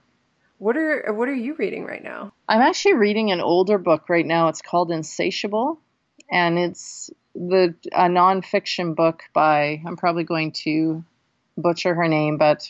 What 0.59 0.77
are, 0.77 1.13
what 1.13 1.29
are 1.29 1.35
you 1.35 1.55
reading 1.55 1.85
right 1.85 2.03
now? 2.03 2.33
I'm 2.49 2.63
actually 2.63 2.95
reading 2.95 3.31
an 3.31 3.41
older 3.41 3.79
book 3.79 4.09
right 4.09 4.27
now. 4.27 4.49
It's 4.49 4.63
called 4.63 4.91
Insatiable. 4.91 5.79
And 6.31 6.59
it's 6.59 7.11
the 7.39 7.75
a 7.93 8.09
nonfiction 8.09 8.97
book 8.97 9.23
by, 9.33 9.81
I'm 9.87 9.97
probably 9.97 10.25
going 10.25 10.53
to 10.65 11.05
butcher 11.57 11.95
her 11.95 12.09
name, 12.09 12.37
but 12.37 12.69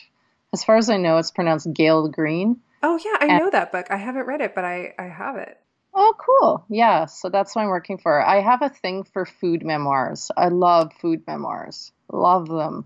as 0.53 0.63
far 0.63 0.77
as 0.77 0.89
I 0.89 0.97
know, 0.97 1.17
it's 1.17 1.31
pronounced 1.31 1.71
Gael 1.73 2.07
Greene. 2.07 2.61
Oh 2.81 2.99
yeah, 3.03 3.17
I 3.19 3.25
and, 3.27 3.39
know 3.39 3.49
that 3.49 3.71
book. 3.71 3.87
I 3.89 3.97
haven't 3.97 4.27
read 4.27 4.41
it, 4.41 4.55
but 4.55 4.63
I 4.63 4.93
I 4.97 5.03
have 5.03 5.35
it. 5.35 5.57
Oh, 5.93 6.13
cool. 6.17 6.65
Yeah, 6.69 7.05
so 7.05 7.29
that's 7.29 7.55
what 7.55 7.63
I'm 7.63 7.69
working 7.69 7.97
for. 7.97 8.23
I 8.23 8.41
have 8.41 8.61
a 8.61 8.69
thing 8.69 9.03
for 9.03 9.25
food 9.25 9.65
memoirs. 9.65 10.29
I 10.37 10.49
love 10.49 10.93
food 10.93 11.23
memoirs. 11.25 11.91
Love 12.11 12.47
them. 12.47 12.85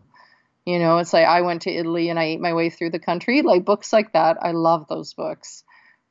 You 0.65 0.79
know, 0.79 0.99
it's 0.99 1.11
like 1.11 1.27
I 1.27 1.41
went 1.41 1.63
to 1.63 1.71
Italy 1.71 2.09
and 2.09 2.17
I 2.17 2.23
ate 2.23 2.39
my 2.39 2.53
way 2.53 2.69
through 2.69 2.91
the 2.91 2.99
country. 2.99 3.41
Like 3.41 3.65
books 3.65 3.91
like 3.91 4.13
that, 4.13 4.37
I 4.41 4.51
love 4.51 4.87
those 4.87 5.13
books. 5.13 5.63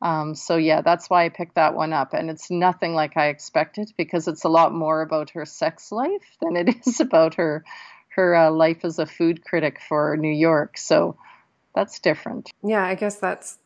Um, 0.03 0.35
so 0.35 0.57
yeah, 0.57 0.81
that's 0.81 1.09
why 1.09 1.25
I 1.25 1.29
picked 1.29 1.55
that 1.55 1.75
one 1.75 1.93
up, 1.93 2.13
and 2.13 2.29
it's 2.29 2.51
nothing 2.51 2.93
like 2.93 3.17
I 3.17 3.29
expected 3.29 3.93
because 3.97 4.27
it's 4.27 4.43
a 4.43 4.49
lot 4.49 4.75
more 4.75 5.01
about 5.01 5.31
her 5.31 5.47
sex 5.47 5.93
life 5.93 6.37
than 6.43 6.57
it 6.57 6.77
is 6.87 7.01
about 7.01 7.35
her 7.35 7.65
her 8.09 8.35
uh, 8.35 8.51
life 8.51 8.85
as 8.85 8.99
a 8.99 9.07
food 9.07 9.45
critic 9.45 9.81
for 9.89 10.17
New 10.17 10.33
York. 10.33 10.77
So 10.77 11.17
that's 11.75 12.01
different. 12.01 12.51
Yeah, 12.63 12.85
I 12.85 12.97
guess 12.97 13.17
that's 13.17 13.59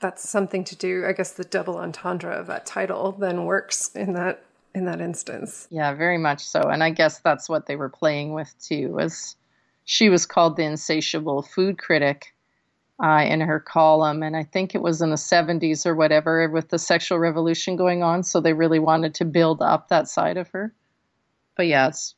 that's 0.00 0.28
something 0.28 0.64
to 0.64 0.76
do. 0.76 1.04
I 1.06 1.12
guess 1.12 1.32
the 1.32 1.44
double 1.44 1.76
entendre 1.76 2.32
of 2.32 2.46
that 2.46 2.64
title 2.64 3.12
then 3.12 3.44
works 3.44 3.94
in 3.94 4.14
that 4.14 4.42
in 4.74 4.86
that 4.86 5.02
instance. 5.02 5.68
Yeah, 5.70 5.92
very 5.92 6.18
much 6.18 6.40
so. 6.40 6.62
And 6.62 6.82
I 6.82 6.88
guess 6.88 7.18
that's 7.18 7.50
what 7.50 7.66
they 7.66 7.76
were 7.76 7.90
playing 7.90 8.32
with 8.32 8.54
too. 8.60 8.88
Was 8.88 9.36
she 9.84 10.08
was 10.08 10.24
called 10.24 10.56
the 10.56 10.64
insatiable 10.64 11.42
food 11.42 11.76
critic 11.78 12.31
uh, 13.02 13.24
in 13.26 13.40
her 13.40 13.58
column, 13.58 14.22
and 14.22 14.36
I 14.36 14.44
think 14.44 14.74
it 14.74 14.82
was 14.82 15.02
in 15.02 15.10
the 15.10 15.16
70s 15.16 15.84
or 15.84 15.94
whatever 15.94 16.48
with 16.48 16.68
the 16.68 16.78
sexual 16.78 17.18
revolution 17.18 17.76
going 17.76 18.02
on. 18.02 18.22
So 18.22 18.40
they 18.40 18.52
really 18.52 18.78
wanted 18.78 19.14
to 19.16 19.24
build 19.24 19.60
up 19.60 19.88
that 19.88 20.08
side 20.08 20.36
of 20.36 20.48
her. 20.50 20.72
But 21.56 21.66
yeah, 21.66 21.88
it's 21.88 22.14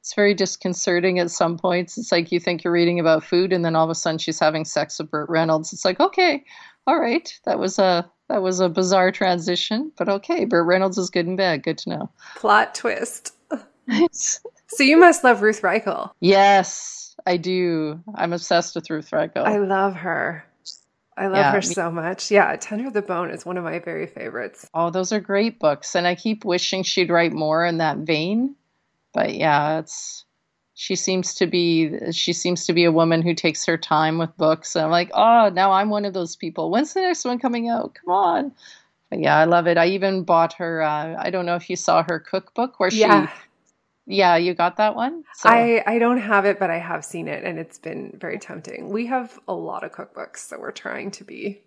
it's 0.00 0.14
very 0.14 0.34
disconcerting 0.34 1.18
at 1.18 1.30
some 1.30 1.58
points. 1.58 1.98
It's 1.98 2.12
like 2.12 2.32
you 2.32 2.40
think 2.40 2.64
you're 2.64 2.72
reading 2.72 2.98
about 2.98 3.24
food, 3.24 3.52
and 3.52 3.64
then 3.64 3.76
all 3.76 3.84
of 3.84 3.90
a 3.90 3.94
sudden 3.94 4.18
she's 4.18 4.40
having 4.40 4.64
sex 4.64 4.98
with 4.98 5.10
Burt 5.10 5.28
Reynolds. 5.28 5.72
It's 5.72 5.84
like, 5.84 6.00
okay, 6.00 6.44
all 6.86 6.98
right, 6.98 7.32
that 7.44 7.58
was 7.58 7.78
a 7.78 8.10
that 8.28 8.42
was 8.42 8.60
a 8.60 8.68
bizarre 8.68 9.12
transition, 9.12 9.92
but 9.96 10.08
okay, 10.08 10.44
Burt 10.44 10.66
Reynolds 10.66 10.98
is 10.98 11.10
good 11.10 11.26
and 11.26 11.36
bad. 11.36 11.62
Good 11.62 11.78
to 11.78 11.90
know. 11.90 12.10
Plot 12.36 12.74
twist. 12.74 13.34
so 14.12 14.82
you 14.82 14.96
must 14.96 15.24
love 15.24 15.42
Ruth 15.42 15.62
Reichl. 15.62 16.10
Yes, 16.20 17.07
I 17.28 17.36
do. 17.36 18.00
I'm 18.14 18.32
obsessed 18.32 18.74
with 18.74 18.88
Ruth 18.90 19.10
Reichl. 19.10 19.44
I 19.44 19.58
love 19.58 19.94
her. 19.94 20.44
I 21.16 21.26
love 21.26 21.36
yeah, 21.36 21.52
her 21.52 21.62
so 21.62 21.90
much. 21.90 22.30
Yeah, 22.30 22.54
Tender 22.56 22.86
of 22.86 22.92
the 22.92 23.02
Bone 23.02 23.30
is 23.30 23.44
one 23.44 23.56
of 23.56 23.64
my 23.64 23.80
very 23.80 24.06
favorites. 24.06 24.68
Oh, 24.72 24.90
those 24.90 25.12
are 25.12 25.20
great 25.20 25.58
books, 25.58 25.96
and 25.96 26.06
I 26.06 26.14
keep 26.14 26.44
wishing 26.44 26.84
she'd 26.84 27.10
write 27.10 27.32
more 27.32 27.66
in 27.66 27.78
that 27.78 27.98
vein 27.98 28.54
but 29.18 29.34
yeah, 29.34 29.78
it's 29.78 30.24
she 30.74 30.94
seems 30.94 31.34
to 31.34 31.46
be 31.46 32.12
she 32.12 32.32
seems 32.32 32.66
to 32.66 32.72
be 32.72 32.84
a 32.84 32.92
woman 32.92 33.22
who 33.22 33.34
takes 33.34 33.66
her 33.66 33.76
time 33.76 34.18
with 34.18 34.36
books. 34.36 34.76
And 34.76 34.84
I'm 34.84 34.90
like, 34.90 35.10
oh, 35.14 35.50
now 35.52 35.72
I'm 35.72 35.90
one 35.90 36.04
of 36.04 36.14
those 36.14 36.36
people. 36.36 36.70
When's 36.70 36.94
the 36.94 37.00
next 37.00 37.24
one 37.24 37.38
coming 37.38 37.68
out? 37.68 37.94
Come 37.94 38.14
on. 38.14 38.52
But 39.10 39.20
yeah, 39.20 39.36
I 39.36 39.44
love 39.44 39.66
it. 39.66 39.78
I 39.78 39.86
even 39.86 40.22
bought 40.22 40.52
her. 40.54 40.82
Uh, 40.82 41.16
I 41.18 41.30
don't 41.30 41.46
know 41.46 41.56
if 41.56 41.68
you 41.68 41.76
saw 41.76 42.04
her 42.08 42.20
cookbook 42.20 42.78
where 42.78 42.90
she. 42.90 43.00
Yeah. 43.00 43.28
Yeah, 44.10 44.36
you 44.36 44.54
got 44.54 44.78
that 44.78 44.96
one. 44.96 45.22
So. 45.34 45.50
I 45.50 45.82
I 45.86 45.98
don't 45.98 46.18
have 46.18 46.46
it, 46.46 46.58
but 46.58 46.70
I 46.70 46.78
have 46.78 47.04
seen 47.04 47.28
it, 47.28 47.44
and 47.44 47.58
it's 47.58 47.78
been 47.78 48.16
very 48.18 48.38
tempting. 48.38 48.88
We 48.88 49.06
have 49.06 49.38
a 49.46 49.52
lot 49.52 49.84
of 49.84 49.92
cookbooks, 49.92 50.38
so 50.38 50.58
we're 50.58 50.72
trying 50.72 51.10
to 51.12 51.24
be 51.24 51.60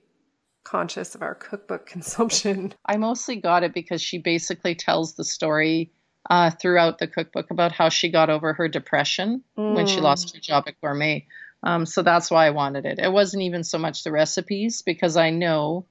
conscious 0.64 1.14
of 1.14 1.22
our 1.22 1.36
cookbook 1.36 1.86
consumption. 1.96 2.74
I 2.84 2.98
mostly 2.98 3.36
got 3.36 3.64
it 3.64 3.76
because 3.76 4.02
she 4.02 4.18
basically 4.18 4.74
tells 4.74 5.14
the 5.14 5.24
story 5.24 5.92
uh, 6.32 6.50
throughout 6.50 6.98
the 6.98 7.08
cookbook 7.08 7.52
about 7.52 7.72
how 7.72 7.90
she 7.90 8.10
got 8.10 8.32
over 8.32 8.54
her 8.54 8.68
depression 8.68 9.44
mm. 9.56 9.76
when 9.76 9.86
she 9.86 10.02
lost 10.02 10.30
mm. 10.30 10.34
her 10.36 10.40
job 10.40 10.64
at 10.68 10.82
Gourmet. 10.82 11.28
Um, 11.64 11.86
so 11.86 12.02
that's 12.02 12.32
why 12.32 12.48
I 12.48 12.52
wanted 12.52 12.88
it. 12.88 12.98
It 12.98 13.12
wasn't 13.12 13.44
even 13.44 13.64
so 13.64 13.78
much 13.78 14.04
the 14.04 14.12
recipes 14.12 14.82
because 14.82 15.16
I 15.16 15.30
know 15.30 15.86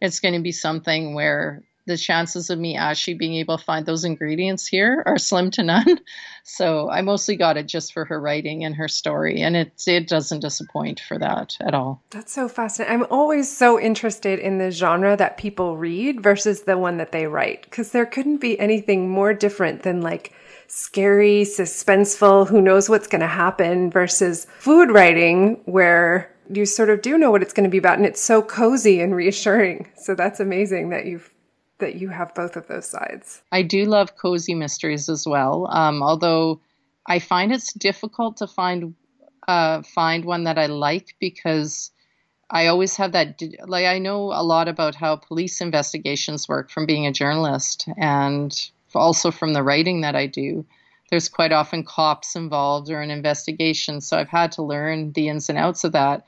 it's 0.00 0.20
going 0.20 0.34
to 0.34 0.40
be 0.40 0.52
something 0.52 1.14
where 1.14 1.62
the 1.90 1.96
chances 1.96 2.50
of 2.50 2.58
me 2.58 2.76
actually 2.76 3.14
being 3.14 3.34
able 3.34 3.58
to 3.58 3.64
find 3.64 3.84
those 3.84 4.04
ingredients 4.04 4.66
here 4.66 5.02
are 5.04 5.18
slim 5.18 5.50
to 5.52 5.62
none. 5.62 6.00
So 6.42 6.88
I 6.88 7.02
mostly 7.02 7.36
got 7.36 7.58
it 7.58 7.66
just 7.66 7.92
for 7.92 8.06
her 8.06 8.18
writing 8.18 8.64
and 8.64 8.74
her 8.74 8.88
story, 8.88 9.42
and 9.42 9.54
it 9.54 9.72
it 9.86 10.08
doesn't 10.08 10.40
disappoint 10.40 10.98
for 10.98 11.18
that 11.18 11.56
at 11.60 11.74
all. 11.74 12.02
That's 12.10 12.32
so 12.32 12.48
fascinating. 12.48 13.02
I'm 13.02 13.06
always 13.10 13.54
so 13.54 13.78
interested 13.78 14.38
in 14.38 14.56
the 14.56 14.70
genre 14.70 15.16
that 15.18 15.36
people 15.36 15.76
read 15.76 16.22
versus 16.22 16.62
the 16.62 16.78
one 16.78 16.96
that 16.96 17.12
they 17.12 17.26
write 17.26 17.64
because 17.64 17.92
there 17.92 18.06
couldn't 18.06 18.38
be 18.38 18.58
anything 18.58 19.08
more 19.10 19.34
different 19.34 19.82
than 19.82 20.00
like 20.00 20.32
scary, 20.66 21.42
suspenseful, 21.42 22.48
who 22.48 22.62
knows 22.62 22.88
what's 22.88 23.06
going 23.06 23.20
to 23.20 23.26
happen 23.26 23.90
versus 23.90 24.46
food 24.58 24.90
writing 24.90 25.60
where 25.66 26.34
you 26.52 26.64
sort 26.64 26.90
of 26.90 27.02
do 27.02 27.18
know 27.18 27.30
what 27.30 27.42
it's 27.42 27.52
going 27.52 27.64
to 27.64 27.70
be 27.70 27.78
about 27.78 27.98
and 27.98 28.06
it's 28.06 28.20
so 28.20 28.42
cozy 28.42 29.00
and 29.00 29.14
reassuring. 29.14 29.88
So 29.96 30.14
that's 30.14 30.40
amazing 30.40 30.90
that 30.90 31.06
you've 31.06 31.32
that 31.80 31.96
you 31.96 32.08
have 32.08 32.34
both 32.34 32.56
of 32.56 32.66
those 32.68 32.86
sides. 32.86 33.42
I 33.52 33.62
do 33.62 33.84
love 33.84 34.16
cozy 34.16 34.54
mysteries 34.54 35.08
as 35.08 35.26
well. 35.26 35.66
Um, 35.70 36.02
although 36.02 36.60
I 37.06 37.18
find 37.18 37.52
it's 37.52 37.72
difficult 37.72 38.36
to 38.38 38.46
find 38.46 38.94
uh, 39.48 39.82
find 39.82 40.24
one 40.24 40.44
that 40.44 40.58
I 40.58 40.66
like 40.66 41.16
because 41.18 41.90
I 42.50 42.66
always 42.66 42.96
have 42.96 43.12
that 43.12 43.40
like 43.66 43.86
I 43.86 43.98
know 43.98 44.32
a 44.32 44.42
lot 44.42 44.68
about 44.68 44.94
how 44.94 45.16
police 45.16 45.60
investigations 45.60 46.48
work 46.48 46.70
from 46.70 46.86
being 46.86 47.06
a 47.06 47.12
journalist 47.12 47.88
and 47.96 48.56
also 48.94 49.30
from 49.30 49.52
the 49.52 49.62
writing 49.62 50.00
that 50.02 50.16
I 50.16 50.26
do. 50.26 50.64
There's 51.10 51.28
quite 51.28 51.52
often 51.52 51.84
cops 51.84 52.36
involved 52.36 52.90
or 52.90 53.00
an 53.00 53.10
investigation, 53.10 54.00
so 54.00 54.16
I've 54.16 54.28
had 54.28 54.52
to 54.52 54.62
learn 54.62 55.12
the 55.12 55.28
ins 55.28 55.48
and 55.48 55.58
outs 55.58 55.82
of 55.82 55.92
that. 55.92 56.24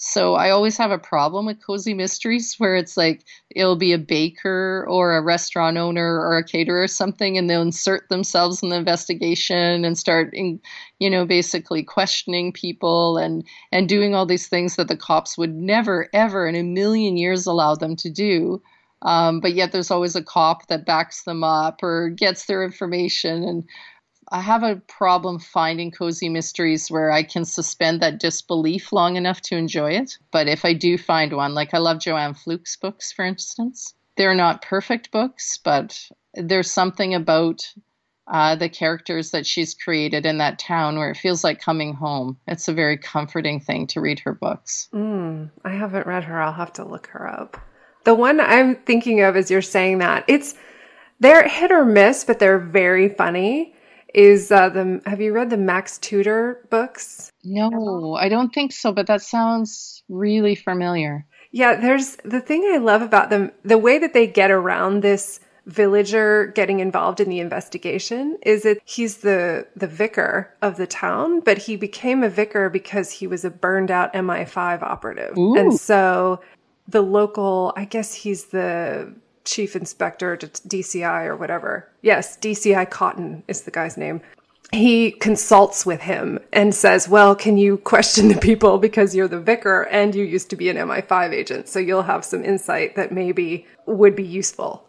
So 0.00 0.34
I 0.34 0.50
always 0.50 0.76
have 0.76 0.92
a 0.92 0.98
problem 0.98 1.44
with 1.44 1.64
cozy 1.66 1.92
mysteries 1.92 2.54
where 2.58 2.76
it's 2.76 2.96
like 2.96 3.24
it'll 3.50 3.74
be 3.74 3.92
a 3.92 3.98
baker 3.98 4.86
or 4.88 5.16
a 5.16 5.22
restaurant 5.22 5.76
owner 5.76 6.20
or 6.20 6.38
a 6.38 6.44
caterer 6.44 6.84
or 6.84 6.86
something, 6.86 7.36
and 7.36 7.50
they'll 7.50 7.62
insert 7.62 8.08
themselves 8.08 8.62
in 8.62 8.68
the 8.68 8.76
investigation 8.76 9.84
and 9.84 9.98
start, 9.98 10.32
in, 10.34 10.60
you 11.00 11.10
know, 11.10 11.26
basically 11.26 11.82
questioning 11.82 12.52
people 12.52 13.18
and 13.18 13.44
and 13.72 13.88
doing 13.88 14.14
all 14.14 14.24
these 14.24 14.46
things 14.46 14.76
that 14.76 14.86
the 14.86 14.96
cops 14.96 15.36
would 15.36 15.56
never, 15.56 16.08
ever 16.12 16.46
in 16.46 16.54
a 16.54 16.62
million 16.62 17.16
years 17.16 17.44
allow 17.44 17.74
them 17.74 17.96
to 17.96 18.08
do. 18.08 18.62
Um, 19.02 19.40
but 19.40 19.54
yet 19.54 19.72
there's 19.72 19.90
always 19.90 20.14
a 20.14 20.22
cop 20.22 20.68
that 20.68 20.86
backs 20.86 21.24
them 21.24 21.42
up 21.42 21.82
or 21.82 22.10
gets 22.10 22.46
their 22.46 22.62
information 22.62 23.42
and 23.42 23.64
I 24.30 24.40
have 24.40 24.62
a 24.62 24.76
problem 24.88 25.38
finding 25.38 25.90
cozy 25.90 26.28
mysteries 26.28 26.90
where 26.90 27.10
I 27.10 27.22
can 27.22 27.44
suspend 27.44 28.00
that 28.02 28.20
disbelief 28.20 28.92
long 28.92 29.16
enough 29.16 29.40
to 29.42 29.56
enjoy 29.56 29.92
it. 29.92 30.18
But 30.30 30.48
if 30.48 30.64
I 30.64 30.74
do 30.74 30.98
find 30.98 31.32
one, 31.32 31.54
like 31.54 31.72
I 31.72 31.78
love 31.78 32.00
Joanne 32.00 32.34
Fluke's 32.34 32.76
books, 32.76 33.10
for 33.10 33.24
instance, 33.24 33.94
they're 34.16 34.34
not 34.34 34.62
perfect 34.62 35.10
books, 35.10 35.58
but 35.62 36.10
there's 36.34 36.70
something 36.70 37.14
about 37.14 37.72
uh, 38.26 38.54
the 38.54 38.68
characters 38.68 39.30
that 39.30 39.46
she's 39.46 39.74
created 39.74 40.26
in 40.26 40.38
that 40.38 40.58
town 40.58 40.98
where 40.98 41.10
it 41.10 41.16
feels 41.16 41.42
like 41.42 41.60
coming 41.60 41.94
home. 41.94 42.36
It's 42.46 42.68
a 42.68 42.74
very 42.74 42.98
comforting 42.98 43.60
thing 43.60 43.86
to 43.88 44.00
read 44.00 44.20
her 44.20 44.34
books. 44.34 44.88
Mm, 44.92 45.50
I 45.64 45.70
haven't 45.70 46.06
read 46.06 46.24
her. 46.24 46.42
I'll 46.42 46.52
have 46.52 46.74
to 46.74 46.84
look 46.84 47.06
her 47.08 47.26
up. 47.26 47.56
The 48.04 48.14
one 48.14 48.40
I'm 48.40 48.76
thinking 48.76 49.22
of 49.22 49.36
as 49.36 49.50
you're 49.50 49.62
saying 49.62 49.98
that, 49.98 50.24
it's 50.28 50.54
they're 51.20 51.48
hit 51.48 51.72
or 51.72 51.84
miss, 51.86 52.24
but 52.24 52.38
they're 52.38 52.58
very 52.58 53.08
funny 53.08 53.74
is 54.14 54.50
uh, 54.50 54.68
the 54.68 55.00
have 55.06 55.20
you 55.20 55.32
read 55.32 55.50
the 55.50 55.56
Max 55.56 55.98
Tudor 55.98 56.66
books? 56.70 57.30
No, 57.44 58.14
I 58.14 58.28
don't 58.28 58.52
think 58.52 58.72
so, 58.72 58.92
but 58.92 59.06
that 59.06 59.22
sounds 59.22 60.02
really 60.08 60.54
familiar. 60.54 61.26
Yeah, 61.50 61.76
there's 61.76 62.16
the 62.24 62.40
thing 62.40 62.70
I 62.72 62.78
love 62.78 63.02
about 63.02 63.30
them, 63.30 63.52
the 63.64 63.78
way 63.78 63.98
that 63.98 64.12
they 64.12 64.26
get 64.26 64.50
around 64.50 65.02
this 65.02 65.40
villager 65.66 66.46
getting 66.54 66.80
involved 66.80 67.20
in 67.20 67.28
the 67.28 67.40
investigation 67.40 68.38
is 68.42 68.62
that 68.62 68.78
he's 68.84 69.18
the 69.18 69.66
the 69.76 69.86
vicar 69.86 70.54
of 70.62 70.76
the 70.76 70.86
town, 70.86 71.40
but 71.40 71.58
he 71.58 71.76
became 71.76 72.22
a 72.22 72.28
vicar 72.28 72.70
because 72.70 73.10
he 73.10 73.26
was 73.26 73.44
a 73.44 73.50
burned 73.50 73.90
out 73.90 74.12
MI5 74.14 74.82
operative. 74.82 75.36
Ooh. 75.36 75.56
And 75.56 75.78
so 75.78 76.40
the 76.86 77.02
local, 77.02 77.74
I 77.76 77.84
guess 77.84 78.14
he's 78.14 78.46
the 78.46 79.14
chief 79.48 79.74
inspector 79.74 80.36
to 80.36 80.46
DCI 80.46 81.26
or 81.26 81.36
whatever. 81.36 81.90
Yes, 82.02 82.36
DCI 82.36 82.88
Cotton 82.90 83.42
is 83.48 83.62
the 83.62 83.70
guy's 83.70 83.96
name. 83.96 84.20
He 84.70 85.12
consults 85.12 85.86
with 85.86 86.02
him 86.02 86.40
and 86.52 86.74
says, 86.74 87.08
Well, 87.08 87.34
can 87.34 87.56
you 87.56 87.78
question 87.78 88.28
the 88.28 88.38
people 88.38 88.78
because 88.78 89.14
you're 89.14 89.28
the 89.28 89.40
vicar 89.40 89.82
and 89.90 90.14
you 90.14 90.24
used 90.24 90.50
to 90.50 90.56
be 90.56 90.68
an 90.68 90.76
MI5 90.76 91.32
agent? 91.32 91.68
So 91.68 91.78
you'll 91.78 92.02
have 92.02 92.24
some 92.24 92.44
insight 92.44 92.94
that 92.96 93.10
maybe 93.10 93.66
would 93.86 94.14
be 94.14 94.26
useful. 94.26 94.84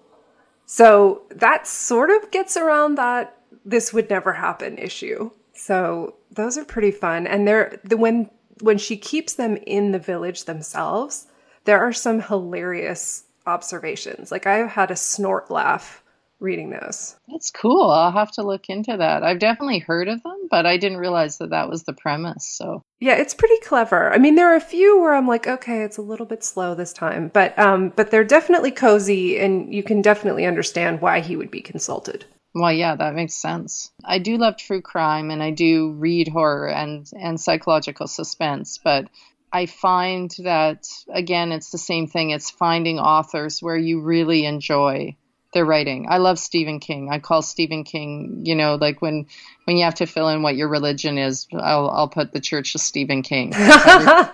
So 0.66 1.24
that 1.32 1.66
sort 1.66 2.10
of 2.10 2.30
gets 2.30 2.58
around 2.58 2.96
that 2.96 3.38
this 3.66 3.94
would 3.94 4.10
never 4.10 4.34
happen 4.34 4.78
issue. 4.78 5.32
So 5.54 6.16
those 6.30 6.58
are 6.58 6.66
pretty 6.66 6.92
fun. 6.92 7.26
And 7.26 7.48
they're 7.48 7.80
the 7.84 7.98
when 7.98 8.30
when 8.62 8.78
she 8.78 8.98
keeps 8.98 9.34
them 9.34 9.56
in 9.66 9.92
the 9.92 10.00
village 10.00 10.44
themselves, 10.44 11.28
there 11.64 11.80
are 11.80 11.94
some 11.94 12.22
hilarious 12.22 13.24
observations. 13.50 14.32
Like 14.32 14.46
I've 14.48 14.70
had 14.70 14.92
a 14.92 14.96
snort 14.96 15.52
laugh 15.52 16.04
reading 16.40 16.70
those. 16.70 17.16
That's 17.28 17.52
cool. 17.52 17.90
I'll 17.90 18.12
have 18.12 18.32
to 18.34 18.44
look 18.44 18.70
into 18.70 18.96
that. 18.96 19.24
I've 19.24 19.40
definitely 19.40 19.80
heard 19.80 20.08
of 20.08 20.24
them, 20.24 20.48
but 20.50 20.66
I 20.66 20.78
didn't 20.78 21.00
realize 21.00 21.38
that 21.38 21.50
that 21.50 21.70
was 21.70 21.84
the 21.84 21.94
premise. 21.94 22.48
So 22.48 22.82
yeah, 23.00 23.16
it's 23.16 23.34
pretty 23.34 23.58
clever. 23.64 24.12
I 24.14 24.18
mean, 24.18 24.36
there 24.36 24.52
are 24.52 24.56
a 24.56 24.62
few 24.62 25.00
where 25.00 25.14
I'm 25.14 25.28
like, 25.28 25.48
okay, 25.48 25.84
it's 25.84 25.98
a 25.98 26.02
little 26.02 26.26
bit 26.26 26.44
slow 26.44 26.76
this 26.76 26.94
time, 26.94 27.30
but 27.34 27.58
um, 27.60 27.90
but 27.96 28.12
they're 28.12 28.24
definitely 28.24 28.72
cozy, 28.72 29.40
and 29.40 29.74
you 29.74 29.84
can 29.84 30.02
definitely 30.02 30.46
understand 30.46 31.02
why 31.02 31.20
he 31.20 31.36
would 31.36 31.52
be 31.52 31.62
consulted. 31.62 32.26
Well, 32.56 32.74
yeah, 32.74 32.96
that 32.96 33.14
makes 33.14 33.36
sense. 33.36 33.92
I 34.04 34.18
do 34.18 34.38
love 34.38 34.58
true 34.58 34.82
crime, 34.82 35.30
and 35.30 35.44
I 35.44 35.52
do 35.52 35.92
read 35.92 36.30
horror 36.30 36.70
and 36.70 37.10
and 37.18 37.40
psychological 37.40 38.08
suspense, 38.08 38.80
but 38.84 39.08
I 39.52 39.66
find 39.66 40.34
that 40.40 40.88
again, 41.12 41.52
it's 41.52 41.72
the 41.72 41.78
same 41.78 42.08
thing. 42.08 42.30
It's 42.30 42.50
finding 42.50 43.00
authors 43.00 43.62
where 43.62 43.78
you 43.78 44.02
really 44.02 44.46
enjoy 44.46 45.16
their 45.54 45.66
writing. 45.66 46.06
I 46.08 46.18
love 46.18 46.38
Stephen 46.38 46.80
King. 46.80 47.10
I 47.12 47.20
call 47.20 47.42
Stephen 47.42 47.84
King, 47.84 48.44
you 48.46 48.56
know, 48.56 48.76
like 48.76 49.02
when 49.02 49.28
when 49.66 49.78
you 49.78 49.86
have 49.86 49.96
to 49.96 50.06
fill 50.06 50.30
in 50.30 50.44
what 50.44 50.56
your 50.56 50.70
religion 50.70 51.18
is, 51.18 51.48
I'll 51.54 51.90
I'll 51.90 52.10
put 52.10 52.32
the 52.32 52.40
Church 52.40 52.76
of 52.76 52.82
Stephen 52.82 53.24
King. 53.24 53.54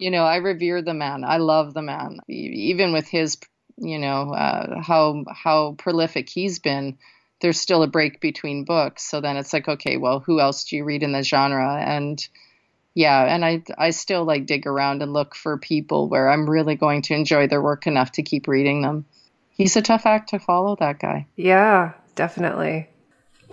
You 0.00 0.10
know, 0.10 0.24
I 0.24 0.36
revere 0.36 0.80
the 0.80 0.94
man. 0.94 1.24
I 1.24 1.36
love 1.36 1.74
the 1.74 1.82
man. 1.82 2.20
Even 2.26 2.94
with 2.94 3.06
his, 3.06 3.36
you 3.76 3.98
know, 3.98 4.32
uh, 4.32 4.80
how 4.80 5.26
how 5.30 5.72
prolific 5.72 6.26
he's 6.30 6.58
been, 6.58 6.96
there's 7.42 7.60
still 7.60 7.82
a 7.82 7.86
break 7.86 8.18
between 8.18 8.64
books. 8.64 9.02
So 9.02 9.20
then 9.20 9.36
it's 9.36 9.52
like, 9.52 9.68
okay, 9.68 9.98
well, 9.98 10.20
who 10.20 10.40
else 10.40 10.64
do 10.64 10.76
you 10.76 10.84
read 10.84 11.02
in 11.02 11.12
the 11.12 11.22
genre? 11.22 11.76
And 11.76 12.26
yeah, 12.94 13.22
and 13.24 13.44
I 13.44 13.62
I 13.78 13.90
still 13.90 14.24
like 14.24 14.46
dig 14.46 14.66
around 14.66 15.02
and 15.02 15.12
look 15.12 15.34
for 15.34 15.58
people 15.58 16.08
where 16.08 16.28
I'm 16.28 16.48
really 16.48 16.74
going 16.74 17.02
to 17.02 17.14
enjoy 17.14 17.46
their 17.46 17.62
work 17.62 17.86
enough 17.86 18.12
to 18.12 18.22
keep 18.22 18.48
reading 18.48 18.82
them. 18.82 19.06
He's 19.50 19.76
a 19.76 19.82
tough 19.82 20.06
act 20.06 20.30
to 20.30 20.38
follow, 20.38 20.76
that 20.80 20.98
guy. 20.98 21.26
Yeah, 21.36 21.92
definitely. 22.14 22.88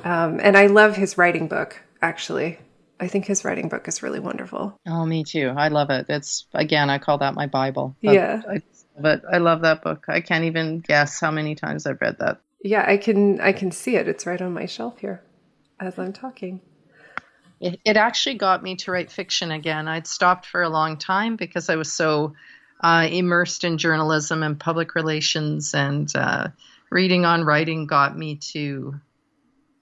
Um, 0.04 0.40
and 0.42 0.58
I 0.58 0.68
love 0.68 0.96
his 0.96 1.18
writing 1.18 1.48
book, 1.48 1.82
actually. 2.02 2.60
I 3.00 3.08
think 3.08 3.26
his 3.26 3.44
writing 3.46 3.70
book 3.70 3.88
is 3.88 4.02
really 4.02 4.20
wonderful. 4.20 4.80
Oh, 4.88 5.06
me 5.06 5.24
too. 5.24 5.54
I 5.56 5.68
love 5.68 5.90
it. 5.90 6.08
It's 6.10 6.46
again, 6.54 6.90
I 6.90 6.98
call 6.98 7.20
that 7.20 7.36
my 7.36 7.46
Bible. 7.48 7.96
yeah. 8.02 8.42
I, 8.50 8.62
but 9.00 9.22
I 9.32 9.38
love 9.38 9.62
that 9.62 9.84
book. 9.84 10.06
I 10.08 10.22
can't 10.22 10.46
even 10.46 10.80
guess 10.80 11.20
how 11.20 11.30
many 11.30 11.54
times 11.54 11.86
I've 11.86 12.02
read 12.02 12.18
that. 12.20 12.42
Yeah, 12.64 12.84
I 12.88 12.98
can 12.98 13.40
I 13.40 13.52
can 13.52 13.72
see 13.72 13.96
it. 13.96 14.08
It's 14.08 14.26
right 14.26 14.42
on 14.42 14.54
my 14.54 14.66
shelf 14.66 15.00
here 15.00 15.22
as 15.80 16.00
I'm 16.00 16.14
talking. 16.14 16.62
It, 17.60 17.80
it 17.86 17.97
actually 17.97 18.36
got 18.36 18.64
me 18.64 18.76
to 18.78 18.91
write 18.91 19.12
fiction 19.12 19.51
again. 19.51 19.88
I'd 19.88 20.08
stopped 20.08 20.45
for 20.45 20.62
a 20.62 20.70
long 20.70 20.97
time 20.97 21.36
because 21.36 21.70
I 21.70 21.76
was 21.76 21.91
so 21.91 22.34
uh, 22.82 23.08
immersed 23.10 23.64
in 23.64 23.78
journalism 23.78 24.43
and 24.43 24.60
public 24.60 24.95
relations, 24.95 25.74
and 25.74 26.14
uh, 26.16 26.49
reading 26.91 27.26
on 27.26 27.43
writing 27.43 27.88
got 27.88 28.18
me 28.18 28.36
to 28.36 28.99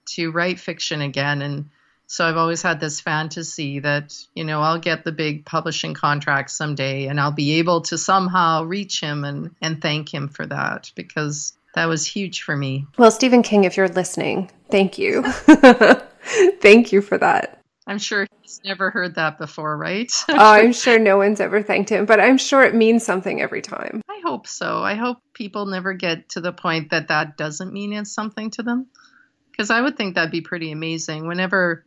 to 0.06 0.30
write 0.30 0.60
fiction 0.60 1.02
again. 1.02 1.42
And 1.42 1.68
so 2.06 2.24
I've 2.24 2.36
always 2.36 2.62
had 2.62 2.80
this 2.80 3.00
fantasy 3.00 3.80
that, 3.80 4.16
you 4.34 4.44
know, 4.44 4.62
I'll 4.62 4.78
get 4.78 5.04
the 5.04 5.12
big 5.12 5.44
publishing 5.44 5.94
contract 5.94 6.50
someday 6.50 7.06
and 7.06 7.20
I'll 7.20 7.32
be 7.32 7.54
able 7.54 7.80
to 7.82 7.98
somehow 7.98 8.62
reach 8.62 9.00
him 9.00 9.24
and, 9.24 9.50
and 9.60 9.82
thank 9.82 10.12
him 10.14 10.28
for 10.28 10.46
that 10.46 10.92
because 10.94 11.54
that 11.74 11.86
was 11.86 12.06
huge 12.06 12.42
for 12.42 12.56
me. 12.56 12.86
Well, 12.96 13.10
Stephen 13.10 13.42
King, 13.42 13.64
if 13.64 13.76
you're 13.76 13.88
listening, 13.88 14.50
thank 14.70 14.98
you. 14.98 15.22
thank 16.60 16.92
you 16.92 17.02
for 17.02 17.18
that. 17.18 17.55
I'm 17.86 17.98
sure 17.98 18.26
he's 18.42 18.60
never 18.64 18.90
heard 18.90 19.14
that 19.14 19.38
before, 19.38 19.76
right? 19.76 20.10
oh, 20.28 20.34
I'm 20.36 20.72
sure 20.72 20.98
no 20.98 21.18
one's 21.18 21.40
ever 21.40 21.62
thanked 21.62 21.90
him, 21.90 22.04
but 22.04 22.18
I'm 22.18 22.38
sure 22.38 22.62
it 22.64 22.74
means 22.74 23.04
something 23.04 23.40
every 23.40 23.62
time. 23.62 24.02
I 24.08 24.20
hope 24.24 24.48
so. 24.48 24.82
I 24.82 24.94
hope 24.94 25.18
people 25.32 25.66
never 25.66 25.92
get 25.92 26.30
to 26.30 26.40
the 26.40 26.52
point 26.52 26.90
that 26.90 27.08
that 27.08 27.36
doesn't 27.36 27.72
mean 27.72 27.92
it's 27.92 28.12
something 28.12 28.50
to 28.52 28.62
them 28.62 28.86
because 29.50 29.70
I 29.70 29.80
would 29.80 29.96
think 29.96 30.14
that'd 30.14 30.32
be 30.32 30.40
pretty 30.40 30.72
amazing. 30.72 31.28
Whenever 31.28 31.84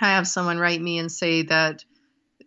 I 0.00 0.12
have 0.12 0.28
someone 0.28 0.58
write 0.58 0.80
me 0.80 0.98
and 0.98 1.10
say 1.10 1.42
that 1.42 1.84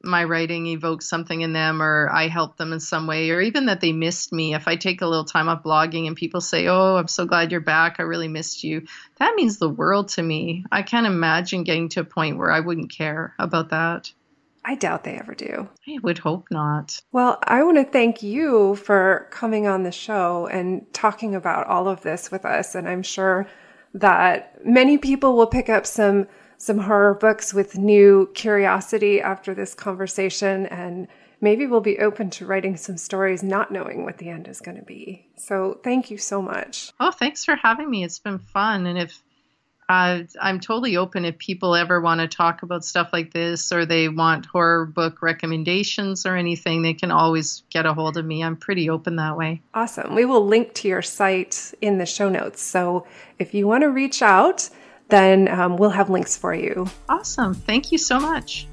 my 0.03 0.23
writing 0.23 0.67
evokes 0.67 1.07
something 1.07 1.41
in 1.41 1.53
them 1.53 1.81
or 1.81 2.09
I 2.11 2.27
help 2.27 2.57
them 2.57 2.73
in 2.73 2.79
some 2.79 3.07
way 3.07 3.29
or 3.31 3.41
even 3.41 3.67
that 3.67 3.81
they 3.81 3.91
missed 3.91 4.31
me. 4.31 4.53
If 4.53 4.67
I 4.67 4.75
take 4.75 5.01
a 5.01 5.07
little 5.07 5.25
time 5.25 5.47
off 5.47 5.63
blogging 5.63 6.07
and 6.07 6.15
people 6.15 6.41
say, 6.41 6.67
"Oh, 6.67 6.97
I'm 6.97 7.07
so 7.07 7.25
glad 7.25 7.51
you're 7.51 7.61
back. 7.61 7.95
I 7.99 8.03
really 8.03 8.27
missed 8.27 8.63
you." 8.63 8.85
That 9.17 9.35
means 9.35 9.57
the 9.57 9.69
world 9.69 10.09
to 10.09 10.23
me. 10.23 10.65
I 10.71 10.81
can't 10.81 11.07
imagine 11.07 11.63
getting 11.63 11.89
to 11.89 12.01
a 12.01 12.05
point 12.05 12.37
where 12.37 12.51
I 12.51 12.59
wouldn't 12.59 12.91
care 12.91 13.33
about 13.39 13.69
that. 13.69 14.11
I 14.63 14.75
doubt 14.75 15.03
they 15.03 15.17
ever 15.17 15.33
do. 15.33 15.69
I 15.87 15.97
would 16.03 16.19
hope 16.19 16.47
not. 16.51 17.01
Well, 17.11 17.39
I 17.43 17.63
want 17.63 17.77
to 17.77 17.83
thank 17.83 18.21
you 18.21 18.75
for 18.75 19.27
coming 19.31 19.65
on 19.65 19.83
the 19.83 19.91
show 19.91 20.47
and 20.47 20.85
talking 20.93 21.33
about 21.33 21.65
all 21.65 21.87
of 21.87 22.01
this 22.01 22.29
with 22.29 22.45
us 22.45 22.75
and 22.75 22.87
I'm 22.87 23.03
sure 23.03 23.47
that 23.93 24.65
many 24.65 24.97
people 24.97 25.35
will 25.35 25.47
pick 25.47 25.67
up 25.67 25.85
some 25.85 26.27
some 26.61 26.77
horror 26.77 27.15
books 27.15 27.55
with 27.55 27.75
new 27.75 28.29
curiosity 28.35 29.19
after 29.19 29.51
this 29.55 29.73
conversation 29.73 30.67
and 30.67 31.07
maybe 31.41 31.65
we'll 31.65 31.81
be 31.81 31.97
open 31.97 32.29
to 32.29 32.45
writing 32.45 32.77
some 32.77 32.97
stories 32.97 33.41
not 33.41 33.71
knowing 33.71 34.03
what 34.03 34.19
the 34.19 34.29
end 34.29 34.47
is 34.47 34.61
going 34.61 34.77
to 34.77 34.83
be. 34.83 35.25
So, 35.35 35.79
thank 35.83 36.11
you 36.11 36.19
so 36.19 36.39
much. 36.39 36.91
Oh, 36.99 37.09
thanks 37.09 37.43
for 37.43 37.55
having 37.55 37.89
me. 37.89 38.03
It's 38.03 38.19
been 38.19 38.37
fun 38.37 38.85
and 38.85 38.99
if 38.99 39.19
uh, 39.89 40.21
I'm 40.39 40.59
totally 40.59 40.97
open 40.97 41.25
if 41.25 41.39
people 41.39 41.75
ever 41.75 41.99
want 41.99 42.21
to 42.21 42.27
talk 42.27 42.61
about 42.61 42.85
stuff 42.85 43.09
like 43.11 43.33
this 43.33 43.71
or 43.71 43.87
they 43.87 44.07
want 44.07 44.45
horror 44.45 44.85
book 44.85 45.23
recommendations 45.23 46.27
or 46.27 46.35
anything, 46.35 46.83
they 46.83 46.93
can 46.93 47.09
always 47.09 47.63
get 47.71 47.87
a 47.87 47.93
hold 47.95 48.17
of 48.17 48.25
me. 48.25 48.43
I'm 48.43 48.55
pretty 48.55 48.87
open 48.87 49.15
that 49.15 49.35
way. 49.35 49.63
Awesome. 49.73 50.13
We 50.13 50.25
will 50.25 50.45
link 50.45 50.75
to 50.75 50.87
your 50.87 51.01
site 51.01 51.73
in 51.81 51.97
the 51.97 52.05
show 52.05 52.29
notes. 52.29 52.61
So 52.61 53.07
if 53.39 53.55
you 53.55 53.67
want 53.67 53.81
to 53.81 53.89
reach 53.89 54.21
out, 54.21 54.69
then 55.11 55.47
um, 55.47 55.77
we'll 55.77 55.91
have 55.91 56.09
links 56.09 56.35
for 56.35 56.55
you. 56.55 56.87
Awesome. 57.07 57.53
Thank 57.53 57.91
you 57.91 57.99
so 57.99 58.19
much. 58.19 58.67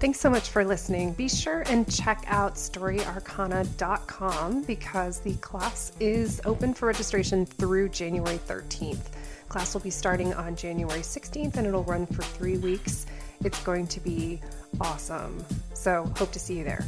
Thanks 0.00 0.20
so 0.20 0.28
much 0.28 0.50
for 0.50 0.62
listening. 0.64 1.14
Be 1.14 1.30
sure 1.30 1.62
and 1.66 1.90
check 1.90 2.24
out 2.26 2.56
storyarcana.com 2.56 4.62
because 4.64 5.20
the 5.20 5.34
class 5.36 5.92
is 5.98 6.42
open 6.44 6.74
for 6.74 6.84
registration 6.86 7.46
through 7.46 7.88
January 7.88 8.36
13th. 8.36 9.06
Class 9.48 9.72
will 9.72 9.80
be 9.80 9.88
starting 9.90 10.34
on 10.34 10.56
January 10.56 11.00
16th 11.00 11.56
and 11.56 11.66
it'll 11.66 11.84
run 11.84 12.04
for 12.06 12.22
three 12.22 12.58
weeks. 12.58 13.06
It's 13.44 13.62
going 13.62 13.86
to 13.86 14.00
be 14.00 14.42
awesome. 14.80 15.42
So, 15.72 16.12
hope 16.16 16.32
to 16.32 16.38
see 16.38 16.58
you 16.58 16.64
there. 16.64 16.84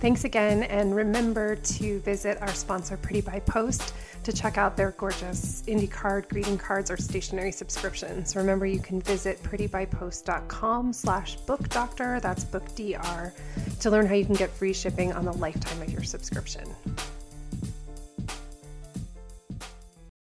Thanks 0.00 0.22
again, 0.22 0.62
and 0.62 0.94
remember 0.94 1.56
to 1.56 1.98
visit 2.00 2.40
our 2.40 2.54
sponsor, 2.54 2.96
Pretty 2.96 3.20
by 3.20 3.40
Post, 3.40 3.94
to 4.28 4.36
check 4.36 4.58
out 4.58 4.76
their 4.76 4.90
gorgeous 4.92 5.62
indie 5.66 5.90
card, 5.90 6.28
greeting 6.28 6.58
cards, 6.58 6.90
or 6.90 6.98
stationery 6.98 7.50
subscriptions. 7.50 8.36
Remember, 8.36 8.66
you 8.66 8.78
can 8.78 9.00
visit 9.00 9.42
prettybypost.com 9.42 10.92
slash 10.92 11.38
bookdoctor, 11.46 12.20
that's 12.20 12.44
book 12.44 12.64
DR, 12.74 13.32
to 13.80 13.90
learn 13.90 14.06
how 14.06 14.14
you 14.14 14.26
can 14.26 14.34
get 14.34 14.50
free 14.50 14.74
shipping 14.74 15.14
on 15.14 15.24
the 15.24 15.32
lifetime 15.32 15.80
of 15.80 15.90
your 15.90 16.02
subscription. 16.02 16.68